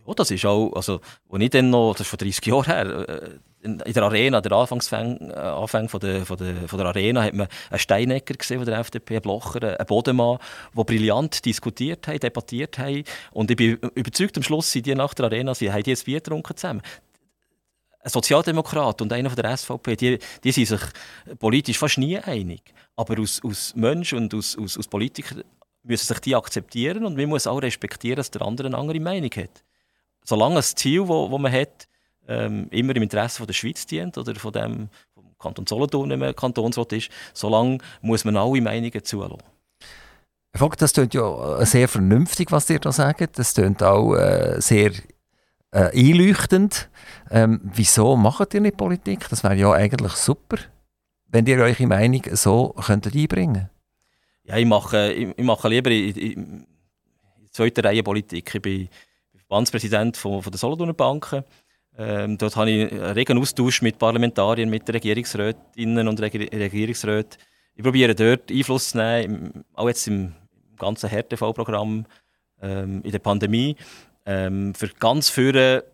Ja, 0.05 0.13
das 0.13 0.31
ist 0.31 0.45
auch, 0.45 0.73
also, 0.73 0.99
als 1.31 1.43
ich 1.43 1.49
dann 1.49 1.69
noch, 1.69 1.93
das 1.93 2.01
ist 2.01 2.09
vor 2.09 2.17
30 2.17 2.45
Jahren 2.45 2.65
her, 2.65 2.85
äh, 3.07 3.29
in 3.61 3.93
der 3.93 4.03
Arena, 4.03 4.41
der 4.41 4.51
Anfangsfang, 4.51 5.31
äh, 5.31 5.33
Anfang 5.33 5.87
von 5.87 6.01
der, 6.01 6.25
von, 6.25 6.37
der, 6.37 6.67
von 6.67 6.77
der 6.77 6.87
Arena, 6.87 7.23
hat 7.23 7.33
man 7.33 7.47
einen 7.69 7.79
Steinecker 7.79 8.33
gesehen 8.33 8.57
von 8.57 8.65
der 8.65 8.77
FDP, 8.79 9.15
einen 9.15 9.21
Blocher, 9.21 9.79
einen 9.79 9.87
Bodemann, 9.87 10.39
der 10.75 10.83
brillant 10.83 11.45
diskutiert 11.45 12.05
haben, 12.07 12.19
debattiert 12.19 12.77
haben. 12.77 13.03
Und 13.31 13.49
ich 13.49 13.57
bin 13.57 13.77
überzeugt, 13.95 14.35
am 14.35 14.43
Schluss 14.43 14.71
sind 14.71 14.85
die 14.85 14.93
nach 14.93 15.13
der 15.13 15.25
Arena, 15.25 15.55
sie 15.55 15.71
haben 15.71 15.83
die 15.83 15.93
ein 15.93 16.03
Bier 16.03 16.19
getrunken 16.19 16.57
zusammen 16.57 16.81
ein 18.05 18.11
Sozialdemokrat 18.11 19.01
und 19.01 19.11
einer 19.11 19.29
von 19.29 19.41
der 19.41 19.57
SVP, 19.57 19.95
die, 19.95 20.19
die 20.43 20.51
sind 20.51 20.67
sich 20.67 20.81
politisch 21.39 21.79
fast 21.79 21.97
nie 21.97 22.19
einig. 22.19 22.61
Aber 22.95 23.19
aus, 23.19 23.41
aus 23.43 23.73
Menschen 23.75 24.19
und 24.19 24.33
aus, 24.35 24.55
aus, 24.57 24.77
aus 24.77 24.87
Politikern 24.87 25.43
müssen 25.81 26.05
sich 26.05 26.19
die 26.19 26.35
akzeptieren 26.35 27.03
und 27.05 27.17
man 27.17 27.27
muss 27.27 27.47
auch 27.47 27.61
respektieren, 27.61 28.17
dass 28.17 28.29
der 28.29 28.43
andere 28.43 28.67
eine 28.67 28.77
andere 28.77 28.99
Meinung 28.99 29.31
hat. 29.31 29.63
Solange 30.23 30.55
das 30.55 30.75
Ziel, 30.75 31.01
das 31.01 31.29
man 31.39 31.51
hat, 31.51 31.87
ähm, 32.27 32.67
immer 32.69 32.95
im 32.95 33.03
Interesse 33.03 33.37
von 33.37 33.47
der 33.47 33.53
Schweiz 33.53 33.85
dient 33.87 34.17
oder 34.17 34.35
von 34.35 34.53
dem 34.53 34.89
vom 35.13 35.35
Kanton 35.39 35.65
Solothurn, 35.65 36.09
wenn 36.11 36.19
man 36.19 36.35
Kantonsrat 36.35 36.93
ist, 36.93 37.09
solange 37.33 37.79
muss 38.01 38.23
man 38.23 38.37
alle 38.37 38.61
Meinungen 38.61 39.03
zulassen. 39.03 39.37
Herr 40.51 40.59
Vogt, 40.59 40.81
das 40.81 40.93
klingt 40.93 41.13
ja 41.13 41.65
sehr 41.65 41.87
vernünftig, 41.87 42.51
was 42.51 42.69
ihr 42.69 42.79
da 42.79 42.91
sagt. 42.91 43.37
Das 43.37 43.53
klingt 43.53 43.83
auch 43.83 44.15
äh, 44.15 44.61
sehr 44.61 44.91
äh, 45.75 45.91
einleuchtend. 45.93 46.89
Ähm, 47.29 47.59
wieso 47.63 48.15
macht 48.15 48.53
ihr 48.53 48.61
nicht 48.61 48.77
Politik? 48.77 49.27
Das 49.29 49.43
wäre 49.43 49.55
ja 49.55 49.71
eigentlich 49.71 50.13
super, 50.13 50.57
wenn 51.27 51.45
ihr 51.45 51.57
eure 51.57 51.87
Meinung 51.87 52.21
so 52.31 52.73
könntet 52.85 53.15
einbringen 53.15 53.69
Ja, 54.43 54.57
ich 54.57 54.65
mache, 54.65 55.11
ich, 55.11 55.37
ich 55.37 55.43
mache 55.43 55.67
lieber 55.67 55.91
in, 55.91 56.15
in, 56.15 56.67
zweiter 57.51 57.83
Reihe 57.83 58.03
Politik. 58.03 58.55
Ich 58.55 58.61
bin 58.61 58.89
Verbandspräsident 59.35 60.17
von, 60.17 60.41
von 60.41 60.51
der 60.51 60.59
Solothurner 60.59 60.93
Banken. 60.93 61.43
Ähm, 61.97 62.37
dort 62.37 62.55
habe 62.55 62.69
ich 62.69 62.91
einen 62.91 63.01
regen 63.11 63.37
Austausch 63.37 63.81
mit 63.81 63.97
Parlamentariern, 63.97 64.69
mit 64.69 64.89
Regierungsrätinnen 64.89 66.07
und 66.07 66.21
Regierungsräten. 66.21 67.39
Ich 67.75 67.83
probiere 67.83 68.15
dort 68.15 68.51
Einfluss 68.51 68.91
zu 68.91 68.97
nehmen, 68.97 69.65
auch 69.73 69.87
jetzt 69.87 70.07
im 70.07 70.33
ganzen 70.77 71.09
Härtefallprogramm 71.09 72.05
ähm, 72.61 73.01
in 73.03 73.11
der 73.11 73.19
Pandemie. 73.19 73.75
Ähm, 74.25 74.73
für 74.73 74.89
ganz 74.99 75.29
viele 75.29 75.85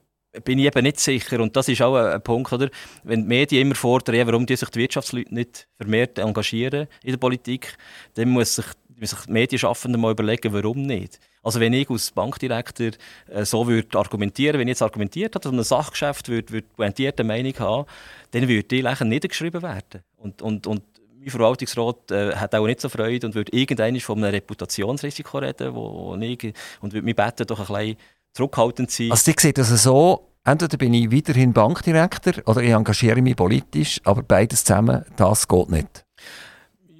bin 0.44 0.60
ich 0.60 0.66
eben 0.66 0.84
nicht 0.84 1.00
sicher. 1.00 1.40
Und 1.42 1.56
das 1.56 1.68
ist 1.68 1.82
auch 1.82 1.96
ein, 1.96 2.14
ein, 2.14 2.22
Punkt, 2.22 2.52
oder? 2.54 2.70
Wenn 3.04 3.24
die 3.24 3.28
Medien 3.28 3.62
immer 3.64 3.76
fordern, 3.76 4.28
warum 4.28 4.46
die 4.46 4.56
sich 4.56 4.70
die 4.70 4.80
Wirtschaftsleute 4.80 5.34
nicht 5.34 5.68
vermehrt 5.78 6.18
engagieren 6.20 6.88
in 7.04 7.12
der 7.12 7.18
Politik, 7.18 7.78
dann 8.14 8.30
muss 8.30 8.56
sich, 8.56 8.66
muss 8.98 9.10
sich 9.10 9.20
die 9.26 9.32
Medienschaffenden 9.32 10.00
mal 10.00 10.12
überlegen, 10.12 10.54
warum 10.54 10.82
nicht. 10.84 11.20
Also 11.44 11.60
wenn 11.60 11.74
ich 11.74 11.90
als 11.90 12.12
Bankdirektor 12.12 12.92
äh, 13.30 13.44
so 13.46 13.68
würde 13.68 13.98
argumentieren, 13.98 14.60
wenn 14.60 14.68
ich 14.68 14.74
jetzt 14.74 14.84
argumentiert 14.84 15.36
habe, 15.36 15.44
dass 15.44 15.52
ein 15.52 15.64
Sachgeschäft 15.64 16.30
würde, 16.30 16.54
würde 16.54 16.68
pointierte 16.76 17.24
Meinung 17.24 17.58
haben, 17.60 17.86
dann 18.32 18.48
würde 18.48 18.64
die 18.64 18.82
Lächeln 18.82 19.10
niedergeschrieben 19.10 19.62
werden. 19.62 20.04
Und, 20.18 20.42
und, 20.42 20.68
und 20.68 20.84
mein 21.20 21.30
Verwaltungsrat 21.30 22.12
äh, 22.12 22.36
hat 22.36 22.56
auch 22.56 22.66
nicht 22.66 22.80
so 22.80 22.90
Freude 22.90 23.28
und 23.28 23.36
würde 23.36 23.52
irgendwann 23.56 24.00
von 24.00 24.24
einem 24.24 24.34
Reputationsrisiko 24.34 25.40
reden, 25.40 25.76
wo, 25.76 26.16
wo 26.16 26.16
ich, 26.16 26.54
und 26.80 26.94
würde 26.94 27.06
mich 27.06 27.16
beten, 27.16 27.46
doch 27.48 27.60
ein 27.60 27.66
bisschen 27.66 27.98
zurückhaltend 28.34 28.92
sein. 28.92 29.12
Also, 29.12 29.32
Sie 29.32 29.36
sehen 29.38 29.54
das 29.56 29.72
also 29.72 29.92
so, 29.92 30.32
entweder 30.44 30.78
bin 30.78 30.94
ich 30.94 31.12
weiterhin 31.12 31.54
Bankdirektor 31.54 32.34
oder 32.46 32.62
ich 32.62 32.72
engagiere 32.72 33.22
mich 33.22 33.36
politisch, 33.36 34.02
aber 34.04 34.24
beides 34.24 34.64
zusammen, 34.64 35.06
das 35.16 35.48
geht 35.48 35.70
nicht. 35.70 36.06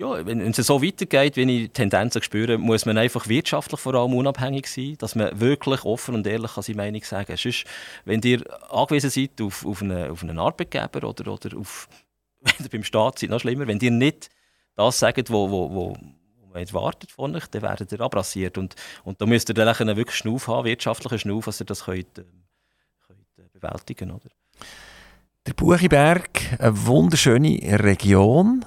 Ja, 0.02 0.26
wenn 0.26 0.42
es 0.42 0.58
so 0.58 0.82
weitergeht, 0.82 1.38
wie 1.38 1.66
ich 1.66 1.72
Tendenzen 1.74 2.24
spüre, 2.24 2.58
muss 2.58 2.88
man 2.88 2.98
einfach 2.98 3.28
wirtschaftlich 3.28 3.80
vor 3.80 3.94
allem 3.94 4.16
unabhängig 4.16 4.66
sein, 4.66 4.96
dass 4.98 5.14
man 5.14 5.40
wirklich 5.40 5.86
offen 5.86 6.16
und 6.16 6.26
ehrlich 6.26 6.50
seine 6.50 6.76
Meinung 6.76 7.04
sagen 7.04 7.28
kann. 7.28 7.38
Sonst, 7.38 7.66
wenn 8.06 8.20
ihr 8.24 8.42
angewiesen 8.72 9.12
seid 9.12 9.40
auf, 9.40 9.64
auf, 9.64 9.84
eine, 9.84 10.10
auf 10.10 10.24
einen 10.24 10.40
Arbeitgeber 10.40 11.08
oder, 11.08 11.32
oder 11.32 11.56
auf, 11.56 11.88
wenn 12.42 12.66
ihr 12.66 12.70
beim 12.70 12.84
Staat 12.84 13.20
seid, 13.20 13.30
noch 13.30 13.42
schlimmer, 13.42 13.68
wenn 13.68 13.80
ihr 13.80 13.92
nicht 13.92 14.30
das 14.76 14.98
sagt, 14.98 15.30
wo, 15.30 15.52
wo, 15.52 15.70
wo 15.70 15.98
jetzt 16.60 16.74
wartet 16.74 17.12
von 17.12 17.36
euch, 17.36 17.48
dann 17.48 17.62
werdet 17.62 17.92
ihr 17.92 18.02
abrasiert. 18.02 18.58
Und, 18.58 18.76
und 19.04 19.22
da 19.22 19.26
müsst 19.26 19.50
ihr 19.50 19.56
dann 19.56 19.68
einen 19.68 19.98
wirklich 19.98 20.18
Schnuff 20.18 20.48
haben, 20.48 20.66
wirtschaftlichen 20.66 21.20
Schnuff, 21.20 21.46
dass 21.46 21.60
ihr 21.60 21.66
das 21.66 21.86
könnt, 21.86 22.18
äh, 22.18 22.24
könnt 23.08 23.38
äh, 23.38 23.44
bewältigen 23.54 24.12
oder? 24.12 24.30
Der 25.48 25.54
Buchiberg, 25.54 26.30
eine 26.60 26.86
wunderschöne 26.86 27.80
Region. 27.84 28.66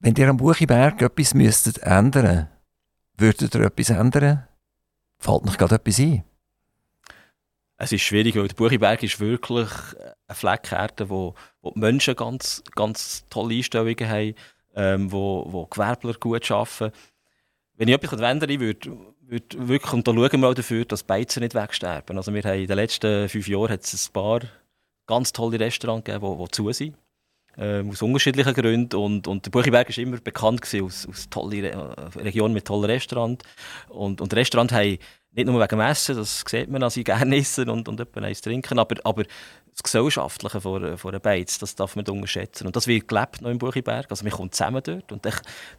Wenn 0.00 0.14
ihr 0.16 0.28
am 0.28 0.36
Buchiberg 0.36 1.00
etwas 1.00 1.32
müsstet 1.34 1.78
ändern 1.78 2.48
würdet 3.22 3.54
ihr 3.54 3.60
etwas 3.62 3.90
ändern? 3.90 4.46
Fällt 5.18 5.44
noch 5.44 5.56
gerade 5.56 5.76
etwas 5.76 5.98
ein? 5.98 6.24
Es 7.76 7.92
ist 7.92 8.02
schwierig, 8.02 8.36
weil 8.36 8.48
der 8.48 8.54
Buchiberg 8.54 9.02
ist 9.02 9.18
wirklich 9.18 9.70
eine 10.28 10.34
Fleckerde, 10.34 11.08
wo, 11.08 11.34
wo 11.62 11.70
die 11.72 11.80
Menschen 11.80 12.14
ganz, 12.14 12.62
ganz 12.74 13.24
tolle 13.28 13.56
Einstellungen 13.56 14.08
haben 14.08 14.34
ähm, 14.74 15.10
wo, 15.12 15.46
wo 15.48 15.66
Gewerbler 15.66 16.14
gut 16.14 16.50
arbeiten. 16.50 16.92
Wenn 17.74 17.88
ich 17.88 17.94
etwas 17.94 18.20
ändern 18.20 18.60
würde, 18.60 18.96
würde 19.20 19.68
wirklich, 19.68 19.92
und 19.92 20.06
da 20.06 20.12
schauen 20.12 20.40
wir 20.40 20.48
auch 20.48 20.54
dafür, 20.54 20.84
dass 20.84 21.00
die 21.00 21.06
Beizen 21.06 21.40
nicht 21.40 21.54
wegsterben. 21.54 22.16
Also 22.16 22.32
wir 22.34 22.42
haben 22.42 22.60
in 22.60 22.66
den 22.66 22.76
letzten 22.76 23.28
fünf 23.28 23.48
Jahren 23.48 23.70
hat 23.70 23.82
es 23.82 24.08
ein 24.08 24.12
paar 24.12 24.40
ganz 25.06 25.32
tolle 25.32 25.58
Restaurants 25.58 26.04
gegeben, 26.04 26.38
die, 26.38 26.44
die 26.44 26.50
zu 26.50 26.72
sind. 26.72 26.96
äh, 27.56 27.82
aus 27.82 28.02
unterschiedlichen 28.02 28.54
Gründen. 28.54 28.96
Und, 28.96 29.26
und 29.28 29.46
der 29.46 29.50
Buchiberg 29.50 29.88
war 29.88 29.98
immer 29.98 30.18
bekannt 30.18 30.62
als, 30.74 31.06
als 31.06 31.28
tolle 31.30 31.62
Re 31.62 31.70
äh, 31.70 32.18
Region 32.18 32.52
mit 32.52 32.66
tollen 32.66 32.84
Restaurants. 32.84 33.44
Und, 33.88 34.20
und 34.20 34.34
Restaurants 34.34 34.72
haben 34.72 34.98
nicht 35.34 35.46
nur 35.46 35.60
wegen 35.60 35.80
Essen, 35.80 36.16
das 36.16 36.44
sieht 36.46 36.70
man, 36.70 36.82
dass 36.82 36.94
sie 36.94 37.04
gerne 37.04 37.36
essen 37.36 37.70
und, 37.70 37.88
und 37.88 37.98
etwas 37.98 38.42
trinken, 38.42 38.78
aber, 38.78 38.96
aber 39.04 39.24
das 39.72 39.82
Gesellschaftliche 39.82 40.60
von, 40.60 40.98
von 40.98 41.10
einer 41.10 41.20
Beiz, 41.20 41.58
das 41.58 41.74
darf 41.74 41.96
man 41.96 42.06
unterschätzen. 42.06 42.66
Und 42.66 42.76
das 42.76 42.86
wird 42.86 43.08
gelebt 43.08 43.40
noch 43.40 43.50
im 43.50 43.58
Buchiberg. 43.58 44.06
Also 44.10 44.24
man 44.24 44.32
kommt 44.32 44.54
zusammen 44.54 44.82
dort 44.84 45.10
und 45.10 45.24
dann 45.24 45.32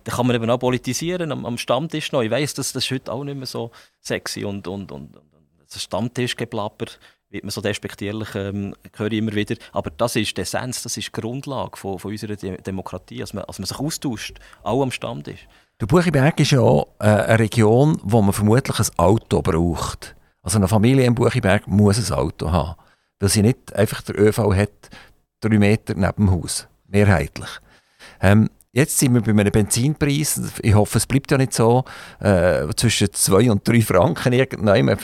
kann 0.04 0.28
man 0.28 0.36
eben 0.36 0.50
auch 0.50 0.58
politisieren 0.58 1.32
am, 1.32 1.46
am 1.46 1.58
Stammtisch 1.58 2.12
noch. 2.12 2.22
Ich 2.22 2.32
weiss, 2.32 2.54
das, 2.54 2.74
das 2.74 2.84
ist 2.84 2.92
heute 2.92 3.12
auch 3.12 3.24
nicht 3.24 3.38
mehr 3.38 3.46
so 3.46 3.72
sexy 4.02 4.46
und, 4.46 4.68
und, 4.68 4.92
und, 4.92 5.16
und 5.16 5.24
das 5.72 5.84
Stammtischgeplapper 5.84 6.86
wird 7.30 7.44
man 7.44 7.52
so 7.52 7.62
despektierlich, 7.62 8.36
ähm, 8.36 8.76
höre 8.96 9.12
ich 9.12 9.18
immer 9.18 9.34
wieder. 9.34 9.56
Aber 9.72 9.90
das 9.90 10.16
ist 10.16 10.38
die 10.38 10.42
Essenz, 10.42 10.84
das 10.84 10.98
ist 10.98 11.08
die 11.08 11.22
Grundlage 11.22 11.78
von, 11.78 11.98
von 11.98 12.12
unserer 12.12 12.36
De 12.36 12.62
Demokratie, 12.62 13.20
dass 13.20 13.34
man, 13.34 13.44
dass 13.46 13.60
man 13.60 13.66
sich 13.66 13.80
austauscht, 13.80 14.40
auch 14.62 14.84
am 14.84 14.92
Stammtisch. 14.92 15.48
Der 15.82 15.88
Buchiberg 15.88 16.40
ist 16.40 16.52
ja 16.52 16.60
auch, 16.62 16.90
äh, 17.00 17.06
eine 17.06 17.40
Region, 17.40 18.00
wo 18.04 18.22
man 18.22 18.34
vermutlich 18.34 18.80
ein 18.80 18.88
Auto 18.98 19.42
braucht. 19.42 20.16
Also 20.44 20.58
eine 20.58 20.68
Familie 20.68 21.06
im 21.06 21.16
Buchiberg 21.16 21.68
muss 21.68 21.98
ein 21.98 22.18
Auto 22.18 22.52
haben. 22.52 22.76
Weil 23.24 23.30
sie 23.30 23.42
nicht 23.42 23.74
einfach 23.74 24.02
der 24.02 24.20
ÖV 24.20 24.54
hat, 24.54 24.90
drei 25.40 25.58
Meter 25.58 25.94
neben 25.96 26.26
dem 26.26 26.32
Haus. 26.32 26.68
Mehrheitlich. 26.90 27.48
Ähm, 28.20 28.50
jetzt 28.74 29.00
sind 29.00 29.14
wir 29.14 29.22
bei 29.22 29.32
einem 29.32 29.50
Benzinpreis, 29.50 30.42
ich 30.62 30.74
hoffe, 30.74 30.98
es 30.98 31.08
bleibt 31.08 31.32
ja 31.32 31.38
nicht 31.38 31.54
so, 31.54 31.86
äh, 32.20 32.68
zwischen 32.76 33.14
2 33.14 33.50
und 33.50 33.66
3 33.66 33.80
Franken 33.80 34.34
irgendwann. 34.34 34.98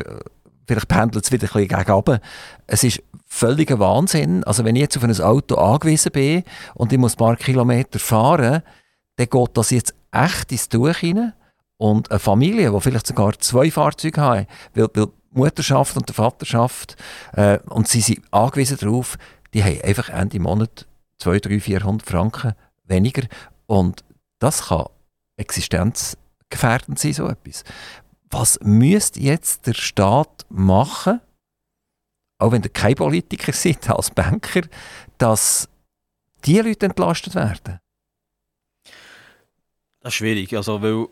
Vielleicht 0.68 0.90
pendelt 0.90 1.24
es 1.24 1.32
wieder 1.32 1.48
ein 1.56 1.66
bisschen 1.66 1.86
gegen. 1.86 2.20
Es 2.68 2.84
ist 2.84 3.02
völliger 3.26 3.80
Wahnsinn. 3.80 4.44
Also 4.44 4.66
wenn 4.66 4.76
ich 4.76 4.82
jetzt 4.82 4.98
auf 4.98 5.06
ein 5.06 5.22
Auto 5.22 5.56
angewiesen 5.56 6.12
bin 6.12 6.44
und 6.74 6.92
ich 6.92 7.00
muss 7.00 7.14
ein 7.14 7.20
paar 7.20 7.38
Kilometer 7.38 8.00
fahren, 8.00 8.64
dann 9.16 9.30
geht 9.30 9.50
das 9.54 9.70
jetzt 9.70 9.96
echt 10.12 10.52
ins 10.52 10.68
Tuch 10.68 10.94
rein. 11.02 11.32
Und 11.78 12.12
eine 12.12 12.20
Familie, 12.20 12.70
die 12.74 12.82
vielleicht 12.82 13.08
sogar 13.08 13.40
zwei 13.40 13.72
Fahrzeuge 13.72 14.20
hat, 14.20 14.48
weil, 14.74 14.90
weil 14.94 15.08
Mutterschaft 15.32 15.96
und 15.96 16.08
der 16.08 16.16
Vaterschaft, 16.16 16.96
äh, 17.34 17.60
und 17.70 17.88
sie 17.88 18.02
sind 18.02 18.22
angewiesen 18.32 18.78
darauf, 18.80 19.18
die 19.54 19.64
haben 19.64 19.82
einfach 19.82 20.10
Ende 20.10 20.40
Monat 20.40 20.88
200, 21.18 21.46
300, 21.46 21.64
400 21.64 22.10
Franken 22.10 22.54
weniger. 22.86 23.28
Und 23.66 24.04
das 24.40 24.68
kann 24.68 24.86
existenzgefährdend 25.38 27.00
sein, 27.00 27.14
so 27.14 27.28
etwas 27.28 27.64
was 28.30 28.60
müsste 28.62 29.20
jetzt 29.20 29.68
der 29.68 29.74
Staat 29.74 30.46
machen, 30.50 31.22
auch 32.38 32.52
wenn 32.52 32.64
ihr 32.64 32.70
kein 32.70 32.96
Politiker 32.96 33.54
seid, 33.54 33.90
als 33.90 34.12
Banker, 34.12 34.62
dass 35.18 35.68
die 36.46 36.60
Leute 36.60 36.86
entlastet 36.86 37.36
werden? 37.36 37.80
Das 40.02 40.14
ist 40.14 40.16
schwierig, 40.16 40.56
also, 40.56 40.82
weil, 40.82 41.08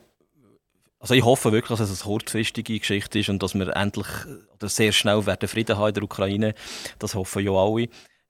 also 1.00 1.14
ich 1.14 1.24
hoffe 1.24 1.52
wirklich, 1.52 1.78
dass 1.78 1.90
es 1.90 2.02
eine 2.02 2.12
kurzfristige 2.12 2.80
Geschichte 2.80 3.20
ist 3.20 3.30
und 3.30 3.44
dass 3.44 3.54
wir 3.54 3.76
endlich 3.76 4.08
oder 4.56 4.70
sehr 4.70 4.92
schnell 4.92 5.26
werden 5.26 5.48
Frieden 5.48 5.78
haben 5.78 5.90
in 5.90 5.94
der 5.94 6.04
Ukraine. 6.04 6.54
Das 7.00 7.16
hoffen 7.16 7.46
ja 7.46 7.52
alle. 7.52 7.88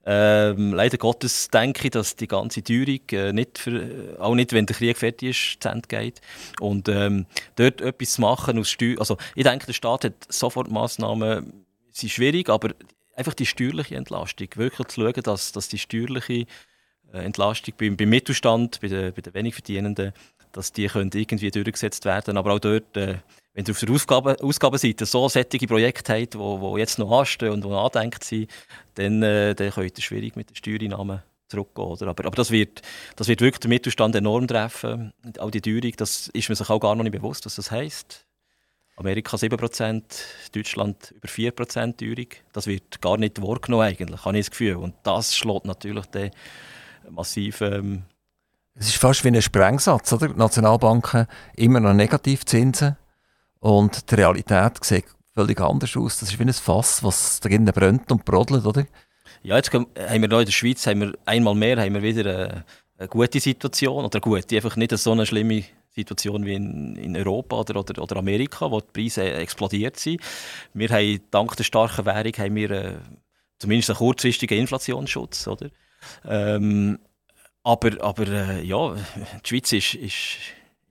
Ähm, 0.10 0.74
leider 0.74 0.98
Gottes 0.98 1.50
denke 1.50 1.86
ich, 1.86 1.92
dass 1.92 2.16
die 2.16 2.28
ganze 2.28 2.64
Teuerung 2.64 3.02
äh, 3.12 3.34
nicht 3.34 3.58
für, 3.58 4.16
auch 4.20 4.36
nicht, 4.36 4.54
wenn 4.54 4.66
der 4.66 4.76
Krieg 4.76 4.98
fertig 4.98 5.30
ist, 5.30 5.62
zu 5.62 5.68
Ende 5.68 5.88
geht. 5.88 6.22
Und 6.62 6.88
ähm, 6.88 7.26
dort 7.58 7.82
etwas 7.82 8.12
zu 8.12 8.22
machen 8.22 8.58
aus 8.58 8.70
Steuer, 8.70 9.00
also 9.00 9.18
ich 9.36 9.44
denke, 9.44 9.66
der 9.66 9.74
Staat 9.74 10.06
hat 10.06 10.14
sofort 10.30 10.72
Massnahmen, 10.72 11.66
sind 11.92 12.10
schwierig, 12.10 12.48
aber 12.50 12.70
einfach 13.18 13.34
die 13.34 13.46
steuerliche 13.46 13.96
Entlastung, 13.96 14.48
wirklich 14.56 14.88
zu 14.88 15.02
schauen, 15.02 15.24
dass, 15.24 15.52
dass 15.52 15.68
die 15.68 15.78
steuerliche 15.78 16.46
äh, 17.12 17.26
Entlastung 17.26 17.74
beim, 17.78 17.98
beim 17.98 18.10
Mittelstand, 18.10 18.80
bei 18.80 18.88
den, 18.88 19.14
bei 19.14 19.22
den 19.22 19.34
wenig 19.34 19.56
Verdienenden, 19.56 20.14
dass 20.58 20.72
die 20.74 20.88
können 20.88 21.12
irgendwie 21.14 21.52
durchgesetzt 21.52 22.06
werden, 22.06 22.38
aber 22.38 22.54
auch 22.54 22.60
dort 22.60 22.98
äh, 22.98 23.18
wenn 23.58 23.66
ihr 23.66 23.72
auf 23.72 23.80
der 23.80 23.90
Ausgabe, 23.90 24.38
Ausgabenseite 24.40 25.08
so 25.08 25.28
sättige 25.30 25.66
Projekte 25.66 26.14
habt, 26.14 26.36
die 26.36 26.38
wo, 26.38 26.62
wo 26.62 26.78
jetzt 26.78 27.00
noch 27.00 27.12
anstehen 27.12 27.54
und 27.54 27.64
die 27.64 27.70
andenkt 27.72 28.24
sind, 28.24 28.52
dann, 28.94 29.24
äh, 29.24 29.56
dann 29.56 29.72
könnt 29.72 29.98
ihr 29.98 30.04
schwierig 30.04 30.36
mit 30.36 30.52
den 30.52 30.56
Steuereinnahmen 30.56 31.24
zurückgehen. 31.48 31.88
Oder? 31.88 32.08
Aber, 32.08 32.26
aber 32.26 32.36
das, 32.36 32.52
wird, 32.52 32.84
das 33.16 33.28
wird 33.28 33.42
wirklich 33.42 33.62
den 33.62 33.70
Mittelstand 33.70 34.16
enorm 34.16 34.48
treffen. 34.48 35.12
Auch 35.40 35.50
die 35.50 35.62
Teuerung, 35.62 35.92
das 35.98 36.28
ist 36.28 36.50
man 36.50 36.56
sich 36.56 36.70
auch 36.70 36.80
gar 36.80 36.94
noch 36.94 37.04
nicht 37.04 37.14
bewusst, 37.14 37.48
was 37.48 37.56
das 37.56 37.72
heisst. 37.72 38.28
Amerika 38.96 39.38
7%, 39.38 40.04
Deutschland 40.54 41.16
über 41.18 41.28
4% 41.28 41.98
Teuerung. 41.98 42.28
Das 42.54 42.68
wird 42.68 43.02
gar 43.02 43.18
nicht 43.18 43.42
wahrgenommen 43.42 43.88
eigentlich, 43.88 44.24
habe 44.24 44.38
ich 44.38 44.46
das 44.46 44.52
Gefühl. 44.52 44.76
Und 44.76 44.94
das 45.02 45.36
schlägt 45.36 45.66
natürlich 45.66 46.06
dann 46.06 46.30
massiv... 47.10 47.62
Ähm 47.62 48.04
es 48.80 48.90
ist 48.90 48.98
fast 48.98 49.24
wie 49.24 49.30
ein 49.30 49.42
Sprengsatz, 49.42 50.14
oder? 50.14 50.30
Die 50.30 50.38
Nationalbanken 50.38 51.28
immer 51.56 51.80
noch 51.80 51.94
Negativzinsen 51.94 52.96
und 53.60 54.10
die 54.12 54.16
Realität 54.16 54.84
sieht 54.84 55.06
völlig 55.34 55.60
anders 55.60 55.96
aus. 55.98 56.20
Das 56.20 56.30
ist 56.30 56.40
wie 56.40 56.44
ein 56.44 56.54
Fass, 56.54 57.04
was 57.04 57.40
drinnen 57.40 57.74
brennt 57.74 58.12
und 58.12 58.26
brodelt, 58.26 58.66
oder? 58.66 58.86
Ja, 59.44 59.56
jetzt 59.56 59.74
haben 59.74 59.88
wir 59.96 60.16
in 60.16 60.30
der 60.30 60.52
Schweiz 60.52 60.86
haben 60.88 61.02
wir 61.02 61.14
einmal 61.26 61.56
mehr 61.56 61.80
haben 61.80 61.94
wir 61.94 62.02
wieder 62.02 62.36
eine, 62.36 62.66
eine 62.98 63.08
gute 63.08 63.40
Situation. 63.40 64.06
Oder 64.06 64.20
gut, 64.20 64.52
einfach 64.52 64.76
nicht 64.76 64.98
so 64.98 65.12
eine 65.12 65.26
schlimme 65.26 65.64
Situation 65.90 66.46
wie 66.46 66.54
in, 66.54 66.96
in 66.96 67.18
Europa 67.18 67.56
oder, 67.58 67.80
oder, 67.80 68.02
oder, 68.02 68.18
Amerika, 68.18 68.70
wo 68.70 68.80
die 68.80 68.92
Preise 68.94 69.32
explodiert 69.32 69.98
sind. 69.98 70.22
Wir 70.74 70.90
haben 70.90 71.20
dank 71.32 71.56
der 71.56 71.64
starken 71.64 72.06
Währung 72.06 72.34
haben 72.38 72.56
wir, 72.56 72.72
äh, 72.72 72.94
zumindest 73.58 73.90
einen 73.90 73.98
kurzfristigen 73.98 74.60
Inflationsschutz. 74.60 75.48
Oder? 75.48 75.70
Ähm, 76.26 77.00
aber 77.68 78.02
aber 78.02 78.28
äh, 78.28 78.64
ja, 78.64 78.96
die 79.44 79.50
Schweiz 79.50 79.74
ist, 79.74 79.94
ist, 79.96 80.38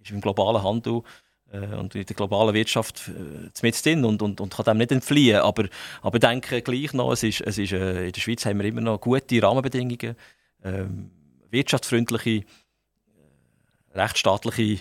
ist 0.02 0.10
im 0.10 0.20
globalen 0.20 0.62
Handel 0.62 1.02
äh, 1.50 1.74
und 1.74 1.94
in 1.94 2.04
der 2.04 2.14
globalen 2.14 2.54
Wirtschaft 2.54 3.08
äh, 3.08 3.70
drin 3.70 4.04
und, 4.04 4.20
und, 4.20 4.42
und 4.42 4.54
kann 4.54 4.64
dem 4.66 4.76
nicht 4.76 4.92
entfliehen. 4.92 5.40
Aber, 5.40 5.64
ich 5.64 6.20
denke 6.20 6.60
gleich 6.60 6.92
noch, 6.92 7.12
es 7.12 7.22
ist, 7.22 7.40
es 7.40 7.56
ist, 7.56 7.72
äh, 7.72 8.06
in 8.06 8.12
der 8.12 8.20
Schweiz 8.20 8.44
haben 8.44 8.58
wir 8.58 8.66
immer 8.66 8.82
noch 8.82 9.00
gute 9.00 9.42
Rahmenbedingungen, 9.42 10.16
äh, 10.62 10.84
wirtschaftsfreundliche, 11.50 12.30
äh, 12.40 12.44
rechtsstaatliche 13.94 14.62
äh, 14.62 14.78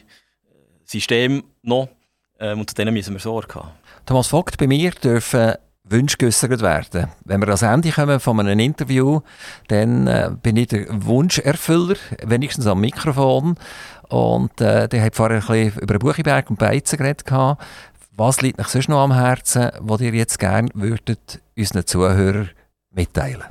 Systeme 0.84 1.44
noch 1.62 1.88
ähm, 2.42 2.60
und 2.60 2.70
zu 2.70 2.76
denen 2.76 2.94
müssen 2.94 3.14
wir 3.14 3.22
Sorge 3.22 3.56
haben. 3.56 3.72
Thomas 4.06 4.28
Vogt, 4.28 4.58
bei 4.58 4.68
mir 4.68 4.92
dürfen 4.92 5.54
Wünsche 5.88 6.18
geäußert 6.18 6.62
werden. 6.62 7.10
Wenn 7.26 7.42
wir 7.42 7.48
ans 7.48 7.62
Ende 7.62 7.92
kommen 7.92 8.20
von 8.20 8.40
einem 8.40 8.60
Interview, 8.60 9.22
dann 9.68 10.08
äh, 10.08 10.32
bin 10.42 10.58
ich 10.58 10.68
der 10.68 10.86
Wunscherfüller, 10.90 11.96
wenigstens 12.24 12.66
am 12.66 12.82
Mikrofon. 12.82 13.56
Und 14.10 14.60
äh, 14.62 14.88
der 14.88 15.04
hat 15.04 15.16
vorher 15.16 15.42
ein 15.42 15.48
bisschen 15.48 15.80
über 15.82 16.00
Buchiberg 16.00 16.50
und 16.50 16.60
Beizen 16.60 16.98
geredet. 16.98 17.26
Was 18.18 18.42
liegt 18.42 18.60
euch 18.60 18.68
sonst 18.68 18.90
noch 18.90 19.02
am 19.02 19.14
Herzen, 19.14 19.72
was 19.80 20.02
ihr 20.02 20.14
jetzt 20.14 20.40
gerne 20.40 20.70
würdet 20.74 21.42
unseren 21.56 21.86
Zuhörern 21.86 22.50
mitteilen? 22.92 23.44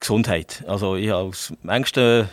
Gesundheit. 0.00 0.64
Also 0.66 0.96
ich 0.96 1.12
aus 1.12 1.52
dem 1.62 1.70
engsten 1.70 2.28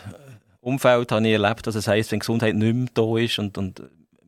Umfeld 0.60 1.12
habe 1.12 1.26
ich 1.26 1.32
erlebt, 1.32 1.66
dass 1.66 1.74
es 1.76 1.86
heisst, 1.86 2.10
wenn 2.10 2.18
Gesundheit 2.18 2.54
nicht 2.54 2.74
mehr 2.74 2.88
da 2.92 3.16
ist 3.16 3.38
und, 3.38 3.56
und 3.56 3.82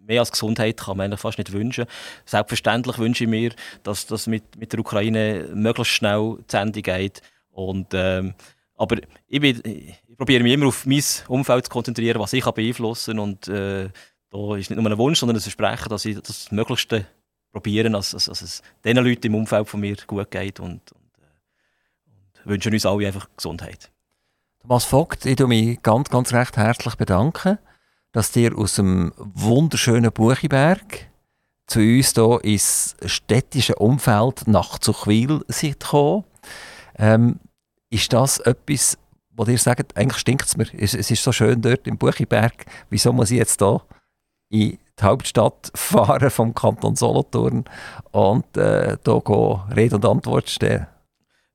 mehr 0.07 0.21
als 0.21 0.33
Gesundheit 0.33 0.79
kann 0.79 0.97
man 0.97 1.07
eigentlich 1.07 1.21
fast 1.21 1.39
nicht 1.39 1.53
wünschen. 1.53 1.87
Selbstverständlich 2.25 2.99
wünsche 2.99 3.25
ich 3.25 3.31
mir, 3.31 3.53
dass 3.83 4.07
das 4.07 4.27
mit, 4.27 4.57
mit 4.57 4.73
der 4.73 4.81
Ukraine 4.81 5.49
möglichst 5.55 5.95
schnell 5.95 6.39
zu 6.47 6.57
Ende 6.57 6.83
geht. 6.83 7.23
Und, 7.51 7.89
ähm, 7.93 8.35
aber 8.77 8.97
ich, 9.29 9.41
bin, 9.41 9.61
ich 9.65 10.17
probiere 10.17 10.43
mich 10.43 10.53
immer 10.53 10.67
auf 10.67 10.87
mein 10.87 11.03
Umfeld 11.29 11.67
zu 11.67 11.71
konzentrieren, 11.71 12.21
was 12.21 12.33
ich 12.33 12.45
beeinflussen 12.45 13.17
kann. 13.17 13.19
Und 13.19 13.49
äh, 13.49 13.89
da 14.31 14.57
ist 14.57 14.71
nicht 14.71 14.81
nur 14.81 14.91
ein 14.91 14.99
Wunsch, 14.99 15.19
sondern 15.19 15.37
ein 15.37 15.43
Versprechen, 15.43 15.89
dass 15.89 16.05
ich 16.05 16.21
das 16.21 16.51
Möglichste 16.51 17.07
probiere, 17.53 17.91
dass, 17.91 18.11
dass, 18.11 18.25
dass 18.25 18.43
es 18.43 18.63
den 18.85 18.97
Leuten 18.97 19.27
im 19.27 19.35
Umfeld 19.35 19.69
von 19.69 19.81
mir 19.81 19.97
gut 20.07 20.31
geht. 20.31 20.59
Und, 20.59 20.81
und, 20.93 21.19
äh, 21.19 22.07
und 22.07 22.47
wünsche 22.51 22.71
uns 22.71 22.87
alle 22.87 23.07
einfach 23.07 23.29
Gesundheit. 23.37 23.91
Thomas 24.63 24.85
Vogt, 24.85 25.27
ich 25.27 25.37
bedanke 25.37 25.49
mich 25.49 25.83
ganz, 25.83 26.09
ganz 26.09 26.33
recht 26.33 26.57
herzlich 26.57 26.95
bedanken 26.95 27.59
dass 28.13 28.37
ihr 28.37 28.57
aus 28.57 28.77
dem 28.77 29.13
wunderschönen 29.17 30.13
Buchiberg 30.13 31.11
zu 31.67 31.81
uns 31.81 32.13
hier 32.13 32.45
ins 32.45 32.97
städtische 33.07 33.75
Umfeld 33.77 34.47
nach 34.47 34.79
Zuchwil 34.79 35.43
seid 35.49 35.81
gekommen. 35.81 36.25
Ähm, 36.99 37.41
ist 37.91 38.13
das 38.13 38.39
etwas, 38.39 38.99
wo 39.31 39.45
ihr 39.45 39.59
sagt, 39.59 39.97
eigentlich 39.97 40.19
stinkt 40.19 40.47
es 40.47 40.57
mir, 40.57 40.67
es, 40.79 40.95
es, 40.95 41.11
ist 41.11 41.23
so 41.23 41.33
schön 41.33 41.61
dort 41.63 41.87
im 41.87 41.97
Buchiberg, 41.97 42.67
wieso 42.91 43.13
muss 43.13 43.31
ich 43.31 43.39
jetzt 43.39 43.61
hier 43.61 43.83
in 44.51 44.79
die 44.99 45.03
Hauptstadt 45.03 45.71
fahren 45.75 46.31
vom 46.31 46.55
Kanton 46.55 46.97
Solothurn 46.97 47.65
und 48.11 48.57
äh, 48.57 48.99
hier 49.05 49.75
Rede 49.75 49.97
und 49.97 50.05
Antwort 50.05 50.51
stehen? 50.51 50.87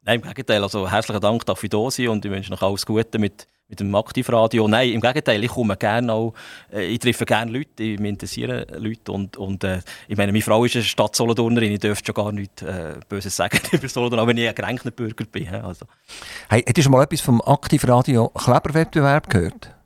Nein, 0.04 0.22
im 0.22 0.28
Gegenteil. 0.28 0.64
Also 0.64 0.90
herzlichen 0.90 1.22
Dank, 1.22 1.46
dass 1.46 1.62
ich 1.62 1.70
da 1.70 1.92
sein 1.92 2.08
und 2.08 2.26
ich 2.26 2.32
wünsche 2.32 2.52
noch 2.52 2.62
alles 2.62 2.86
Gute 2.86 3.20
mit 3.20 3.46
mit 3.70 3.80
dem 3.80 3.94
Aktivradio. 3.96 4.68
Nein, 4.68 4.92
im 4.92 5.02
Gegenteil, 5.02 5.44
ich 5.44 5.52
komme 5.52 5.76
gerne 5.76 6.14
auch, 6.14 6.34
äh, 6.72 6.86
ich 6.86 7.00
treffe 7.00 7.26
gerne 7.26 7.52
Leute, 7.52 7.84
ich 7.84 8.00
mich 8.00 8.10
interessieren 8.10 8.66
Leute 8.78 9.12
und, 9.12 9.38
und 9.38 9.64
äh, 9.64 9.80
ich 10.08 10.18
meine, 10.18 10.32
meine 10.32 10.42
Frau 10.42 10.64
ist 10.66 10.76
eine 10.76 10.86
Stadt 10.86 11.16
Solothurnerin, 11.16 11.74
ich 11.74 11.80
dürfte 11.80 12.08
schon 12.08 12.16
gar 12.16 12.32
nichts 12.32 12.62
äh, 12.62 12.96
Böses 13.10 13.36
sagen 13.36 13.60
über 13.72 13.88
Solothurn, 13.88 14.20
auch 14.20 14.28
wenn 14.28 14.38
ich 14.38 14.48
ein 14.48 14.56
geränkter 14.56 14.92
Bürger 14.92 15.26
bin. 15.26 15.48
Also. 15.50 15.86
Hey, 16.50 16.60
hättest 16.60 16.78
du 16.78 16.82
schon 16.84 16.92
mal 16.94 17.04
etwas 17.04 17.22
vom 17.22 17.42
Aktivradio 17.42 18.30
Kleberwettbewerb 18.30 19.30
gehört? 19.30 19.78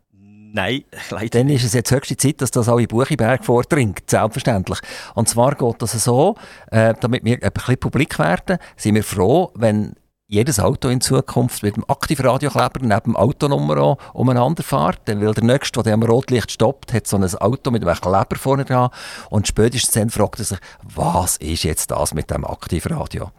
Nein, 0.53 0.83
leider 1.09 1.39
Dann 1.39 1.49
ist 1.49 1.63
es 1.63 1.73
jetzt 1.73 1.91
höchste 1.91 2.17
Zeit, 2.17 2.41
dass 2.41 2.51
das 2.51 2.67
auch 2.69 2.77
in 2.77 2.87
Buchiberg 2.87 3.43
vordringt, 3.45 4.09
selbstverständlich. 4.09 4.79
Und 5.15 5.29
zwar 5.29 5.55
geht 5.55 5.81
das 5.81 5.91
so, 6.03 6.35
äh, 6.69 6.93
damit 6.99 7.23
wir 7.23 7.41
ein 7.41 7.51
bisschen 7.51 7.77
publik 7.77 8.19
werden, 8.19 8.57
sind 8.75 8.95
wir 8.95 9.03
froh, 9.03 9.51
wenn 9.55 9.95
jedes 10.31 10.61
Auto 10.61 10.87
in 10.87 11.01
Zukunft 11.01 11.61
mit 11.61 11.75
dem 11.75 11.83
Aktivradiokleber 11.89 12.79
neben 12.79 13.01
dem 13.03 13.17
Autonummer 13.17 13.97
umeinander 14.13 14.63
fährt. 14.63 15.01
Dann 15.05 15.19
will 15.19 15.33
der 15.33 15.43
Nächste, 15.43 15.83
der 15.83 15.93
am 15.93 16.03
Rotlicht 16.03 16.51
stoppt, 16.51 16.93
hat 16.93 17.05
so 17.05 17.17
ein 17.17 17.35
Auto 17.35 17.69
mit 17.69 17.85
einem 17.85 17.99
Kleber 17.99 18.37
vorne 18.37 18.63
dran 18.63 18.91
und 19.29 19.47
spätestens 19.47 19.91
dann 19.91 20.09
fragt 20.09 20.39
er 20.39 20.45
sich, 20.45 20.59
was 20.83 21.35
ist 21.35 21.63
jetzt 21.63 21.91
das 21.91 22.13
mit 22.13 22.31
dem 22.31 22.45
Aktivradio? 22.45 23.31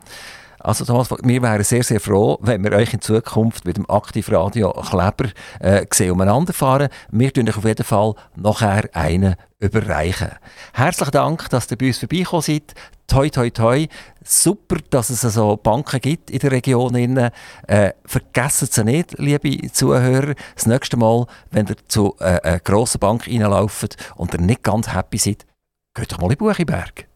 Also 0.59 0.85
Thomas, 0.85 1.11
wir 1.11 1.43
wären 1.43 1.65
sehr, 1.65 1.83
sehr 1.83 1.99
froh, 1.99 2.39
wenn 2.43 2.63
wir 2.63 2.73
euch 2.73 2.93
in 2.93 3.01
Zukunft 3.01 3.65
mit 3.65 3.79
dem 3.79 3.89
Aktivradio 3.91 4.71
Kleber 4.73 5.31
äh, 5.61 5.87
sehen 5.93 6.13
umeinander 6.13 6.53
fahren. 6.53 6.89
Wir 7.11 7.33
tun 7.33 7.49
euch 7.49 7.57
auf 7.57 7.65
jeden 7.65 7.85
Fall 7.85 8.15
nachher 8.37 8.89
einen 8.93 9.35
überreichen. 9.59 10.33
Herzlichen 10.75 11.13
Dank, 11.13 11.49
dass 11.49 11.71
ihr 11.71 11.79
bei 11.79 11.87
uns 11.87 11.99
vorbeigekommen 11.99 12.43
seid. 12.43 12.75
Toi, 13.13 13.29
toi, 13.29 13.51
toi. 13.51 13.87
Super, 14.25 14.79
dass 14.89 15.11
es 15.11 15.21
so 15.21 15.59
Banken 15.59 16.01
gibt 16.01 16.31
in 16.31 16.39
der 16.39 16.51
Region. 16.51 16.95
Äh, 16.95 17.93
vergessen 18.07 18.69
Sie 18.71 18.85
nicht, 18.85 19.19
liebe 19.19 19.71
Zuhörer, 19.71 20.35
das 20.55 20.65
nächste 20.65 20.97
Mal, 20.97 21.27
wenn 21.51 21.67
ihr 21.67 21.77
zu 21.89 22.17
äh, 22.21 22.41
einer 22.43 22.61
grossen 22.61 23.01
Bank 23.01 23.27
reinlauft 23.27 23.99
und 24.17 24.33
ihr 24.33 24.41
nicht 24.41 24.63
ganz 24.63 24.95
happy 24.95 25.19
seid, 25.19 25.45
geht 25.95 26.11
doch 26.11 26.21
mal 26.21 26.33
in 26.33 26.39
Buchiberg. 26.39 27.12